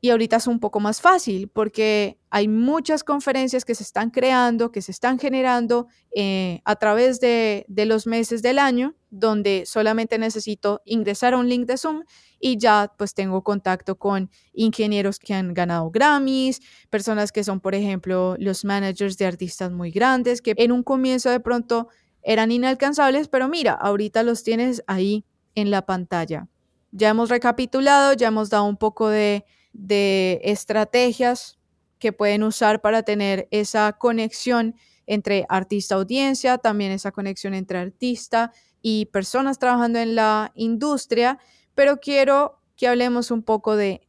y 0.04 0.10
ahorita 0.10 0.36
es 0.36 0.46
un 0.46 0.60
poco 0.60 0.80
más 0.80 1.00
fácil 1.00 1.48
porque 1.48 2.18
hay 2.28 2.46
muchas 2.46 3.04
conferencias 3.04 3.64
que 3.64 3.74
se 3.74 3.82
están 3.82 4.10
creando, 4.10 4.70
que 4.70 4.82
se 4.82 4.92
están 4.92 5.18
generando 5.18 5.86
eh, 6.14 6.60
a 6.66 6.76
través 6.76 7.20
de, 7.20 7.64
de, 7.68 7.86
los 7.86 8.06
meses 8.06 8.42
del 8.42 8.58
año, 8.58 8.94
donde 9.08 9.62
solamente 9.64 10.18
necesito 10.18 10.82
ingresar 10.84 11.32
a 11.32 11.38
un 11.38 11.48
link 11.48 11.64
de 11.66 11.78
Zoom 11.78 12.02
y 12.38 12.58
ya 12.58 12.92
pues 12.98 13.14
tengo 13.14 13.42
contacto 13.42 13.96
con 13.96 14.28
ingenieros 14.52 15.18
que 15.18 15.32
han 15.32 15.54
ganado 15.54 15.90
Grammys, 15.90 16.60
personas 16.90 17.32
que 17.32 17.42
son, 17.42 17.60
por 17.60 17.74
ejemplo, 17.74 18.36
los 18.38 18.62
managers 18.66 19.16
de 19.16 19.24
artistas 19.24 19.70
muy 19.70 19.90
grandes, 19.90 20.42
que 20.42 20.52
en 20.58 20.70
un 20.70 20.82
comienzo 20.82 21.30
de 21.30 21.40
pronto 21.40 21.88
eran 22.20 22.52
inalcanzables, 22.52 23.28
pero 23.28 23.48
mira, 23.48 23.72
ahorita 23.72 24.22
los 24.22 24.42
tienes 24.42 24.84
ahí 24.86 25.24
en 25.54 25.70
la 25.70 25.86
pantalla. 25.86 26.46
Ya 26.92 27.08
hemos 27.08 27.30
recapitulado, 27.30 28.12
ya 28.12 28.28
hemos 28.28 28.50
dado 28.50 28.64
un 28.64 28.76
poco 28.76 29.08
de 29.08 29.46
de 29.74 30.40
estrategias 30.44 31.58
que 31.98 32.12
pueden 32.12 32.42
usar 32.42 32.80
para 32.80 33.02
tener 33.02 33.48
esa 33.50 33.92
conexión 33.92 34.74
entre 35.06 35.44
artista-audiencia, 35.48 36.56
también 36.58 36.92
esa 36.92 37.12
conexión 37.12 37.52
entre 37.52 37.78
artista 37.78 38.52
y 38.80 39.06
personas 39.06 39.58
trabajando 39.58 39.98
en 39.98 40.14
la 40.14 40.52
industria, 40.54 41.38
pero 41.74 41.98
quiero 42.00 42.62
que 42.76 42.88
hablemos 42.88 43.30
un 43.30 43.42
poco 43.42 43.76
de 43.76 44.06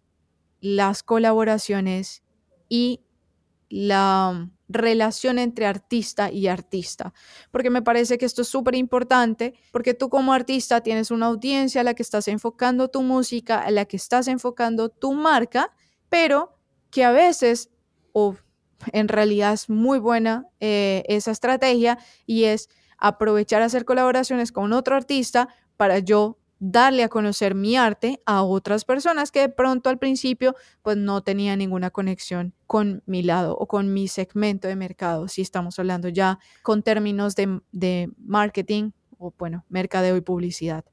las 0.61 1.03
colaboraciones 1.03 2.23
y 2.69 3.01
la 3.69 4.49
relación 4.67 5.39
entre 5.39 5.65
artista 5.65 6.31
y 6.31 6.47
artista, 6.47 7.13
porque 7.51 7.69
me 7.69 7.81
parece 7.81 8.17
que 8.17 8.25
esto 8.25 8.41
es 8.41 8.47
súper 8.47 8.75
importante, 8.75 9.53
porque 9.71 9.93
tú 9.93 10.09
como 10.09 10.33
artista 10.33 10.81
tienes 10.81 11.11
una 11.11 11.27
audiencia 11.27 11.81
a 11.81 11.83
la 11.83 11.93
que 11.93 12.03
estás 12.03 12.27
enfocando 12.27 12.89
tu 12.89 13.01
música, 13.01 13.59
a 13.59 13.71
la 13.71 13.85
que 13.85 13.97
estás 13.97 14.27
enfocando 14.27 14.89
tu 14.89 15.13
marca, 15.13 15.71
pero 16.09 16.57
que 16.89 17.03
a 17.03 17.11
veces, 17.11 17.69
o 18.11 18.35
en 18.91 19.07
realidad 19.07 19.53
es 19.53 19.69
muy 19.69 19.99
buena 19.99 20.47
eh, 20.59 21.03
esa 21.07 21.31
estrategia, 21.31 21.99
y 22.25 22.45
es 22.45 22.69
aprovechar 22.97 23.61
hacer 23.61 23.85
colaboraciones 23.85 24.51
con 24.51 24.73
otro 24.73 24.95
artista 24.95 25.49
para 25.77 25.99
yo 25.99 26.39
darle 26.59 27.03
a 27.03 27.09
conocer 27.09 27.55
mi 27.55 27.75
arte 27.75 28.21
a 28.25 28.43
otras 28.43 28.85
personas 28.85 29.31
que 29.31 29.41
de 29.41 29.49
pronto 29.49 29.89
al 29.89 29.99
principio 29.99 30.55
pues 30.81 30.97
no 30.97 31.21
tenían 31.21 31.59
ninguna 31.59 31.91
conexión 31.91 32.53
con 32.67 33.03
mi 33.05 33.23
lado 33.23 33.55
o 33.57 33.67
con 33.67 33.93
mi 33.93 34.07
segmento 34.07 34.67
de 34.67 34.75
mercado, 34.75 35.27
si 35.27 35.41
estamos 35.41 35.77
hablando 35.79 36.09
ya 36.09 36.39
con 36.63 36.83
términos 36.83 37.35
de, 37.35 37.61
de 37.71 38.09
marketing 38.17 38.91
o 39.17 39.33
bueno, 39.37 39.65
mercadeo 39.69 40.17
y 40.17 40.21
publicidad. 40.21 40.85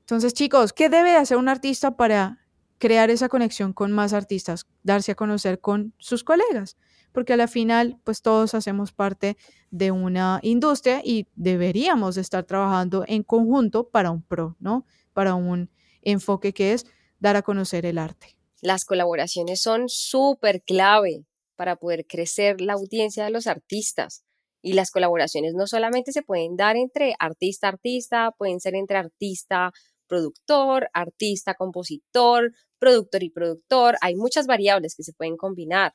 Entonces 0.00 0.34
chicos, 0.34 0.72
¿qué 0.72 0.88
debe 0.88 1.16
hacer 1.16 1.36
un 1.36 1.48
artista 1.48 1.96
para 1.96 2.40
crear 2.78 3.10
esa 3.10 3.28
conexión 3.28 3.72
con 3.72 3.92
más 3.92 4.12
artistas, 4.12 4.66
darse 4.82 5.12
a 5.12 5.14
conocer 5.14 5.60
con 5.60 5.94
sus 5.98 6.22
colegas? 6.22 6.76
porque 7.16 7.32
a 7.32 7.38
la 7.38 7.48
final, 7.48 7.98
pues 8.04 8.20
todos 8.20 8.54
hacemos 8.54 8.92
parte 8.92 9.38
de 9.70 9.90
una 9.90 10.38
industria 10.42 11.00
y 11.02 11.26
deberíamos 11.34 12.18
estar 12.18 12.44
trabajando 12.44 13.04
en 13.08 13.22
conjunto 13.22 13.88
para 13.88 14.10
un 14.10 14.20
pro, 14.20 14.54
¿no? 14.60 14.84
Para 15.16 15.34
un 15.34 15.70
enfoque 16.02 16.52
que 16.52 16.74
es 16.74 16.84
dar 17.18 17.36
a 17.36 17.42
conocer 17.42 17.86
el 17.86 17.96
arte. 17.96 18.36
Las 18.60 18.84
colaboraciones 18.84 19.62
son 19.62 19.88
súper 19.88 20.60
clave 20.60 21.24
para 21.56 21.76
poder 21.76 22.06
crecer 22.06 22.60
la 22.60 22.74
audiencia 22.74 23.24
de 23.24 23.30
los 23.30 23.46
artistas. 23.46 24.26
Y 24.60 24.74
las 24.74 24.90
colaboraciones 24.90 25.54
no 25.54 25.66
solamente 25.66 26.12
se 26.12 26.20
pueden 26.20 26.56
dar 26.56 26.76
entre 26.76 27.14
artista, 27.18 27.68
artista, 27.68 28.34
pueden 28.36 28.60
ser 28.60 28.74
entre 28.74 28.98
artista, 28.98 29.72
productor, 30.06 30.90
artista, 30.92 31.54
compositor, 31.54 32.52
productor 32.78 33.22
y 33.22 33.30
productor. 33.30 33.96
Hay 34.02 34.16
muchas 34.16 34.46
variables 34.46 34.96
que 34.96 35.02
se 35.02 35.14
pueden 35.14 35.38
combinar. 35.38 35.94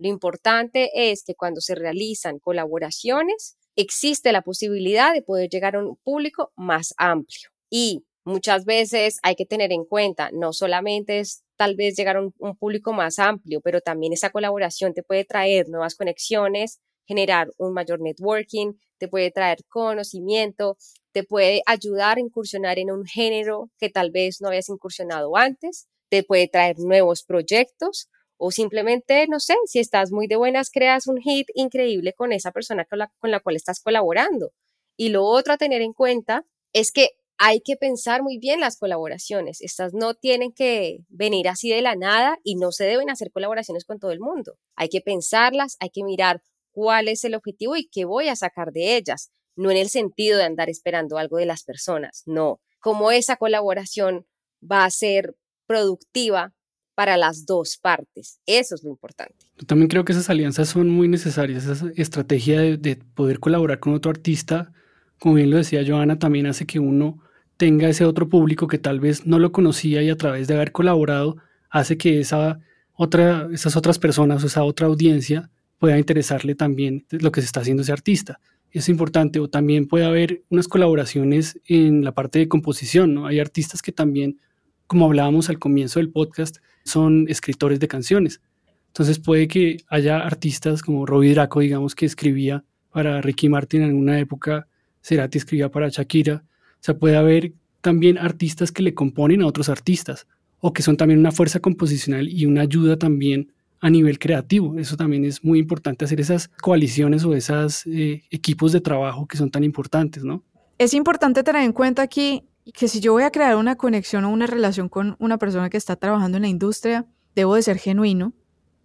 Lo 0.00 0.08
importante 0.08 0.90
es 0.92 1.22
que 1.22 1.36
cuando 1.36 1.60
se 1.60 1.76
realizan 1.76 2.40
colaboraciones, 2.40 3.58
existe 3.76 4.32
la 4.32 4.42
posibilidad 4.42 5.14
de 5.14 5.22
poder 5.22 5.50
llegar 5.50 5.76
a 5.76 5.84
un 5.84 5.96
público 6.02 6.52
más 6.56 6.94
amplio. 6.96 7.50
Y 7.70 8.05
muchas 8.26 8.64
veces 8.64 9.20
hay 9.22 9.36
que 9.36 9.46
tener 9.46 9.72
en 9.72 9.84
cuenta, 9.84 10.30
no 10.32 10.52
solamente 10.52 11.20
es 11.20 11.44
tal 11.56 11.76
vez 11.76 11.96
llegar 11.96 12.16
a 12.16 12.20
un, 12.20 12.56
público 12.58 12.92
más 12.92 13.18
amplio, 13.18 13.60
pero 13.60 13.80
también 13.80 14.12
esa 14.12 14.30
colaboración 14.30 14.92
te 14.92 15.04
puede 15.04 15.24
traer 15.24 15.68
nuevas 15.68 15.94
conexiones, 15.94 16.80
generar 17.06 17.48
un 17.56 17.72
mayor 17.72 18.00
networking, 18.00 18.74
te 18.98 19.06
puede 19.06 19.30
traer 19.30 19.58
conocimiento, 19.68 20.76
te 21.12 21.22
puede 21.22 21.62
ayudar 21.66 22.18
a 22.18 22.20
incursionar 22.20 22.78
en 22.80 22.90
un 22.90 23.06
género 23.06 23.70
que 23.78 23.90
tal 23.90 24.10
vez 24.10 24.40
no 24.40 24.48
habías 24.48 24.68
incursionado 24.68 25.36
antes, 25.36 25.86
te 26.10 26.24
puede 26.24 26.48
traer 26.48 26.78
nuevos 26.80 27.22
proyectos 27.22 28.08
o 28.38 28.50
simplemente, 28.50 29.26
no 29.28 29.38
sé, 29.38 29.54
si 29.66 29.78
estás 29.78 30.10
muy 30.10 30.26
de 30.26 30.36
buenas, 30.36 30.70
creas 30.70 31.06
un 31.06 31.18
hit 31.18 31.46
increíble 31.54 32.12
con 32.12 32.32
esa 32.32 32.50
persona 32.50 32.84
con 32.84 32.98
la, 32.98 33.12
con 33.18 33.30
la 33.30 33.38
cual 33.40 33.54
estás 33.54 33.80
colaborando. 33.80 34.50
Y 34.96 35.10
lo 35.10 35.24
otro 35.24 35.52
a 35.52 35.58
tener 35.58 35.80
en 35.80 35.92
cuenta 35.92 36.44
es 36.72 36.90
que 36.90 37.10
hay 37.38 37.60
que 37.60 37.76
pensar 37.76 38.22
muy 38.22 38.38
bien 38.38 38.60
las 38.60 38.78
colaboraciones. 38.78 39.60
Estas 39.60 39.92
no 39.92 40.14
tienen 40.14 40.52
que 40.52 41.00
venir 41.08 41.48
así 41.48 41.70
de 41.70 41.82
la 41.82 41.96
nada 41.96 42.38
y 42.42 42.56
no 42.56 42.72
se 42.72 42.84
deben 42.84 43.10
hacer 43.10 43.30
colaboraciones 43.30 43.84
con 43.84 43.98
todo 43.98 44.10
el 44.10 44.20
mundo. 44.20 44.58
Hay 44.74 44.88
que 44.88 45.00
pensarlas, 45.00 45.76
hay 45.80 45.90
que 45.90 46.04
mirar 46.04 46.42
cuál 46.72 47.08
es 47.08 47.24
el 47.24 47.34
objetivo 47.34 47.76
y 47.76 47.88
qué 47.88 48.04
voy 48.04 48.28
a 48.28 48.36
sacar 48.36 48.72
de 48.72 48.96
ellas. 48.96 49.30
No 49.54 49.70
en 49.70 49.76
el 49.76 49.88
sentido 49.88 50.38
de 50.38 50.44
andar 50.44 50.68
esperando 50.68 51.18
algo 51.18 51.38
de 51.38 51.46
las 51.46 51.64
personas, 51.64 52.22
no. 52.26 52.60
Cómo 52.80 53.10
esa 53.10 53.36
colaboración 53.36 54.26
va 54.62 54.84
a 54.84 54.90
ser 54.90 55.36
productiva 55.66 56.54
para 56.94 57.16
las 57.16 57.44
dos 57.44 57.76
partes. 57.76 58.40
Eso 58.46 58.74
es 58.74 58.82
lo 58.82 58.90
importante. 58.90 59.34
Yo 59.58 59.66
también 59.66 59.88
creo 59.88 60.04
que 60.04 60.12
esas 60.12 60.30
alianzas 60.30 60.68
son 60.68 60.88
muy 60.88 61.08
necesarias. 61.08 61.66
Esa 61.66 61.90
estrategia 61.94 62.60
de, 62.60 62.96
poder 62.96 63.38
colaborar 63.38 63.80
con 63.80 63.94
otro 63.94 64.10
artista, 64.10 64.72
como 65.18 65.34
bien 65.34 65.50
lo 65.50 65.58
decía 65.58 65.84
Joana, 65.86 66.18
también 66.18 66.46
hace 66.46 66.66
que 66.66 66.78
uno 66.78 67.22
tenga 67.56 67.88
ese 67.88 68.04
otro 68.04 68.28
público 68.28 68.66
que 68.66 68.78
tal 68.78 69.00
vez 69.00 69.26
no 69.26 69.38
lo 69.38 69.52
conocía 69.52 70.02
y 70.02 70.10
a 70.10 70.16
través 70.16 70.46
de 70.48 70.54
haber 70.54 70.72
colaborado 70.72 71.36
hace 71.70 71.96
que 71.96 72.20
esa 72.20 72.60
otra, 72.92 73.48
esas 73.52 73.76
otras 73.76 73.98
personas 73.98 74.42
o 74.42 74.46
esa 74.46 74.64
otra 74.64 74.86
audiencia 74.86 75.50
pueda 75.78 75.98
interesarle 75.98 76.54
también 76.54 77.04
lo 77.10 77.32
que 77.32 77.40
se 77.40 77.46
está 77.46 77.60
haciendo 77.60 77.82
ese 77.82 77.92
artista. 77.92 78.40
Es 78.70 78.88
importante, 78.88 79.38
o 79.40 79.48
también 79.48 79.86
puede 79.86 80.04
haber 80.04 80.42
unas 80.50 80.68
colaboraciones 80.68 81.60
en 81.66 82.04
la 82.04 82.12
parte 82.12 82.38
de 82.38 82.48
composición. 82.48 83.26
Hay 83.26 83.38
artistas 83.38 83.82
que 83.82 83.92
también, 83.92 84.38
como 84.86 85.06
hablábamos 85.06 85.48
al 85.48 85.58
comienzo 85.58 85.98
del 85.98 86.10
podcast, 86.10 86.58
son 86.84 87.26
escritores 87.28 87.80
de 87.80 87.88
canciones. 87.88 88.40
Entonces 88.88 89.18
puede 89.18 89.48
que 89.48 89.78
haya 89.88 90.18
artistas 90.18 90.82
como 90.82 91.04
Robbie 91.04 91.34
Draco, 91.34 91.60
digamos, 91.60 91.94
que 91.94 92.06
escribía 92.06 92.64
para 92.90 93.20
Ricky 93.20 93.48
Martin 93.48 93.82
en 93.82 93.94
una 93.94 94.18
época, 94.18 94.68
Cerati 95.02 95.38
escribía 95.38 95.70
para 95.70 95.88
Shakira. 95.90 96.44
Sea, 96.86 96.96
puede 96.96 97.16
haber 97.16 97.52
también 97.80 98.16
artistas 98.16 98.70
que 98.70 98.80
le 98.80 98.94
componen 98.94 99.42
a 99.42 99.46
otros 99.48 99.68
artistas 99.68 100.28
o 100.60 100.72
que 100.72 100.82
son 100.82 100.96
también 100.96 101.18
una 101.18 101.32
fuerza 101.32 101.58
composicional 101.58 102.28
y 102.28 102.46
una 102.46 102.60
ayuda 102.60 102.96
también 102.96 103.52
a 103.80 103.90
nivel 103.90 104.20
creativo. 104.20 104.78
Eso 104.78 104.96
también 104.96 105.24
es 105.24 105.42
muy 105.42 105.58
importante, 105.58 106.04
hacer 106.04 106.20
esas 106.20 106.46
coaliciones 106.62 107.24
o 107.24 107.34
esos 107.34 107.84
eh, 107.86 108.22
equipos 108.30 108.70
de 108.70 108.80
trabajo 108.80 109.26
que 109.26 109.36
son 109.36 109.50
tan 109.50 109.64
importantes, 109.64 110.22
¿no? 110.22 110.44
Es 110.78 110.94
importante 110.94 111.42
tener 111.42 111.64
en 111.64 111.72
cuenta 111.72 112.02
aquí 112.02 112.44
que 112.72 112.86
si 112.86 113.00
yo 113.00 113.14
voy 113.14 113.24
a 113.24 113.32
crear 113.32 113.56
una 113.56 113.74
conexión 113.74 114.24
o 114.24 114.30
una 114.30 114.46
relación 114.46 114.88
con 114.88 115.16
una 115.18 115.38
persona 115.38 115.68
que 115.68 115.76
está 115.76 115.96
trabajando 115.96 116.36
en 116.38 116.42
la 116.42 116.48
industria, 116.48 117.04
debo 117.34 117.56
de 117.56 117.62
ser 117.62 117.78
genuino, 117.78 118.32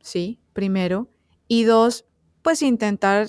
¿sí? 0.01 0.39
Primero. 0.53 1.07
Y 1.47 1.65
dos, 1.65 2.05
pues 2.41 2.63
intentar 2.63 3.27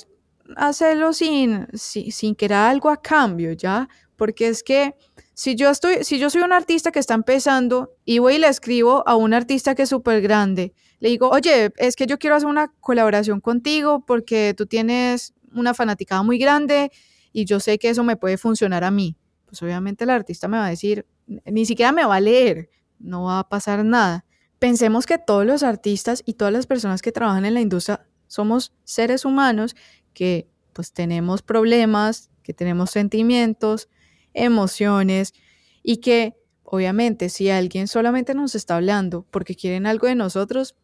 hacerlo 0.57 1.13
sin, 1.13 1.67
sin, 1.75 2.11
sin 2.11 2.35
querer 2.35 2.57
algo 2.57 2.89
a 2.89 3.03
cambio, 3.03 3.53
¿ya? 3.53 3.91
Porque 4.23 4.47
es 4.47 4.63
que 4.63 4.95
si 5.35 5.57
yo, 5.57 5.69
estoy, 5.69 6.05
si 6.05 6.21
yo 6.21 6.31
soy 6.31 6.43
un 6.43 6.53
artista 6.53 6.93
que 6.93 7.01
está 7.01 7.15
empezando 7.15 7.97
y 8.05 8.21
voy 8.21 8.37
y 8.37 8.39
le 8.39 8.47
escribo 8.47 9.03
a 9.05 9.17
un 9.17 9.35
artista 9.35 9.75
que 9.75 9.83
es 9.83 9.89
súper 9.89 10.21
grande, 10.21 10.75
le 11.01 11.09
digo, 11.09 11.29
oye, 11.29 11.73
es 11.77 11.97
que 11.97 12.07
yo 12.07 12.21
quiero 12.21 12.37
hacer 12.37 12.49
una 12.49 12.69
colaboración 12.79 13.41
contigo 13.41 14.05
porque 14.07 14.55
tú 14.57 14.67
tienes 14.67 15.35
una 15.53 15.75
fanaticada 15.75 16.23
muy 16.23 16.39
grande 16.39 16.93
y 17.33 17.47
yo 17.47 17.59
sé 17.59 17.81
que 17.81 17.89
eso 17.91 18.05
me 18.05 18.15
puede 18.15 18.39
funcionar 18.39 18.85
a 18.85 18.93
mí 18.93 19.17
pues 19.53 19.61
obviamente 19.63 20.05
el 20.05 20.11
artista 20.11 20.47
me 20.49 20.57
va 20.57 20.67
a 20.67 20.71
decir, 20.71 21.05
ni 21.27 21.67
siquiera 21.67 21.91
me 21.93 22.07
va 22.07 22.15
a 22.15 22.21
leer, 22.21 22.71
no 22.99 23.25
va 23.25 23.41
a 23.41 23.49
pasar 23.51 23.85
nada. 23.85 24.25
Pensemos 24.59 25.05
que 25.05 25.19
todos 25.19 25.45
los 25.45 25.63
artistas 25.63 26.23
y 26.25 26.35
todas 26.35 26.55
las 26.55 26.67
personas 26.67 27.03
que 27.03 27.11
trabajan 27.11 27.45
en 27.45 27.55
la 27.55 27.61
industria 27.61 28.07
somos 28.29 28.73
seres 28.85 29.27
humanos 29.27 29.75
que 30.15 30.49
pues 30.73 30.95
tenemos 30.95 31.43
problemas, 31.43 32.31
que 32.43 32.55
tenemos 32.55 32.93
sentimientos, 32.93 33.91
emociones 34.35 35.35
y 35.83 35.99
que 35.99 36.37
obviamente 36.63 37.29
si 37.29 37.51
alguien 37.51 37.89
solamente 37.89 38.35
nos 38.35 38.55
está 38.55 38.77
hablando 38.77 39.27
porque 39.31 39.55
quieren 39.55 39.87
algo 39.87 40.07
de 40.07 40.15
nosotros, 40.15 40.75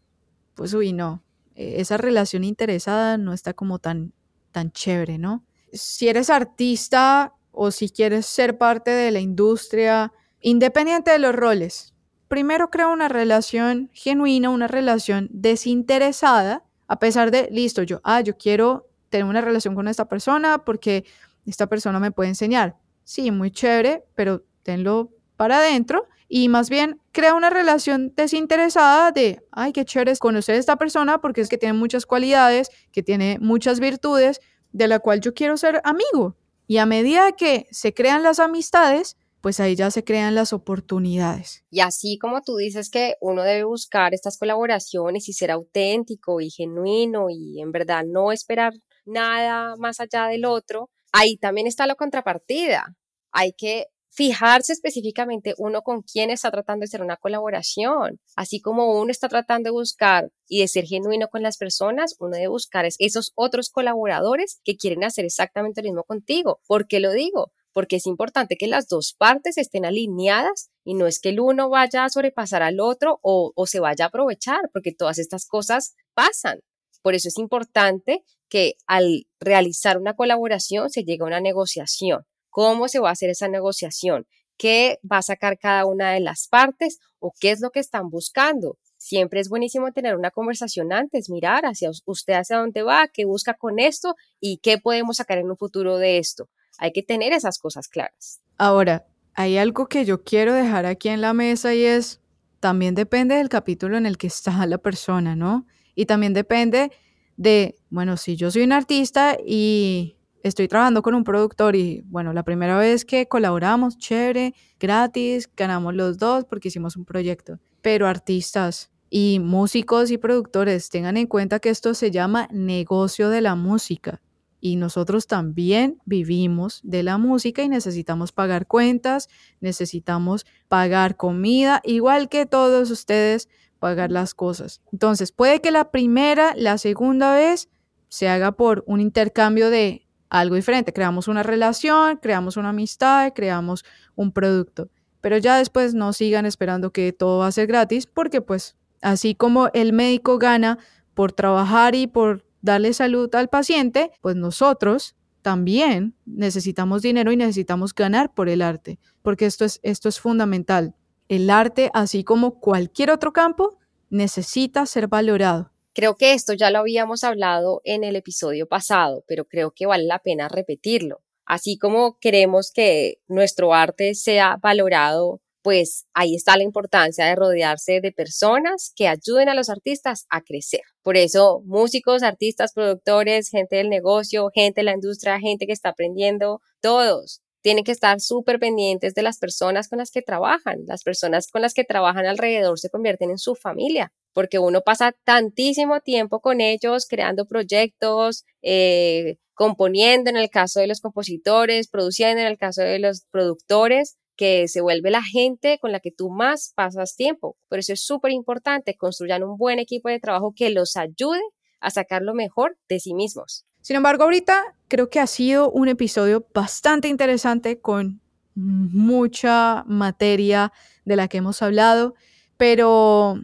pues 0.55 0.74
uy, 0.74 0.92
no, 0.92 1.22
e, 1.55 1.80
esa 1.80 1.96
relación 1.96 2.44
interesada 2.44 3.16
no 3.18 3.32
está 3.32 3.55
como 3.55 3.78
tan, 3.78 4.12
tan 4.53 4.70
chévere, 4.72 5.18
¿no? 5.18 5.44
Si 5.72 6.09
eres 6.09 6.30
artista 6.30 7.34
o 7.53 7.70
si 7.70 7.90
quieres 7.90 8.26
ser 8.26 8.59
parte 8.59 8.90
de 8.90 9.11
la 9.11 9.20
industria, 9.20 10.12
independiente 10.40 11.11
de 11.11 11.18
los 11.18 11.34
roles. 11.34 11.94
Primero 12.28 12.70
crea 12.70 12.88
una 12.88 13.09
relación 13.09 13.90
genuina, 13.92 14.51
una 14.51 14.68
relación 14.68 15.28
desinteresada, 15.32 16.64
a 16.86 16.99
pesar 16.99 17.30
de, 17.30 17.49
listo, 17.51 17.82
yo, 17.82 18.01
ah, 18.05 18.20
yo 18.20 18.36
quiero 18.36 18.88
tener 19.09 19.24
una 19.24 19.40
relación 19.40 19.74
con 19.74 19.88
esta 19.88 20.09
persona 20.09 20.64
porque 20.64 21.05
esta 21.46 21.66
persona 21.66 21.99
me 22.01 22.11
puede 22.11 22.30
enseñar. 22.30 22.76
Sí, 23.09 23.31
muy 23.31 23.51
chévere, 23.51 24.05
pero 24.15 24.45
tenlo 24.63 25.09
para 25.37 25.61
adentro 25.61 26.07
y 26.29 26.51
más 26.51 26.69
bien 26.69 27.01
crea 27.11 27.33
una 27.33 27.49
relación 27.49 28.13
desinteresada 28.15 29.13
de, 29.13 29.41
ay, 29.51 29.73
qué 29.73 29.87
chévere 29.87 30.11
es 30.11 30.19
conocer 30.19 30.57
a 30.57 30.59
esta 30.59 30.77
persona 30.77 31.19
porque 31.19 31.41
es 31.41 31.49
que 31.49 31.57
tiene 31.57 31.73
muchas 31.73 32.05
cualidades, 32.05 32.69
que 32.93 33.03
tiene 33.03 33.39
muchas 33.41 33.81
virtudes, 33.81 34.43
de 34.73 34.89
la 34.89 34.99
cual 34.99 35.23
yo 35.23 35.33
quiero 35.33 35.57
ser 35.57 35.81
amigo. 35.85 36.37
Y 36.67 36.77
a 36.77 36.85
medida 36.85 37.33
que 37.33 37.67
se 37.71 37.95
crean 37.95 38.23
las 38.23 38.41
amistades, 38.41 39.17
pues 39.41 39.59
ahí 39.59 39.75
ya 39.75 39.91
se 39.91 40.05
crean 40.05 40.35
las 40.35 40.53
oportunidades. 40.53 41.65
Y 41.71 41.81
así 41.81 42.19
como 42.19 42.43
tú 42.43 42.57
dices 42.57 42.91
que 42.91 43.15
uno 43.23 43.43
debe 43.43 43.65
buscar 43.65 44.13
estas 44.13 44.37
colaboraciones 44.37 45.31
y 45.31 45.33
ser 45.33 45.51
auténtico 45.51 46.43
y 46.43 46.51
genuino 46.51 47.31
y 47.31 47.63
en 47.63 47.73
verdad 47.73 48.05
no 48.07 48.33
esperar 48.33 48.75
nada 49.07 49.77
más 49.79 49.99
allá 49.99 50.27
del 50.27 50.45
otro, 50.45 50.91
ahí 51.13 51.37
también 51.37 51.67
está 51.67 51.87
la 51.87 51.95
contrapartida. 51.95 52.97
Hay 53.33 53.53
que 53.53 53.87
fijarse 54.11 54.73
específicamente 54.73 55.55
uno 55.59 55.83
con 55.83 56.03
quién 56.03 56.31
está 56.31 56.51
tratando 56.51 56.81
de 56.81 56.87
hacer 56.87 57.03
una 57.03 57.17
colaboración. 57.17 58.21
Así 58.37 58.61
como 58.61 58.99
uno 58.99 59.11
está 59.11 59.29
tratando 59.29 59.69
de 59.69 59.73
buscar 59.73 60.31
y 60.49 60.61
de 60.61 60.69
ser 60.69 60.87
genuino 60.87 61.29
con 61.29 61.43
las 61.43 61.57
personas, 61.57 62.17
uno 62.19 62.35
debe 62.35 62.49
buscar 62.49 62.87
esos 62.99 63.33
otros 63.35 63.71
colaboradores 63.71 64.61
que 64.65 64.77
quieren 64.77 65.05
hacer 65.05 65.25
exactamente 65.25 65.83
lo 65.83 65.91
mismo 65.91 66.05
contigo. 66.05 66.61
¿Por 66.67 66.89
qué 66.89 67.01
lo 67.01 67.13
digo? 67.13 67.53
Porque 67.73 67.97
es 67.97 68.07
importante 68.07 68.57
que 68.57 68.67
las 68.67 68.89
dos 68.89 69.15
partes 69.17 69.57
estén 69.57 69.85
alineadas 69.85 70.71
y 70.85 70.95
no 70.95 71.07
es 71.07 71.21
que 71.21 71.29
el 71.29 71.39
uno 71.39 71.69
vaya 71.69 72.05
a 72.05 72.09
sobrepasar 72.09 72.63
al 72.63 72.81
otro 72.81 73.21
o, 73.23 73.53
o 73.55 73.67
se 73.67 73.79
vaya 73.79 74.07
a 74.07 74.09
aprovechar, 74.09 74.71
porque 74.73 74.93
todas 74.93 75.19
estas 75.19 75.47
cosas 75.47 75.95
pasan. 76.15 76.59
Por 77.03 77.14
eso 77.14 77.28
es 77.28 77.38
importante 77.38 78.24
que 78.49 78.74
al 78.86 79.26
realizar 79.40 79.99
una 79.99 80.14
colaboración 80.14 80.90
se 80.90 81.05
llegue 81.05 81.22
a 81.22 81.26
una 81.26 81.40
negociación 81.40 82.24
cómo 82.59 82.88
se 82.88 82.99
va 82.99 83.11
a 83.11 83.12
hacer 83.12 83.30
esa 83.30 83.46
negociación, 83.46 84.26
qué 84.57 84.99
va 85.09 85.18
a 85.18 85.22
sacar 85.22 85.59
cada 85.59 85.86
una 85.86 86.11
de 86.11 86.18
las 86.18 86.49
partes 86.49 86.99
o 87.20 87.32
qué 87.38 87.53
es 87.53 87.61
lo 87.61 87.70
que 87.70 87.78
están 87.78 88.11
buscando. 88.11 88.78
Siempre 88.96 89.38
es 89.38 89.49
buenísimo 89.49 89.92
tener 89.92 90.16
una 90.16 90.32
conversación 90.32 90.92
antes, 90.92 91.30
mirar 91.30 91.66
hacia 91.66 91.90
usted 92.05 92.34
hacia 92.34 92.57
dónde 92.57 92.82
va, 92.82 93.07
qué 93.14 93.26
busca 93.26 93.55
con 93.55 93.78
esto 93.78 94.16
y 94.40 94.59
qué 94.59 94.78
podemos 94.78 95.18
sacar 95.18 95.38
en 95.38 95.51
un 95.51 95.57
futuro 95.57 95.99
de 95.99 96.18
esto. 96.18 96.49
Hay 96.78 96.90
que 96.90 97.05
tener 97.05 97.32
esas 97.32 97.61
cosas 97.61 97.86
claras. 97.86 98.40
Ahora, 98.57 99.07
hay 99.34 99.57
algo 99.57 99.86
que 99.86 100.05
yo 100.05 100.24
quiero 100.24 100.53
dejar 100.53 100.84
aquí 100.84 101.11
en 101.11 101.20
la 101.20 101.34
mesa 101.34 101.74
y 101.74 101.84
es, 101.84 102.20
también 102.59 102.96
depende 102.96 103.36
del 103.36 103.49
capítulo 103.49 103.96
en 103.96 104.05
el 104.05 104.18
que 104.18 104.26
está 104.26 104.66
la 104.66 104.78
persona, 104.78 105.36
¿no? 105.36 105.64
Y 105.99 106.07
también 106.07 106.32
depende 106.32 106.92
de, 107.36 107.74
bueno, 107.90 108.16
si 108.16 108.36
yo 108.36 108.53
soy 108.53 108.62
un 108.62 108.70
artista 108.70 109.36
y 109.44 110.16
estoy 110.44 110.68
trabajando 110.68 111.03
con 111.03 111.16
un 111.16 111.24
productor 111.24 111.74
y 111.74 112.03
bueno, 112.07 112.32
la 112.32 112.44
primera 112.44 112.78
vez 112.78 113.05
que 113.05 113.26
colaboramos, 113.26 113.99
chévere, 113.99 114.55
gratis, 114.78 115.51
ganamos 115.57 115.96
los 115.96 116.16
dos 116.16 116.44
porque 116.44 116.68
hicimos 116.68 116.94
un 116.94 117.05
proyecto. 117.05 117.59
Pero 117.82 118.07
artistas 118.07 118.92
y 119.11 119.40
músicos 119.40 120.12
y 120.12 120.18
productores, 120.18 120.88
tengan 120.88 121.16
en 121.16 121.26
cuenta 121.26 121.59
que 121.59 121.70
esto 121.70 121.94
se 121.94 122.12
llama 122.12 122.46
negocio 122.53 123.28
de 123.28 123.40
la 123.40 123.57
música. 123.57 124.22
Y 124.61 124.76
nosotros 124.76 125.26
también 125.26 126.01
vivimos 126.05 126.80
de 126.84 127.03
la 127.03 127.18
música 127.18 127.64
y 127.64 127.68
necesitamos 127.68 128.30
pagar 128.30 128.68
cuentas, 128.68 129.28
necesitamos 129.61 130.46
pagar 130.68 131.16
comida, 131.16 131.80
igual 131.82 132.28
que 132.28 132.46
todos 132.46 132.92
ustedes 132.92 133.49
pagar 133.79 134.11
las 134.11 134.35
cosas. 134.35 134.81
Entonces, 134.93 135.33
puede 135.33 135.61
que 135.61 135.70
la 135.70 135.91
primera, 135.91 136.55
la 136.57 136.79
segunda 136.79 137.35
vez 137.35 137.68
se 138.09 138.29
haga 138.29 138.53
por 138.53 138.85
un 138.87 139.01
intercambio 139.01 139.70
de 139.70 140.07
algo 140.31 140.57
diferente. 140.57 140.93
Creamos 140.93 141.29
una 141.29 141.43
relación, 141.43 142.18
creamos 142.18 142.57
una 142.57 142.70
amistad, 142.70 143.33
creamos 143.35 143.85
un 144.14 144.33
producto. 144.33 144.89
Pero 145.20 145.39
ya 145.39 145.57
después 145.57 145.95
no 145.95 146.12
sigan 146.12 146.47
esperando 146.47 146.93
que 146.93 147.12
todo 147.12 147.41
va 147.41 147.49
a 147.49 147.53
ser 147.53 147.66
gratis 147.66 148.07
porque 148.07 148.41
pues 148.41 148.76
así 149.01 149.35
como 149.35 149.68
el 149.74 149.93
médico 149.93 150.39
gana 150.39 150.79
por 151.14 151.33
trabajar 151.33 151.95
y 151.95 152.07
por 152.07 152.45
darle 152.62 152.93
salud 152.93 153.33
al 153.35 153.49
paciente, 153.49 154.11
pues 154.20 154.37
nosotros 154.37 155.16
también 155.43 156.14
necesitamos 156.26 157.03
dinero 157.03 157.33
y 157.33 157.37
necesitamos 157.37 157.95
ganar 157.95 158.35
por 158.35 158.49
el 158.49 158.62
arte, 158.62 158.99
porque 159.22 159.47
esto 159.47 159.64
es, 159.64 159.81
esto 159.83 160.09
es 160.09 160.20
fundamental. 160.20 160.95
El 161.29 161.51
arte, 161.51 161.91
así 161.93 162.24
como 162.24 162.59
cualquier 162.59 163.11
otro 163.11 163.35
campo, 163.35 163.76
necesita 164.09 164.87
ser 164.87 165.09
valorado. 165.09 165.70
Creo 165.93 166.16
que 166.16 166.33
esto 166.33 166.55
ya 166.55 166.70
lo 166.70 166.79
habíamos 166.79 167.22
hablado 167.22 167.83
en 167.85 168.03
el 168.03 168.16
episodio 168.16 168.66
pasado, 168.66 169.24
pero 169.29 169.45
creo 169.45 169.72
que 169.72 169.85
vale 169.85 170.05
la 170.05 170.20
pena 170.20 170.49
repetirlo. 170.49 171.20
Así 171.45 171.76
como 171.76 172.18
queremos 172.18 172.72
que 172.72 173.18
nuestro 173.26 173.74
arte 173.74 174.14
sea 174.14 174.57
valorado, 174.62 175.43
pues 175.61 176.07
ahí 176.14 176.35
está 176.35 176.57
la 176.57 176.62
importancia 176.62 177.26
de 177.26 177.35
rodearse 177.35 178.01
de 178.01 178.12
personas 178.12 178.93
que 178.97 179.07
ayuden 179.07 179.51
a 179.51 179.55
los 179.55 179.68
artistas 179.68 180.24
a 180.31 180.41
crecer. 180.41 180.81
Por 181.03 181.18
eso, 181.18 181.61
músicos, 181.66 182.22
artistas, 182.22 182.72
productores, 182.72 183.51
gente 183.51 183.76
del 183.76 183.91
negocio, 183.91 184.49
gente 184.55 184.81
de 184.81 184.85
la 184.85 184.95
industria, 184.95 185.39
gente 185.41 185.66
que 185.66 185.72
está 185.74 185.91
aprendiendo, 185.91 186.62
todos 186.81 187.43
tienen 187.61 187.85
que 187.85 187.93
estar 187.93 188.21
súper 188.21 188.59
pendientes 188.59 189.15
de 189.15 189.23
las 189.23 189.39
personas 189.39 189.89
con 189.89 189.99
las 189.99 190.11
que 190.11 190.23
trabajan. 190.23 190.85
Las 190.87 191.03
personas 191.03 191.49
con 191.49 191.63
las 191.63 191.75
que 191.75 191.85
trabajan 191.85 192.27
alrededor 192.27 192.79
se 192.79 192.91
convierten 192.91 193.31
en 193.31 193.39
su 193.39 193.55
familia 193.55 194.13
porque 194.39 194.61
uno 194.61 194.83
pasa 194.83 195.17
tantísimo 195.25 196.01
tiempo 196.01 196.39
con 196.39 196.61
ellos 196.61 197.07
creando 197.09 197.45
proyectos, 197.45 198.45
eh, 198.63 199.39
componiendo 199.53 200.31
en 200.31 200.37
el 200.37 200.49
caso 200.49 200.79
de 200.79 200.87
los 200.87 201.01
compositores, 201.01 201.89
produciendo 201.89 202.41
en 202.41 202.47
el 202.47 202.57
caso 202.57 202.83
de 202.83 203.01
los 203.01 203.23
productores, 203.33 204.17
que 204.37 204.69
se 204.69 204.81
vuelve 204.81 205.11
la 205.11 205.25
gente 205.25 205.81
con 205.81 205.91
la 205.91 205.99
que 205.99 206.13
tú 206.13 206.31
más 206.31 206.73
pasas 206.77 207.17
tiempo. 207.17 207.57
Por 207.69 207.81
eso 207.81 207.93
es 207.93 208.01
súper 208.01 208.31
importante 208.31 208.97
construyan 208.97 209.43
un 209.43 209.57
buen 209.57 209.81
equipo 209.81 210.09
de 210.09 210.21
trabajo 210.21 210.53
que 210.55 210.71
los 210.71 210.97
ayude 210.97 211.43
a 211.81 211.91
sacar 211.91 212.23
lo 212.23 212.35
mejor 212.35 212.79
de 212.89 213.01
sí 213.01 213.15
mismos. 213.15 213.68
Sin 213.89 213.97
embargo, 213.97 214.24
ahorita 214.24 214.76
creo 214.86 215.09
que 215.09 215.18
ha 215.18 215.26
sido 215.26 215.70
un 215.70 215.89
episodio 215.89 216.47
bastante 216.53 217.09
interesante 217.09 217.80
con 217.80 218.20
mucha 218.55 219.82
materia 219.86 220.74
de 221.07 221.16
la 221.16 221.26
que 221.26 221.39
hemos 221.39 221.62
hablado, 221.62 222.14
pero 222.59 223.41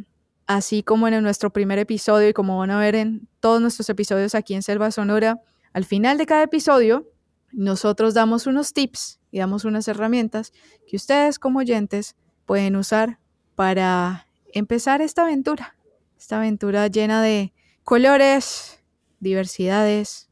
así 0.47 0.82
como 0.82 1.09
en 1.09 1.22
nuestro 1.22 1.51
primer 1.51 1.78
episodio 1.78 2.28
y 2.28 2.34
como 2.34 2.59
van 2.59 2.70
a 2.72 2.78
ver 2.78 2.95
en 2.95 3.26
todos 3.40 3.62
nuestros 3.62 3.88
episodios 3.88 4.34
aquí 4.34 4.53
en 4.53 4.62
Selva 4.62 4.90
Sonora, 4.90 5.40
al 5.72 5.86
final 5.86 6.18
de 6.18 6.26
cada 6.26 6.42
episodio 6.42 7.11
nosotros 7.51 8.12
damos 8.12 8.47
unos 8.47 8.74
tips 8.74 9.20
y 9.30 9.38
damos 9.38 9.64
unas 9.64 9.88
herramientas 9.88 10.53
que 10.86 10.97
ustedes 10.97 11.38
como 11.38 11.61
oyentes 11.61 12.16
pueden 12.45 12.76
usar 12.76 13.18
para 13.55 14.28
empezar 14.53 15.01
esta 15.01 15.22
aventura, 15.22 15.74
esta 16.18 16.36
aventura 16.36 16.86
llena 16.88 17.22
de 17.22 17.55
colores, 17.82 18.84
diversidades, 19.20 20.28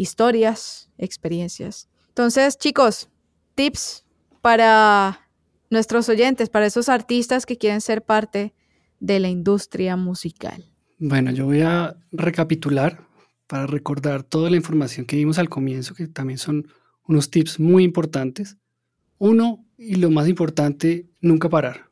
historias, 0.00 0.90
experiencias. 0.98 1.88
Entonces, 2.08 2.58
chicos, 2.58 3.08
tips 3.54 4.04
para 4.40 5.28
nuestros 5.70 6.08
oyentes, 6.08 6.48
para 6.48 6.66
esos 6.66 6.88
artistas 6.88 7.46
que 7.46 7.56
quieren 7.56 7.80
ser 7.80 8.02
parte 8.02 8.54
de 8.98 9.20
la 9.20 9.28
industria 9.28 9.96
musical? 9.96 10.64
Bueno, 10.98 11.30
yo 11.30 11.46
voy 11.46 11.62
a 11.62 11.96
recapitular 12.12 13.06
para 13.46 13.66
recordar 13.66 14.22
toda 14.22 14.50
la 14.50 14.56
información 14.56 15.06
que 15.06 15.16
dimos 15.16 15.38
al 15.38 15.48
comienzo, 15.48 15.94
que 15.94 16.06
también 16.06 16.38
son 16.38 16.68
unos 17.06 17.30
tips 17.30 17.58
muy 17.58 17.84
importantes. 17.84 18.56
Uno, 19.18 19.64
y 19.76 19.96
lo 19.96 20.10
más 20.10 20.28
importante, 20.28 21.08
nunca 21.20 21.48
parar. 21.48 21.90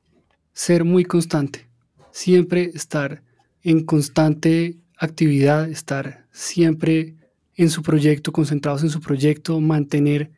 Ser 0.52 0.84
muy 0.84 1.04
constante. 1.04 1.68
Siempre 2.10 2.70
estar 2.74 3.22
en 3.62 3.84
constante 3.84 4.78
actividad, 4.98 5.68
estar 5.68 6.26
siempre 6.30 7.16
en 7.58 7.68
su 7.68 7.82
proyecto, 7.82 8.32
concentrados 8.32 8.82
en 8.82 8.88
su 8.88 9.00
proyecto, 9.00 9.60
mantener 9.60 10.30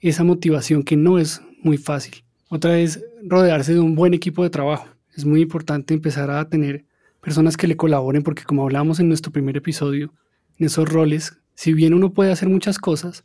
esa 0.00 0.24
motivación 0.24 0.82
que 0.82 0.96
no 0.96 1.20
es 1.20 1.40
muy 1.62 1.78
fácil. 1.78 2.24
Otra 2.48 2.76
es 2.80 3.04
rodearse 3.22 3.74
de 3.74 3.80
un 3.80 3.94
buen 3.94 4.14
equipo 4.14 4.42
de 4.42 4.50
trabajo 4.50 4.88
es 5.16 5.24
muy 5.24 5.42
importante 5.42 5.94
empezar 5.94 6.30
a 6.30 6.48
tener 6.48 6.84
personas 7.20 7.56
que 7.56 7.68
le 7.68 7.76
colaboren 7.76 8.22
porque 8.22 8.44
como 8.44 8.62
hablamos 8.62 9.00
en 9.00 9.08
nuestro 9.08 9.32
primer 9.32 9.56
episodio, 9.56 10.12
en 10.58 10.66
esos 10.66 10.88
roles, 10.88 11.38
si 11.54 11.72
bien 11.72 11.94
uno 11.94 12.12
puede 12.12 12.32
hacer 12.32 12.48
muchas 12.48 12.78
cosas, 12.78 13.24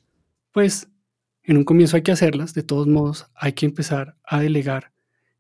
pues 0.52 0.88
en 1.44 1.58
un 1.58 1.64
comienzo 1.64 1.96
hay 1.96 2.04
que 2.04 2.12
hacerlas, 2.12 2.54
de 2.54 2.64
todos 2.64 2.88
modos 2.88 3.28
hay 3.36 3.54
que 3.54 3.66
empezar 3.66 4.16
a 4.24 4.40
delegar 4.40 4.92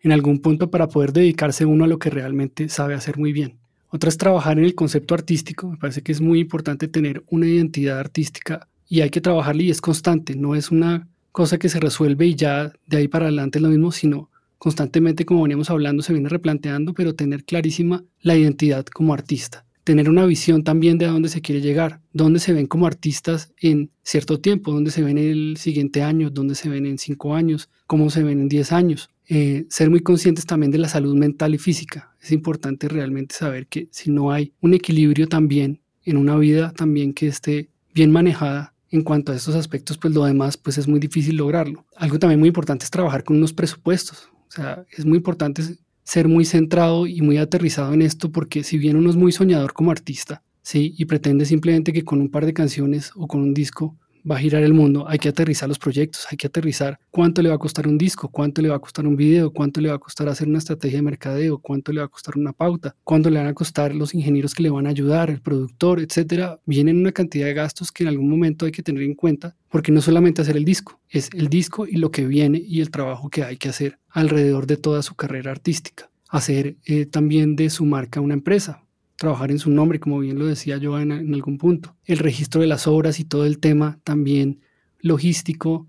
en 0.01 0.11
algún 0.11 0.39
punto 0.39 0.71
para 0.71 0.87
poder 0.87 1.13
dedicarse 1.13 1.65
uno 1.65 1.85
a 1.85 1.87
lo 1.87 1.99
que 1.99 2.09
realmente 2.09 2.69
sabe 2.69 2.95
hacer 2.95 3.17
muy 3.17 3.31
bien. 3.31 3.59
Otra 3.89 4.09
es 4.09 4.17
trabajar 4.17 4.59
en 4.59 4.65
el 4.65 4.75
concepto 4.75 5.15
artístico, 5.15 5.67
me 5.67 5.77
parece 5.77 6.03
que 6.03 6.11
es 6.11 6.21
muy 6.21 6.39
importante 6.39 6.87
tener 6.87 7.23
una 7.27 7.47
identidad 7.47 7.99
artística 7.99 8.67
y 8.87 9.01
hay 9.01 9.09
que 9.09 9.21
trabajarla 9.21 9.63
y 9.63 9.71
es 9.71 9.81
constante, 9.81 10.35
no 10.35 10.53
es 10.53 10.69
una 10.69 11.07
cosa 11.31 11.57
que 11.57 11.69
se 11.69 11.79
resuelve 11.79 12.27
y 12.27 12.35
ya 12.35 12.71
de 12.85 12.97
ahí 12.97 13.07
para 13.07 13.25
adelante 13.25 13.57
es 13.57 13.63
lo 13.63 13.69
mismo, 13.69 13.91
sino 13.91 14.29
constantemente, 14.59 15.25
como 15.25 15.41
veníamos 15.41 15.69
hablando, 15.69 16.03
se 16.03 16.13
viene 16.13 16.29
replanteando, 16.29 16.93
pero 16.93 17.15
tener 17.15 17.45
clarísima 17.45 18.03
la 18.21 18.35
identidad 18.35 18.85
como 18.85 19.13
artista. 19.13 19.65
Tener 19.83 20.09
una 20.09 20.25
visión 20.25 20.63
también 20.63 20.97
de 20.97 21.05
a 21.05 21.11
dónde 21.11 21.29
se 21.29 21.41
quiere 21.41 21.61
llegar, 21.61 22.01
dónde 22.13 22.39
se 22.39 22.53
ven 22.53 22.67
como 22.67 22.85
artistas 22.85 23.53
en 23.59 23.91
cierto 24.03 24.39
tiempo, 24.39 24.71
dónde 24.71 24.91
se 24.91 25.01
ven 25.01 25.17
el 25.17 25.57
siguiente 25.57 26.03
año, 26.03 26.29
dónde 26.29 26.55
se 26.55 26.69
ven 26.69 26.85
en 26.85 26.97
cinco 26.97 27.35
años, 27.35 27.69
cómo 27.87 28.09
se 28.09 28.23
ven 28.23 28.39
en 28.41 28.49
diez 28.49 28.71
años. 28.71 29.09
Eh, 29.27 29.67
ser 29.69 29.89
muy 29.89 30.01
conscientes 30.01 30.45
también 30.45 30.71
de 30.71 30.79
la 30.79 30.89
salud 30.89 31.15
mental 31.15 31.53
y 31.53 31.59
física. 31.59 32.15
Es 32.21 32.31
importante 32.31 32.87
realmente 32.87 33.35
saber 33.35 33.67
que 33.67 33.87
si 33.91 34.09
no 34.09 34.31
hay 34.31 34.53
un 34.59 34.73
equilibrio 34.73 35.27
también 35.27 35.81
en 36.03 36.17
una 36.17 36.35
vida 36.35 36.71
también 36.71 37.13
que 37.13 37.27
esté 37.27 37.69
bien 37.93 38.11
manejada 38.11 38.73
en 38.91 39.03
cuanto 39.03 39.31
a 39.31 39.35
estos 39.35 39.55
aspectos, 39.55 39.97
pues 39.97 40.13
lo 40.13 40.25
demás 40.25 40.57
pues 40.57 40.77
es 40.77 40.87
muy 40.87 40.99
difícil 40.99 41.35
lograrlo. 41.35 41.85
Algo 41.95 42.17
también 42.17 42.39
muy 42.39 42.47
importante 42.47 42.85
es 42.85 42.91
trabajar 42.91 43.23
con 43.23 43.37
unos 43.37 43.53
presupuestos. 43.53 44.29
O 44.47 44.51
sea, 44.51 44.83
es 44.97 45.05
muy 45.05 45.17
importante 45.17 45.61
ser 46.09 46.27
muy 46.27 46.43
centrado 46.43 47.05
y 47.05 47.21
muy 47.21 47.37
aterrizado 47.37 47.93
en 47.93 48.01
esto 48.01 48.31
porque 48.31 48.63
si 48.63 48.79
bien 48.79 48.95
uno 48.97 49.11
es 49.11 49.15
muy 49.15 49.31
soñador 49.31 49.73
como 49.73 49.91
artista, 49.91 50.41
¿sí? 50.63 50.95
Y 50.97 51.05
pretende 51.05 51.45
simplemente 51.45 51.93
que 51.93 52.03
con 52.03 52.19
un 52.19 52.31
par 52.31 52.47
de 52.47 52.53
canciones 52.55 53.11
o 53.15 53.27
con 53.27 53.41
un 53.41 53.53
disco 53.53 53.95
va 54.29 54.35
a 54.35 54.39
girar 54.39 54.63
el 54.63 54.73
mundo, 54.73 55.07
hay 55.07 55.19
que 55.19 55.29
aterrizar 55.29 55.67
los 55.69 55.79
proyectos, 55.79 56.25
hay 56.29 56.37
que 56.37 56.47
aterrizar 56.47 56.99
cuánto 57.11 57.41
le 57.41 57.49
va 57.49 57.55
a 57.55 57.59
costar 57.59 57.87
un 57.87 57.97
disco, 57.97 58.29
cuánto 58.29 58.61
le 58.61 58.69
va 58.69 58.75
a 58.75 58.79
costar 58.79 59.05
un 59.07 59.15
video, 59.15 59.51
cuánto 59.51 59.81
le 59.81 59.89
va 59.89 59.95
a 59.95 59.99
costar 59.99 60.29
hacer 60.29 60.47
una 60.47 60.57
estrategia 60.57 60.99
de 60.99 61.03
mercadeo, 61.03 61.59
cuánto 61.59 61.91
le 61.91 61.99
va 61.99 62.05
a 62.05 62.09
costar 62.09 62.37
una 62.37 62.53
pauta, 62.53 62.95
cuánto 63.03 63.29
le 63.29 63.39
van 63.39 63.47
a 63.47 63.53
costar 63.53 63.93
los 63.95 64.13
ingenieros 64.13 64.53
que 64.53 64.63
le 64.63 64.69
van 64.69 64.87
a 64.87 64.89
ayudar, 64.89 65.29
el 65.29 65.41
productor, 65.41 65.99
etcétera. 65.99 66.59
Vienen 66.65 66.97
una 66.97 67.11
cantidad 67.11 67.45
de 67.45 67.53
gastos 67.53 67.91
que 67.91 68.03
en 68.03 68.09
algún 68.09 68.29
momento 68.29 68.65
hay 68.65 68.71
que 68.71 68.83
tener 68.83 69.03
en 69.03 69.15
cuenta, 69.15 69.55
porque 69.69 69.91
no 69.91 70.01
solamente 70.01 70.41
hacer 70.41 70.57
el 70.57 70.65
disco, 70.65 70.99
es 71.09 71.29
el 71.33 71.47
disco 71.49 71.87
y 71.87 71.97
lo 71.97 72.11
que 72.11 72.25
viene 72.25 72.61
y 72.63 72.81
el 72.81 72.91
trabajo 72.91 73.29
que 73.29 73.43
hay 73.43 73.57
que 73.57 73.69
hacer 73.69 73.99
alrededor 74.09 74.67
de 74.67 74.77
toda 74.77 75.01
su 75.01 75.15
carrera 75.15 75.51
artística. 75.51 76.09
Hacer 76.29 76.77
eh, 76.85 77.05
también 77.05 77.55
de 77.55 77.69
su 77.69 77.85
marca 77.85 78.21
una 78.21 78.35
empresa, 78.35 78.83
trabajar 79.19 79.51
en 79.51 79.59
su 79.59 79.69
nombre, 79.69 79.99
como 79.99 80.19
bien 80.19 80.39
lo 80.39 80.45
decía 80.45 80.77
yo 80.77 80.97
en, 80.97 81.11
algún 81.11 81.57
punto. 81.57 81.95
El 82.05 82.17
registro 82.19 82.61
de 82.61 82.67
las 82.67 82.87
obras 82.87 83.19
y 83.19 83.25
todo 83.25 83.45
el 83.45 83.59
tema 83.59 83.99
también 84.03 84.61
logístico 85.01 85.87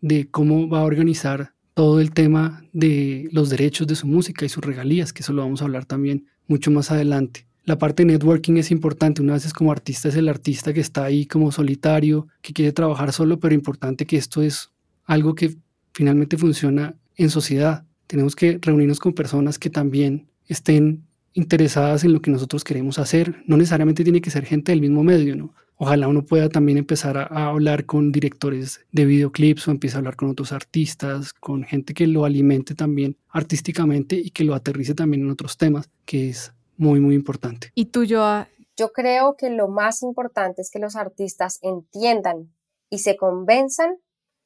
de 0.00 0.28
cómo 0.28 0.68
va 0.68 0.80
a 0.80 0.84
organizar 0.84 1.54
todo 1.74 2.00
el 2.00 2.10
tema 2.10 2.64
de 2.72 3.28
los 3.30 3.50
derechos 3.50 3.86
de 3.86 3.94
su 3.94 4.08
música 4.08 4.44
y 4.44 4.48
sus 4.48 4.64
regalías, 4.64 5.12
que 5.12 5.22
eso 5.22 5.32
lo 5.32 5.42
vamos 5.42 5.62
a 5.62 5.64
hablar 5.64 5.84
también 5.84 6.26
mucho 6.48 6.72
más 6.72 6.90
adelante. 6.90 7.46
La 7.64 7.78
parte 7.78 8.02
de 8.02 8.12
networking 8.12 8.56
es 8.56 8.72
importante. 8.72 9.22
Una 9.22 9.34
vez 9.34 9.52
como 9.52 9.70
artista 9.70 10.08
es 10.08 10.16
el 10.16 10.28
artista 10.28 10.72
que 10.72 10.80
está 10.80 11.04
ahí 11.04 11.26
como 11.26 11.52
solitario, 11.52 12.26
que 12.42 12.52
quiere 12.52 12.72
trabajar 12.72 13.12
solo, 13.12 13.38
pero 13.38 13.54
importante 13.54 14.06
que 14.06 14.16
esto 14.16 14.42
es 14.42 14.70
algo 15.04 15.36
que 15.36 15.56
finalmente 15.94 16.36
funciona 16.36 16.96
en 17.14 17.30
sociedad. 17.30 17.86
Tenemos 18.08 18.34
que 18.34 18.58
reunirnos 18.60 18.98
con 18.98 19.12
personas 19.12 19.60
que 19.60 19.70
también 19.70 20.26
estén 20.48 21.04
interesadas 21.34 22.04
en 22.04 22.12
lo 22.12 22.20
que 22.20 22.30
nosotros 22.30 22.64
queremos 22.64 22.98
hacer. 22.98 23.42
No 23.46 23.56
necesariamente 23.56 24.04
tiene 24.04 24.20
que 24.20 24.30
ser 24.30 24.44
gente 24.44 24.72
del 24.72 24.80
mismo 24.80 25.02
medio, 25.02 25.36
¿no? 25.36 25.54
Ojalá 25.76 26.06
uno 26.06 26.24
pueda 26.24 26.48
también 26.48 26.78
empezar 26.78 27.16
a, 27.16 27.48
hablar 27.48 27.86
con 27.86 28.12
directores 28.12 28.80
de 28.92 29.04
videoclips 29.04 29.66
o 29.66 29.72
empiece 29.72 29.96
a 29.96 29.98
hablar 29.98 30.14
con 30.14 30.28
otros 30.28 30.52
artistas, 30.52 31.32
con 31.32 31.64
gente 31.64 31.92
que 31.92 32.06
lo 32.06 32.24
alimente 32.24 32.74
también 32.74 33.16
artísticamente 33.30 34.14
y 34.16 34.30
que 34.30 34.44
lo 34.44 34.54
aterrice 34.54 34.94
también 34.94 35.22
en 35.22 35.30
otros 35.30 35.56
temas, 35.56 35.90
que 36.04 36.28
es 36.28 36.52
muy, 36.76 37.00
muy 37.00 37.16
importante. 37.16 37.72
¿Y 37.74 37.86
tú, 37.86 38.04
Joa? 38.08 38.48
Yo 38.76 38.92
creo 38.92 39.36
que 39.36 39.50
lo 39.50 39.68
más 39.68 40.02
importante 40.02 40.62
es 40.62 40.70
que 40.70 40.78
los 40.78 40.94
artistas 40.94 41.58
entiendan 41.62 42.52
y 42.88 42.98
se 42.98 43.16
convenzan 43.16 43.96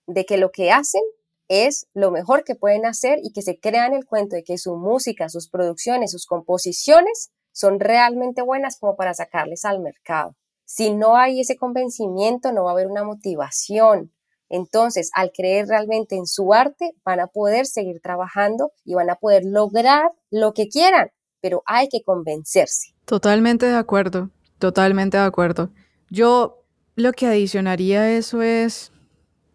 de 0.06 0.24
que 0.24 0.38
lo 0.38 0.50
que 0.52 0.70
hacen 0.70 1.02
es 1.48 1.86
lo 1.94 2.10
mejor 2.10 2.44
que 2.44 2.54
pueden 2.54 2.86
hacer 2.86 3.18
y 3.22 3.32
que 3.32 3.42
se 3.42 3.58
crean 3.58 3.94
el 3.94 4.04
cuento 4.04 4.36
de 4.36 4.44
que 4.44 4.58
su 4.58 4.76
música, 4.76 5.28
sus 5.28 5.48
producciones, 5.48 6.10
sus 6.10 6.26
composiciones 6.26 7.30
son 7.52 7.80
realmente 7.80 8.42
buenas 8.42 8.78
como 8.78 8.96
para 8.96 9.14
sacarles 9.14 9.64
al 9.64 9.80
mercado. 9.80 10.36
Si 10.64 10.92
no 10.92 11.16
hay 11.16 11.40
ese 11.40 11.56
convencimiento, 11.56 12.52
no 12.52 12.64
va 12.64 12.70
a 12.70 12.72
haber 12.74 12.88
una 12.88 13.04
motivación. 13.04 14.12
Entonces, 14.48 15.10
al 15.14 15.32
creer 15.32 15.66
realmente 15.66 16.16
en 16.16 16.26
su 16.26 16.52
arte, 16.52 16.92
van 17.04 17.20
a 17.20 17.28
poder 17.28 17.66
seguir 17.66 18.00
trabajando 18.00 18.72
y 18.84 18.94
van 18.94 19.10
a 19.10 19.16
poder 19.16 19.44
lograr 19.44 20.10
lo 20.30 20.52
que 20.54 20.68
quieran, 20.68 21.10
pero 21.40 21.62
hay 21.66 21.88
que 21.88 22.02
convencerse. 22.02 22.94
Totalmente 23.04 23.66
de 23.66 23.76
acuerdo, 23.76 24.30
totalmente 24.58 25.16
de 25.16 25.24
acuerdo. 25.24 25.70
Yo 26.10 26.64
lo 26.94 27.12
que 27.12 27.26
adicionaría 27.26 28.02
a 28.02 28.10
eso 28.12 28.42
es 28.42 28.92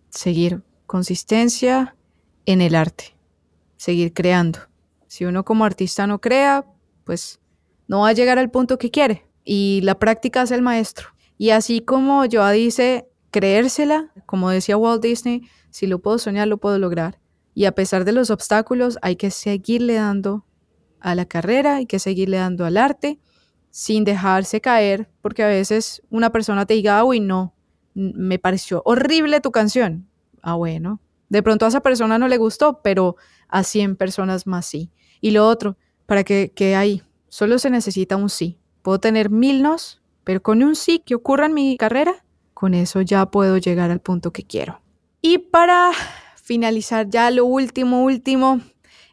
seguir 0.10 0.64
consistencia 0.92 1.96
en 2.46 2.60
el 2.60 2.76
arte, 2.76 3.16
seguir 3.78 4.12
creando. 4.12 4.60
Si 5.08 5.24
uno 5.24 5.46
como 5.46 5.64
artista 5.64 6.06
no 6.06 6.20
crea, 6.20 6.66
pues 7.06 7.39
no 7.88 8.02
va 8.02 8.10
a 8.10 8.12
llegar 8.12 8.38
al 8.38 8.52
punto 8.52 8.78
que 8.78 8.92
quiere 8.92 9.26
y 9.46 9.80
la 9.84 9.98
práctica 10.00 10.42
es 10.42 10.52
el 10.52 10.62
maestro. 10.62 11.08
Y 11.38 11.52
así 11.52 11.80
como 11.80 12.26
Joa 12.30 12.52
dice, 12.52 13.08
creérsela, 13.32 14.12
como 14.26 14.50
decía 14.50 14.76
Walt 14.76 15.02
Disney, 15.02 15.44
si 15.70 15.88
lo 15.88 16.00
puedo 16.00 16.18
soñar, 16.18 16.50
lo 16.50 16.58
puedo 16.58 16.78
lograr. 16.78 17.22
Y 17.54 17.64
a 17.64 17.72
pesar 17.72 18.04
de 18.04 18.12
los 18.12 18.30
obstáculos, 18.30 18.98
hay 19.02 19.16
que 19.16 19.32
seguirle 19.32 19.94
dando 19.94 20.46
a 21.00 21.16
la 21.16 21.24
carrera, 21.24 21.78
hay 21.78 21.86
que 21.86 22.00
seguirle 22.00 22.36
dando 22.36 22.66
al 22.66 22.76
arte, 22.76 23.18
sin 23.70 24.04
dejarse 24.04 24.60
caer, 24.60 25.10
porque 25.22 25.42
a 25.44 25.48
veces 25.48 26.02
una 26.10 26.34
persona 26.34 26.66
te 26.66 26.74
diga, 26.74 27.02
uy, 27.06 27.22
no, 27.22 27.56
me 27.94 28.39
pareció 28.39 28.82
horrible 28.84 29.39
tu 29.39 29.52
canción 29.52 30.11
ah, 30.42 30.56
bueno, 30.56 31.02
de 31.30 31.44
pronto 31.44 31.66
a 31.66 31.70
esa 31.70 31.82
persona 31.82 32.18
no 32.18 32.28
le 32.28 32.38
gustó, 32.38 32.82
pero 32.82 33.16
a 33.48 33.64
100 33.64 33.96
personas 33.96 34.48
más 34.48 34.66
sí. 34.66 34.92
Y 35.22 35.32
lo 35.32 35.48
otro, 35.48 35.78
para 36.06 36.24
que 36.24 36.52
quede 36.54 36.76
ahí, 36.76 37.04
solo 37.30 37.58
se 37.60 37.70
necesita 37.70 38.18
un 38.18 38.30
sí. 38.30 38.58
Puedo 38.82 39.00
tener 39.00 39.30
mil 39.30 39.62
nos, 39.62 40.02
pero 40.24 40.42
con 40.42 40.62
un 40.64 40.76
sí 40.76 41.00
que 41.00 41.16
ocurra 41.16 41.46
en 41.46 41.54
mi 41.54 41.78
carrera, 41.78 42.26
con 42.54 42.74
eso 42.74 43.02
ya 43.02 43.26
puedo 43.28 43.58
llegar 43.58 43.92
al 43.92 44.02
punto 44.02 44.32
que 44.32 44.44
quiero. 44.44 44.82
Y 45.22 45.38
para 45.38 45.92
finalizar 46.36 47.10
ya 47.10 47.32
lo 47.32 47.46
último, 47.46 48.04
último, 48.04 48.60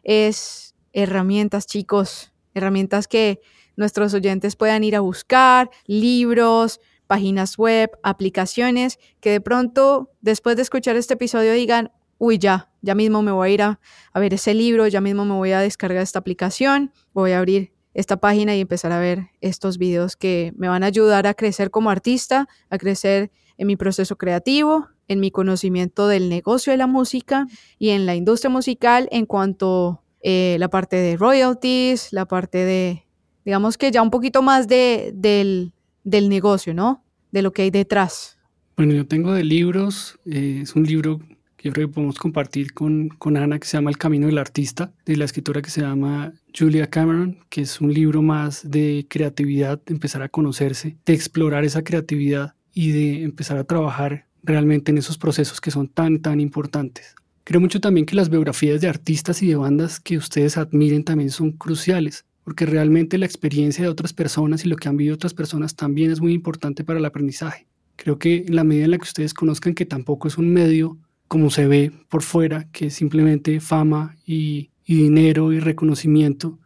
es 0.03 0.75
herramientas, 0.91 1.67
chicos, 1.67 2.33
herramientas 2.53 3.07
que 3.07 3.41
nuestros 3.75 4.13
oyentes 4.13 4.55
puedan 4.55 4.83
ir 4.83 4.95
a 4.95 4.99
buscar, 4.99 5.69
libros, 5.85 6.81
páginas 7.09 7.57
web, 7.57 7.89
aplicaciones, 8.03 8.99
que 9.19 9.31
de 9.31 9.41
pronto 9.41 10.11
después 10.21 10.55
de 10.55 10.61
escuchar 10.61 10.95
este 10.95 11.15
episodio 11.15 11.53
digan, 11.53 11.91
uy, 12.19 12.37
ya, 12.37 12.69
ya 12.83 12.93
mismo 12.93 13.23
me 13.23 13.31
voy 13.31 13.49
a 13.49 13.51
ir 13.51 13.61
a, 13.63 13.79
ver 14.13 14.35
ese 14.35 14.53
libro, 14.53 14.85
ya 14.85 15.01
mismo 15.01 15.25
me 15.25 15.33
voy 15.33 15.51
a 15.51 15.59
descargar 15.59 16.03
esta 16.03 16.19
aplicación, 16.19 16.93
voy 17.11 17.31
a 17.31 17.39
abrir 17.39 17.73
esta 17.95 18.17
página 18.17 18.55
y 18.55 18.61
empezar 18.61 18.91
a 18.91 18.99
ver 18.99 19.31
estos 19.41 19.79
videos 19.79 20.15
que 20.15 20.53
me 20.55 20.67
van 20.67 20.83
a 20.83 20.85
ayudar 20.85 21.25
a 21.25 21.33
crecer 21.33 21.71
como 21.71 21.89
artista, 21.89 22.47
a 22.69 22.77
crecer 22.77 23.31
en 23.57 23.65
mi 23.65 23.75
proceso 23.75 24.15
creativo, 24.15 24.89
en 25.07 25.19
mi 25.19 25.31
conocimiento 25.31 26.07
del 26.07 26.29
negocio 26.29 26.71
de 26.71 26.77
la 26.77 26.85
música 26.85 27.47
y 27.79 27.89
en 27.89 28.05
la 28.05 28.13
industria 28.13 28.51
musical 28.51 29.09
en 29.11 29.25
cuanto 29.25 30.03
eh, 30.21 30.57
la 30.59 30.69
parte 30.69 30.97
de 30.97 31.17
royalties, 31.17 32.13
la 32.13 32.27
parte 32.27 32.59
de, 32.59 33.07
digamos 33.45 33.79
que 33.79 33.89
ya 33.89 34.03
un 34.03 34.11
poquito 34.11 34.43
más 34.43 34.67
de, 34.67 35.11
del, 35.15 35.73
del 36.03 36.29
negocio, 36.29 36.73
¿no? 36.73 37.03
De 37.31 37.41
lo 37.41 37.53
que 37.53 37.63
hay 37.63 37.71
detrás. 37.71 38.37
Bueno, 38.77 38.93
yo 38.93 39.05
tengo 39.05 39.33
de 39.33 39.43
libros, 39.43 40.17
eh, 40.25 40.59
es 40.61 40.75
un 40.75 40.83
libro 40.83 41.19
que 41.57 41.67
yo 41.67 41.73
creo 41.73 41.87
que 41.89 41.93
podemos 41.93 42.17
compartir 42.17 42.73
con, 42.73 43.09
con 43.09 43.35
Ana, 43.35 43.59
que 43.59 43.67
se 43.67 43.75
llama 43.75 43.89
El 43.89 43.97
Camino 43.97 44.27
del 44.27 44.37
Artista, 44.37 44.93
de 45.05 45.17
la 45.17 45.25
escritora 45.25 45.61
que 45.61 45.69
se 45.69 45.81
llama 45.81 46.33
Julia 46.57 46.89
Cameron, 46.89 47.39
que 47.49 47.61
es 47.61 47.81
un 47.81 47.93
libro 47.93 48.21
más 48.21 48.69
de 48.69 49.05
creatividad, 49.09 49.81
de 49.85 49.93
empezar 49.93 50.21
a 50.21 50.29
conocerse, 50.29 50.95
de 51.05 51.13
explorar 51.13 51.65
esa 51.65 51.83
creatividad 51.83 52.55
y 52.73 52.91
de 52.91 53.23
empezar 53.23 53.57
a 53.57 53.65
trabajar 53.65 54.27
realmente 54.43 54.91
en 54.91 54.97
esos 54.97 55.17
procesos 55.17 55.59
que 55.59 55.71
son 55.71 55.89
tan, 55.89 56.21
tan 56.21 56.39
importantes. 56.39 57.13
Creo 57.43 57.59
mucho 57.59 57.81
también 57.81 58.05
que 58.05 58.15
las 58.15 58.29
biografías 58.29 58.79
de 58.79 58.87
artistas 58.87 59.41
y 59.41 59.47
de 59.47 59.55
bandas 59.55 59.99
que 59.99 60.17
ustedes 60.17 60.55
admiren 60.57 61.03
también 61.03 61.31
son 61.31 61.51
cruciales 61.51 62.23
porque 62.43 62.65
realmente 62.65 63.17
la 63.17 63.25
experiencia 63.25 63.83
de 63.83 63.89
otras 63.89 64.13
personas 64.13 64.65
y 64.65 64.69
lo 64.69 64.75
que 64.75 64.89
han 64.89 64.97
vivido 64.97 65.15
otras 65.15 65.33
personas 65.33 65.75
también 65.75 66.11
es 66.11 66.21
muy 66.21 66.33
importante 66.33 66.83
para 66.83 66.99
el 66.99 67.05
aprendizaje. 67.05 67.67
Creo 67.95 68.17
que 68.17 68.45
en 68.47 68.55
la 68.55 68.63
medida 68.63 68.85
en 68.85 68.91
la 68.91 68.97
que 68.97 69.03
ustedes 69.03 69.33
conozcan 69.33 69.73
que 69.73 69.85
tampoco 69.85 70.27
es 70.27 70.37
un 70.37 70.53
medio 70.53 70.97
como 71.27 71.51
se 71.51 71.67
ve 71.67 71.91
por 72.09 72.23
fuera, 72.23 72.67
que 72.71 72.87
es 72.87 72.95
simplemente 72.95 73.59
fama 73.59 74.17
y, 74.25 74.71
dinero 74.87 75.53
y 75.53 75.59
reconocimiento, 75.59 76.57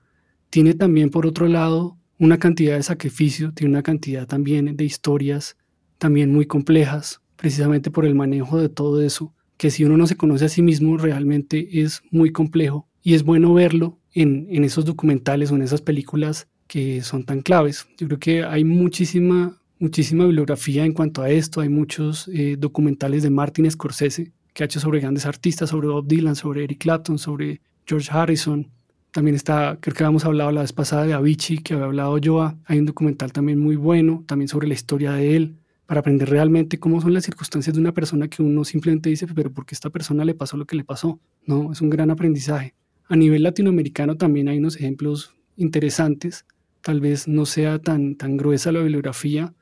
tiene 0.49 0.73
también 0.73 1.09
por 1.09 1.27
otro 1.27 1.49
lado 1.49 1.97
una 2.17 2.37
cantidad 2.37 2.77
de 2.77 2.83
sacrificio, 2.83 3.51
tiene 3.51 3.73
una 3.73 3.83
cantidad 3.83 4.25
también 4.25 4.77
de 4.77 4.85
historias 4.85 5.57
también 5.97 6.31
muy 6.31 6.45
complejas, 6.45 7.19
precisamente 7.35 7.91
por 7.91 8.05
el 8.05 8.15
manejo 8.15 8.57
de 8.57 8.69
todo 8.69 9.01
eso, 9.01 9.33
que 9.57 9.71
si 9.71 9.83
uno 9.83 9.97
no 9.97 10.07
se 10.07 10.15
conoce 10.15 10.45
a 10.45 10.49
sí 10.49 10.61
mismo 10.61 10.97
realmente 10.97 11.81
es 11.81 12.01
muy 12.11 12.31
complejo 12.31 12.87
y 13.01 13.15
es 13.15 13.23
bueno 13.23 13.53
verlo 13.53 13.99
en, 14.13 14.63
esos 14.63 14.85
documentales 14.85 15.51
o 15.51 15.55
en 15.55 15.61
esas 15.61 15.81
películas 15.81 16.47
que 16.67 17.01
son 17.01 17.23
tan 17.23 17.41
claves. 17.41 17.87
Yo 17.97 18.07
creo 18.07 18.19
que 18.19 18.43
hay 18.43 18.63
muchísima, 18.63 19.57
muchísima 19.79 20.25
bibliografía 20.25 20.85
en 20.85 20.93
cuanto 20.93 21.21
a 21.21 21.29
esto. 21.29 21.61
Hay 21.61 21.69
muchos 21.69 22.27
eh, 22.29 22.55
documentales 22.57 23.23
de 23.23 23.29
Martin 23.29 23.69
Scorsese 23.69 24.31
que 24.53 24.63
ha 24.63 24.65
hecho 24.65 24.79
sobre 24.79 24.99
grandes 24.99 25.25
artistas, 25.25 25.69
sobre 25.69 25.87
Bob 25.87 26.07
Dylan, 26.07 26.35
sobre 26.35 26.63
Eric 26.63 26.79
Clapton, 26.79 27.17
sobre 27.17 27.61
George 27.85 28.09
Harrison. 28.11 28.69
También 29.11 29.35
está, 29.35 29.77
creo 29.79 29.95
que 29.95 30.03
habíamos 30.03 30.25
hablado 30.25 30.51
la 30.51 30.61
vez 30.61 30.73
pasada 30.73 31.05
de 31.05 31.13
Avicii, 31.13 31.59
que 31.59 31.73
había 31.73 31.85
hablado 31.85 32.17
Joa. 32.23 32.57
Hay 32.65 32.79
un 32.79 32.85
documental 32.85 33.31
también 33.31 33.59
muy 33.59 33.75
bueno, 33.75 34.23
también 34.27 34.47
sobre 34.47 34.67
la 34.67 34.73
historia 34.73 35.13
de 35.13 35.35
él, 35.35 35.57
para 35.85 35.99
aprender 35.99 36.29
realmente 36.29 36.79
cómo 36.79 37.01
son 37.01 37.13
las 37.13 37.25
circunstancias 37.25 37.75
de 37.75 37.81
una 37.81 37.93
persona 37.93 38.27
que 38.27 38.41
uno 38.41 38.63
simplemente 38.63 39.09
dice, 39.09 39.27
pero 39.27 39.51
¿por 39.51 39.65
qué 39.65 39.75
esta 39.75 39.89
persona 39.89 40.23
le 40.25 40.33
pasó 40.33 40.57
lo 40.57 40.65
que 40.65 40.75
le 40.75 40.83
pasó? 40.83 41.19
No, 41.45 41.71
es 41.71 41.81
un 41.81 41.89
gran 41.89 42.09
aprendizaje. 42.09 42.73
A 43.13 43.15
nivel 43.15 43.43
latinoamericano 43.43 44.17
también 44.17 44.47
hay 44.47 44.57
unos 44.57 44.75
ejemplos 44.75 45.35
interesantes. 45.55 46.47
Tal 46.81 46.99
vez 46.99 47.27
no 47.27 47.45
sea 47.45 47.77
tan, 47.77 48.15
tan 48.15 48.37
gruesa 48.37 48.71
la 48.71 48.79
bibliografía. 48.79 49.53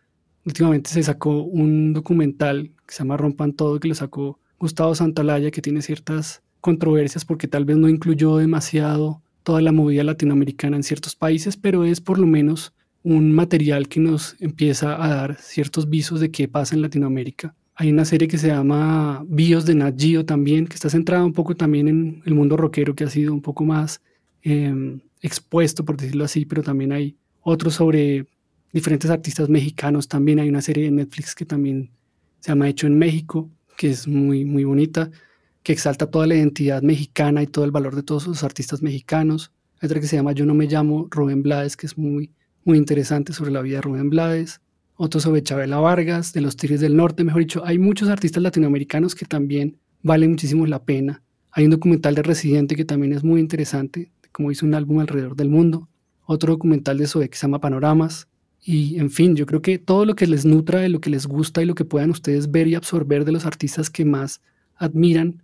Últimamente 0.45 0.89
se 0.89 1.04
sacó 1.04 1.43
un 1.43 1.91
documental 1.91 2.72
que 2.88 2.93
se 2.93 2.99
llama 2.99 3.18
Rompan 3.18 3.52
Todo, 3.52 3.82
que 3.82 3.89
lo 3.89 3.95
sacó 3.95 4.39
Gustavo 4.58 4.95
Santalaya, 4.95 5.52
que 5.52 5.62
tiene 5.62 5.82
ciertas 5.82 6.43
controversias 6.62 7.26
porque 7.26 7.49
tal 7.49 7.66
vez 7.66 7.76
no 7.76 7.89
incluyó 7.89 8.38
demasiado 8.38 9.22
toda 9.43 9.62
la 9.62 9.74
movida 9.74 10.06
latinoamericana 10.06 10.78
en 10.78 10.84
ciertos 10.84 11.18
países, 11.18 11.58
pero 11.58 11.84
es 11.84 11.99
por 11.99 12.20
lo 12.20 12.28
menos 12.28 12.74
un 13.04 13.34
material 13.34 13.89
que 13.89 13.99
nos 13.99 14.38
empieza 14.39 15.04
a 15.04 15.10
dar 15.14 15.38
ciertos 15.41 15.89
visos 15.89 16.22
de 16.22 16.32
qué 16.32 16.47
pasa 16.47 16.74
en 16.74 16.84
Latinoamérica 16.84 17.54
Hay 17.76 17.91
una 17.91 18.05
serie 18.05 18.28
que 18.28 18.38
se 18.38 18.47
llama 18.47 19.24
Bios 19.28 19.65
de 19.65 19.76
Nat 19.76 19.99
Geo 19.99 20.26
también, 20.26 20.67
que 20.67 20.76
está 20.76 20.89
centrada 20.89 21.26
un 21.26 21.34
poco 21.34 21.55
también 21.55 21.88
en 21.88 22.22
el 22.26 22.34
mundo 22.34 22.57
rockero, 22.57 22.95
que 22.95 23.05
ha 23.05 23.09
sido 23.09 23.34
un 23.34 23.41
poco 23.41 23.63
más 23.63 24.01
em, 24.43 25.01
expuesto, 25.22 25.86
por 25.86 25.97
decirlo 25.97 26.26
así, 26.26 26.45
pero 26.45 26.63
también 26.63 26.91
hay 26.91 27.15
otros 27.41 27.76
sobre 27.76 28.28
diferentes 28.74 29.09
artistas 29.09 29.49
mexicanos. 29.49 30.07
También 30.07 30.39
hay 30.39 30.49
una 30.49 30.61
serie 30.61 30.86
de 30.86 30.91
Netflix 30.91 31.36
que 31.36 31.45
también 31.45 31.91
se 32.39 32.51
llama 32.51 32.69
Hecho 32.69 32.88
en 32.88 32.97
México, 32.97 33.49
que 33.78 33.89
es 33.89 34.07
muy, 34.07 34.45
muy 34.45 34.63
bonita, 34.63 35.09
que 35.63 35.74
exalta 35.74 36.09
toda 36.09 36.28
la 36.28 36.36
identidad 36.36 36.82
mexicana 36.82 37.43
y 37.43 37.47
todo 37.47 37.65
el 37.65 37.72
valor 37.72 37.95
de 37.95 38.03
todos 38.03 38.28
los 38.28 38.43
artistas 38.43 38.82
mexicanos. 38.82 39.51
Hay 39.80 39.88
otra 39.88 39.99
que 39.99 40.07
se 40.07 40.15
llama 40.15 40.34
Yo 40.34 40.45
no 40.45 40.53
me 40.53 40.67
llamo 40.67 41.07
Rubén 41.09 41.43
Blades, 41.43 41.78
que 41.78 41.88
es 41.88 41.97
muy, 41.97 42.32
muy 42.63 42.78
interesante 42.78 43.34
sobre 43.34 43.51
la 43.51 43.61
vida 43.61 43.78
de 43.78 43.82
Rubén 43.82 44.09
Blades. 44.09 44.61
Otro 44.95 45.19
sobre 45.19 45.41
Chabela 45.41 45.79
Vargas, 45.79 46.33
de 46.33 46.41
los 46.41 46.55
Tigres 46.55 46.81
del 46.81 46.95
Norte, 46.95 47.23
mejor 47.23 47.41
dicho. 47.41 47.65
Hay 47.65 47.79
muchos 47.79 48.09
artistas 48.09 48.43
latinoamericanos 48.43 49.15
que 49.15 49.25
también 49.25 49.77
valen 50.03 50.31
muchísimo 50.31 50.65
la 50.65 50.83
pena. 50.83 51.23
Hay 51.51 51.65
un 51.65 51.71
documental 51.71 52.15
de 52.15 52.23
Residente 52.23 52.75
que 52.75 52.85
también 52.85 53.13
es 53.13 53.23
muy 53.23 53.39
interesante, 53.39 54.11
como 54.31 54.51
hizo 54.51 54.65
un 54.65 54.73
álbum 54.73 54.99
alrededor 54.99 55.35
del 55.35 55.49
mundo. 55.49 55.89
Otro 56.25 56.53
documental 56.53 56.97
de 56.97 57.07
Zoe 57.07 57.29
que 57.29 57.37
se 57.37 57.43
llama 57.43 57.59
Panoramas. 57.59 58.27
Y 58.63 58.99
en 58.99 59.09
fin, 59.09 59.35
yo 59.35 59.45
creo 59.45 59.61
que 59.61 59.79
todo 59.79 60.05
lo 60.05 60.15
que 60.15 60.27
les 60.27 60.45
nutra 60.45 60.81
de 60.81 60.89
lo 60.89 61.01
que 61.01 61.09
les 61.09 61.25
gusta 61.25 61.63
y 61.63 61.65
lo 61.65 61.75
que 61.75 61.83
puedan 61.83 62.11
ustedes 62.11 62.51
ver 62.51 62.67
y 62.67 62.75
absorber 62.75 63.25
de 63.25 63.31
los 63.31 63.45
artistas 63.45 63.89
que 63.89 64.05
más 64.05 64.41
admiran 64.75 65.41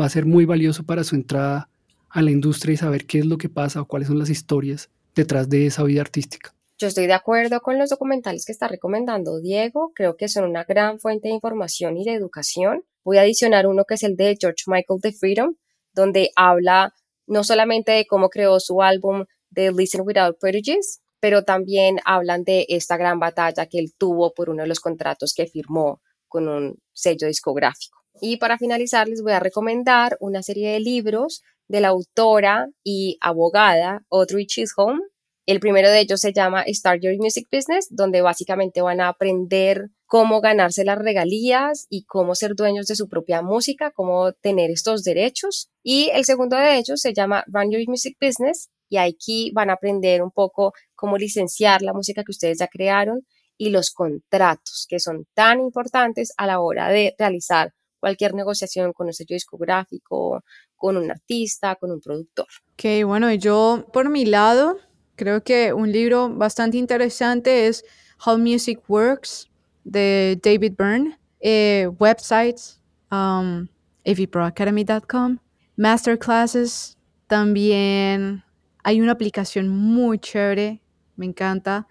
va 0.00 0.06
a 0.06 0.10
ser 0.10 0.26
muy 0.26 0.44
valioso 0.44 0.84
para 0.84 1.04
su 1.04 1.16
entrada 1.16 1.68
a 2.08 2.22
la 2.22 2.30
industria 2.30 2.74
y 2.74 2.76
saber 2.76 3.06
qué 3.06 3.18
es 3.18 3.26
lo 3.26 3.38
que 3.38 3.48
pasa 3.48 3.80
o 3.80 3.86
cuáles 3.86 4.08
son 4.08 4.18
las 4.18 4.30
historias 4.30 4.90
detrás 5.14 5.48
de 5.48 5.66
esa 5.66 5.82
vida 5.82 6.00
artística. 6.02 6.54
Yo 6.82 6.88
estoy 6.88 7.06
de 7.06 7.12
acuerdo 7.12 7.60
con 7.60 7.78
los 7.78 7.90
documentales 7.90 8.44
que 8.44 8.50
está 8.50 8.66
recomendando 8.66 9.38
Diego, 9.38 9.92
creo 9.94 10.16
que 10.16 10.26
son 10.26 10.42
una 10.42 10.64
gran 10.64 10.98
fuente 10.98 11.28
de 11.28 11.34
información 11.34 11.96
y 11.96 12.04
de 12.04 12.14
educación. 12.14 12.82
Voy 13.04 13.18
a 13.18 13.20
adicionar 13.20 13.68
uno 13.68 13.84
que 13.84 13.94
es 13.94 14.02
el 14.02 14.16
de 14.16 14.36
George 14.36 14.64
Michael 14.66 15.00
The 15.00 15.12
Freedom, 15.12 15.54
donde 15.92 16.32
habla 16.34 16.92
no 17.28 17.44
solamente 17.44 17.92
de 17.92 18.04
cómo 18.08 18.30
creó 18.30 18.58
su 18.58 18.82
álbum 18.82 19.26
de 19.50 19.70
Listen 19.70 20.00
Without 20.04 20.40
Prejudice, 20.40 20.98
pero 21.20 21.44
también 21.44 22.00
hablan 22.04 22.42
de 22.42 22.66
esta 22.68 22.96
gran 22.96 23.20
batalla 23.20 23.66
que 23.66 23.78
él 23.78 23.92
tuvo 23.96 24.34
por 24.34 24.50
uno 24.50 24.62
de 24.62 24.68
los 24.68 24.80
contratos 24.80 25.34
que 25.34 25.46
firmó 25.46 26.02
con 26.26 26.48
un 26.48 26.80
sello 26.92 27.28
discográfico. 27.28 27.96
Y 28.20 28.38
para 28.38 28.58
finalizar, 28.58 29.06
les 29.06 29.22
voy 29.22 29.34
a 29.34 29.38
recomendar 29.38 30.16
una 30.18 30.42
serie 30.42 30.72
de 30.72 30.80
libros 30.80 31.42
de 31.68 31.80
la 31.80 31.88
autora 31.88 32.66
y 32.82 33.18
abogada 33.20 34.04
Audrey 34.10 34.46
Chisholm. 34.46 34.98
El 35.44 35.58
primero 35.58 35.90
de 35.90 35.98
ellos 35.98 36.20
se 36.20 36.32
llama 36.32 36.64
Start 36.68 37.02
Your 37.02 37.16
Music 37.18 37.48
Business, 37.50 37.88
donde 37.90 38.22
básicamente 38.22 38.80
van 38.80 39.00
a 39.00 39.08
aprender 39.08 39.90
cómo 40.06 40.40
ganarse 40.40 40.84
las 40.84 40.98
regalías 40.98 41.86
y 41.90 42.04
cómo 42.04 42.36
ser 42.36 42.54
dueños 42.54 42.86
de 42.86 42.94
su 42.94 43.08
propia 43.08 43.42
música, 43.42 43.90
cómo 43.90 44.32
tener 44.34 44.70
estos 44.70 45.02
derechos. 45.02 45.68
Y 45.82 46.10
el 46.14 46.24
segundo 46.24 46.56
de 46.56 46.76
ellos 46.76 47.00
se 47.00 47.12
llama 47.12 47.42
Run 47.48 47.72
Your 47.72 47.88
Music 47.88 48.16
Business 48.20 48.70
y 48.88 48.98
aquí 48.98 49.50
van 49.52 49.70
a 49.70 49.72
aprender 49.72 50.22
un 50.22 50.30
poco 50.30 50.74
cómo 50.94 51.18
licenciar 51.18 51.82
la 51.82 51.92
música 51.92 52.22
que 52.22 52.30
ustedes 52.30 52.58
ya 52.58 52.68
crearon 52.68 53.26
y 53.58 53.70
los 53.70 53.90
contratos 53.90 54.86
que 54.88 55.00
son 55.00 55.26
tan 55.34 55.60
importantes 55.60 56.32
a 56.36 56.46
la 56.46 56.60
hora 56.60 56.88
de 56.88 57.16
realizar 57.18 57.72
cualquier 57.98 58.34
negociación 58.34 58.92
con 58.92 59.08
un 59.08 59.12
sello 59.12 59.34
discográfico, 59.34 60.42
con 60.76 60.96
un 60.96 61.10
artista, 61.10 61.74
con 61.76 61.90
un 61.90 62.00
productor. 62.00 62.46
Ok, 62.74 63.04
bueno, 63.06 63.32
yo 63.32 63.86
por 63.92 64.08
mi 64.08 64.24
lado 64.24 64.78
creo 65.22 65.42
que 65.42 65.72
un 65.72 65.92
libro 65.92 66.28
bastante 66.28 66.78
interesante 66.78 67.68
es 67.68 67.84
How 68.26 68.38
Music 68.38 68.80
Works 68.88 69.48
de 69.84 70.40
David 70.42 70.74
Byrne, 70.76 71.16
eh, 71.40 71.88
websites, 71.98 72.80
um, 73.12 73.68
avproacademy.com, 74.04 75.38
masterclasses, 75.76 76.98
también 77.28 78.42
hay 78.82 79.00
una 79.00 79.12
aplicación 79.12 79.68
muy 79.68 80.18
chévere, 80.18 80.82
me 81.16 81.26
encanta. 81.26 81.86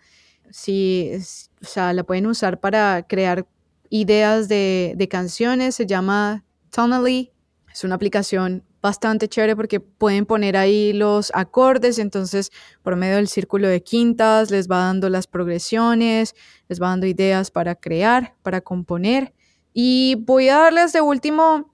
Si, 0.50 1.10
o 1.62 1.66
sea, 1.66 1.94
la 1.94 2.04
pueden 2.04 2.28
usar 2.28 2.60
para 2.60 3.04
crear 3.08 3.48
ideas 3.90 4.50
de, 4.50 5.08
canciones, 5.10 5.76
se 5.76 5.86
llama 5.86 6.44
Tonally. 6.70 7.32
Es 7.72 7.86
una 7.86 7.96
aplicación 7.96 8.66
bastante 8.82 9.28
chévere 9.28 9.56
porque 9.56 9.80
pueden 9.80 10.26
poner 10.26 10.58
ahí 10.58 10.94
los 10.94 11.32
acordes, 11.36 12.00
entonces 12.00 12.52
por 12.82 12.96
medio 12.96 13.18
del 13.18 13.28
círculo 13.28 13.68
de 13.68 13.84
quintas 13.84 14.50
les 14.52 14.70
va 14.70 14.80
dando 14.86 15.10
las 15.10 15.28
progresiones, 15.28 16.36
les 16.68 16.82
va 16.82 16.90
dando 16.90 17.06
ideas 17.06 17.52
para 17.52 17.76
crear, 17.76 18.36
para 18.42 18.62
componer. 18.62 19.34
Y 19.74 20.16
voy 20.26 20.50
a 20.50 20.58
darles 20.58 20.94
de 20.94 21.02
último 21.02 21.72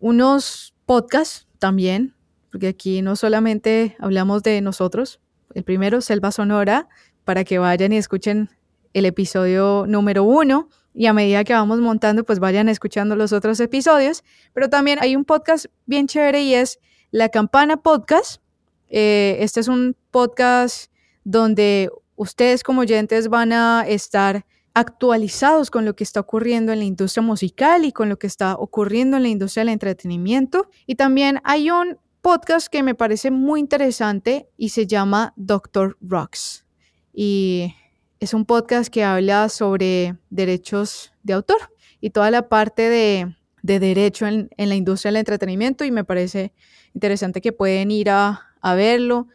unos 0.00 0.74
podcasts 0.86 1.46
también, 1.58 2.14
porque 2.50 2.68
aquí 2.68 3.02
no 3.02 3.16
solamente 3.16 3.96
hablamos 4.00 4.42
de 4.42 4.60
nosotros. 4.60 5.20
El 5.54 5.62
primero, 5.64 6.00
Selva 6.00 6.32
Sonora, 6.32 6.88
para 7.24 7.44
que 7.44 7.58
vayan 7.58 7.92
y 7.92 7.98
escuchen 7.98 8.50
el 8.92 9.04
episodio 9.04 9.84
número 9.86 10.24
uno 10.24 10.68
y 10.94 11.06
a 11.06 11.12
medida 11.12 11.44
que 11.44 11.52
vamos 11.52 11.80
montando, 11.80 12.24
pues 12.24 12.38
vayan 12.38 12.68
escuchando 12.68 13.16
los 13.16 13.32
otros 13.32 13.60
episodios. 13.60 14.24
Pero 14.52 14.68
también 14.68 14.98
hay 15.00 15.16
un 15.16 15.24
podcast 15.24 15.66
bien 15.86 16.06
chévere 16.06 16.42
y 16.42 16.54
es 16.54 16.78
La 17.10 17.28
Campana 17.28 17.76
Podcast. 17.76 18.42
Eh, 18.88 19.36
este 19.40 19.60
es 19.60 19.68
un 19.68 19.96
podcast 20.10 20.90
donde 21.24 21.90
ustedes 22.16 22.62
como 22.62 22.80
oyentes 22.80 23.28
van 23.28 23.52
a 23.52 23.84
estar 23.86 24.44
actualizados 24.74 25.70
con 25.70 25.84
lo 25.84 25.94
que 25.94 26.04
está 26.04 26.20
ocurriendo 26.20 26.72
en 26.72 26.80
la 26.80 26.84
industria 26.84 27.22
musical 27.22 27.84
y 27.84 27.92
con 27.92 28.08
lo 28.08 28.18
que 28.18 28.26
está 28.26 28.54
ocurriendo 28.54 29.16
en 29.16 29.24
la 29.24 29.28
industria 29.28 29.62
del 29.62 29.72
entretenimiento. 29.72 30.68
Y 30.86 30.96
también 30.96 31.40
hay 31.44 31.70
un 31.70 31.98
podcast 32.20 32.68
que 32.68 32.82
me 32.82 32.94
parece 32.94 33.30
muy 33.30 33.60
interesante 33.60 34.48
y 34.56 34.70
se 34.70 34.86
llama 34.86 35.32
Doctor 35.36 35.96
Rocks. 36.00 36.66
Y 37.12 37.74
es 38.20 38.34
un 38.34 38.44
podcast 38.44 38.92
que 38.92 39.02
habla 39.02 39.48
sobre 39.48 40.14
derechos 40.28 41.12
de 41.22 41.32
autor 41.32 41.72
y 42.02 42.10
toda 42.10 42.30
la 42.30 42.50
parte 42.50 42.90
de, 42.90 43.34
derecho 43.62 44.26
en, 44.26 44.50
la 44.56 44.74
industria 44.74 45.10
del 45.10 45.20
entretenimiento 45.20 45.86
y 45.86 45.90
me 45.90 46.04
parece 46.04 46.52
interesante 46.92 47.40
que 47.40 47.52
pueden 47.52 47.90
ir 47.90 48.10
a, 48.10 48.46
verlo. 48.62 49.28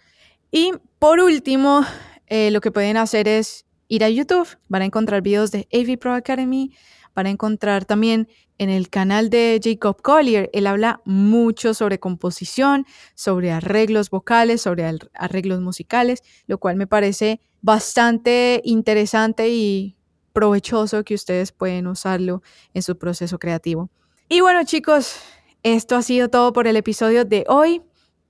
Y 0.52 0.72
por 1.00 1.20
último, 1.20 1.84
eh, 2.28 2.52
lo 2.52 2.62
que 2.62 2.72
pueden 2.72 2.98
hacer 2.98 3.28
es 3.28 3.66
ir 3.88 4.04
a 4.04 4.10
YouTube, 4.10 4.48
van 4.68 4.84
a 4.84 4.86
encontrar 4.86 5.24
videos 5.24 5.52
de 5.52 5.68
AV 5.74 5.98
Pro 5.98 6.14
Academy, 6.14 6.72
van 7.16 7.26
a 7.26 7.32
encontrar 7.32 7.86
también 7.86 8.28
en 8.60 8.70
el 8.70 8.90
canal 8.90 9.32
de 9.32 9.60
Jacob 9.64 10.02
Collier, 10.02 10.50
él 10.54 10.68
habla 10.68 11.02
mucho 11.06 11.74
sobre 11.74 12.00
composición, 12.00 12.86
sobre 13.16 13.52
arreglos 13.52 14.12
vocales, 14.12 14.62
sobre 14.62 14.86
arreglos 15.16 15.60
musicales, 15.60 16.22
lo 16.46 16.60
cual 16.60 16.76
me 16.76 16.88
parece 16.88 17.42
bastante 17.66 18.62
interesante 18.64 19.50
y 19.50 19.98
provechoso 20.34 21.04
que 21.04 21.16
ustedes 21.16 21.52
pueden 21.52 21.88
usarlo 21.88 22.44
en 22.76 22.84
su 22.84 22.96
proceso 22.96 23.40
creativo. 23.40 23.90
Y 24.30 24.42
bueno 24.42 24.64
chicos, 24.66 25.16
esto 25.64 25.96
ha 25.96 26.04
sido 26.04 26.30
todo 26.30 26.54
por 26.54 26.68
el 26.68 26.78
episodio 26.78 27.26
de 27.26 27.44
hoy. 27.48 27.82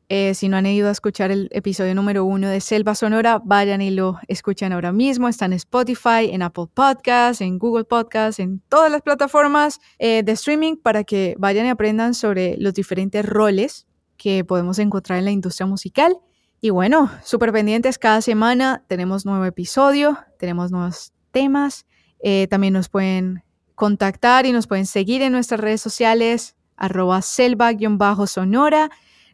Eh, 0.07 0.35
si 0.35 0.47
no 0.47 0.55
han 0.55 0.65
ido 0.67 0.87
a 0.87 0.91
escuchar 0.91 1.31
el 1.31 1.49
episodio 1.51 1.93
número 1.95 2.23
uno 2.23 2.47
de 2.47 2.61
Selva 2.61 2.95
Sonora, 2.95 3.41
vayan 3.43 3.81
y 3.81 3.89
lo 3.89 4.19
escuchan 4.29 4.71
ahora 4.71 4.93
mismo. 4.93 5.27
Está 5.27 5.45
en 5.45 5.53
Spotify, 5.53 6.29
en 6.31 6.41
Apple 6.41 6.67
Podcasts, 6.73 7.41
en 7.41 7.59
Google 7.59 7.83
Podcasts, 7.83 8.39
en 8.39 8.61
todas 8.69 8.89
las 8.89 9.01
plataformas 9.01 9.81
eh, 9.99 10.23
de 10.23 10.31
streaming 10.31 10.77
para 10.77 11.03
que 11.03 11.35
vayan 11.37 11.65
y 11.65 11.69
aprendan 11.69 12.13
sobre 12.13 12.55
los 12.57 12.73
diferentes 12.73 13.25
roles 13.25 13.85
que 14.15 14.45
podemos 14.45 14.79
encontrar 14.79 15.19
en 15.19 15.25
la 15.25 15.31
industria 15.31 15.65
musical. 15.65 16.15
Y 16.65 16.71
bueno, 16.71 17.11
súper 17.23 17.51
pendientes, 17.51 17.99
cada 17.99 18.21
semana 18.21 18.83
tenemos 18.87 19.23
nuevo 19.23 19.45
episodio, 19.45 20.17
tenemos 20.39 20.71
nuevos 20.71 21.13
temas. 21.29 21.85
Eh, 22.23 22.47
también 22.49 22.73
nos 22.73 22.89
pueden 22.89 23.43
contactar 23.75 24.47
y 24.47 24.51
nos 24.51 24.65
pueden 24.65 24.87
seguir 24.87 25.21
en 25.21 25.31
nuestras 25.31 25.59
redes 25.59 25.79
sociales, 25.81 26.55
arroba 26.75 27.21
selva-sonora 27.21 28.89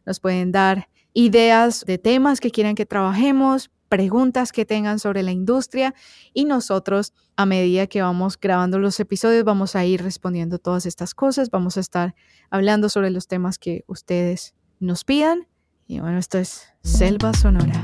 nos 0.05 0.19
pueden 0.19 0.51
dar 0.51 0.89
ideas 1.13 1.85
de 1.85 1.97
temas 1.97 2.41
que 2.41 2.51
quieran 2.51 2.75
que 2.75 2.85
trabajemos, 2.85 3.71
preguntas 3.87 4.51
que 4.51 4.65
tengan 4.65 4.99
sobre 4.99 5.23
la 5.23 5.31
industria 5.31 5.95
y 6.33 6.43
nosotros 6.43 7.13
a 7.37 7.45
medida 7.45 7.87
que 7.87 8.01
vamos 8.01 8.37
grabando 8.37 8.77
los 8.77 8.99
episodios 8.99 9.45
vamos 9.45 9.77
a 9.77 9.85
ir 9.85 10.03
respondiendo 10.03 10.59
todas 10.59 10.85
estas 10.85 11.15
cosas, 11.15 11.49
vamos 11.49 11.77
a 11.77 11.79
estar 11.79 12.13
hablando 12.49 12.89
sobre 12.89 13.09
los 13.09 13.27
temas 13.27 13.57
que 13.57 13.85
ustedes 13.87 14.53
nos 14.81 15.05
pidan 15.05 15.47
y 15.91 15.99
bueno, 15.99 16.19
esto 16.19 16.37
es 16.37 16.69
Selva 16.83 17.33
Sonora. 17.33 17.83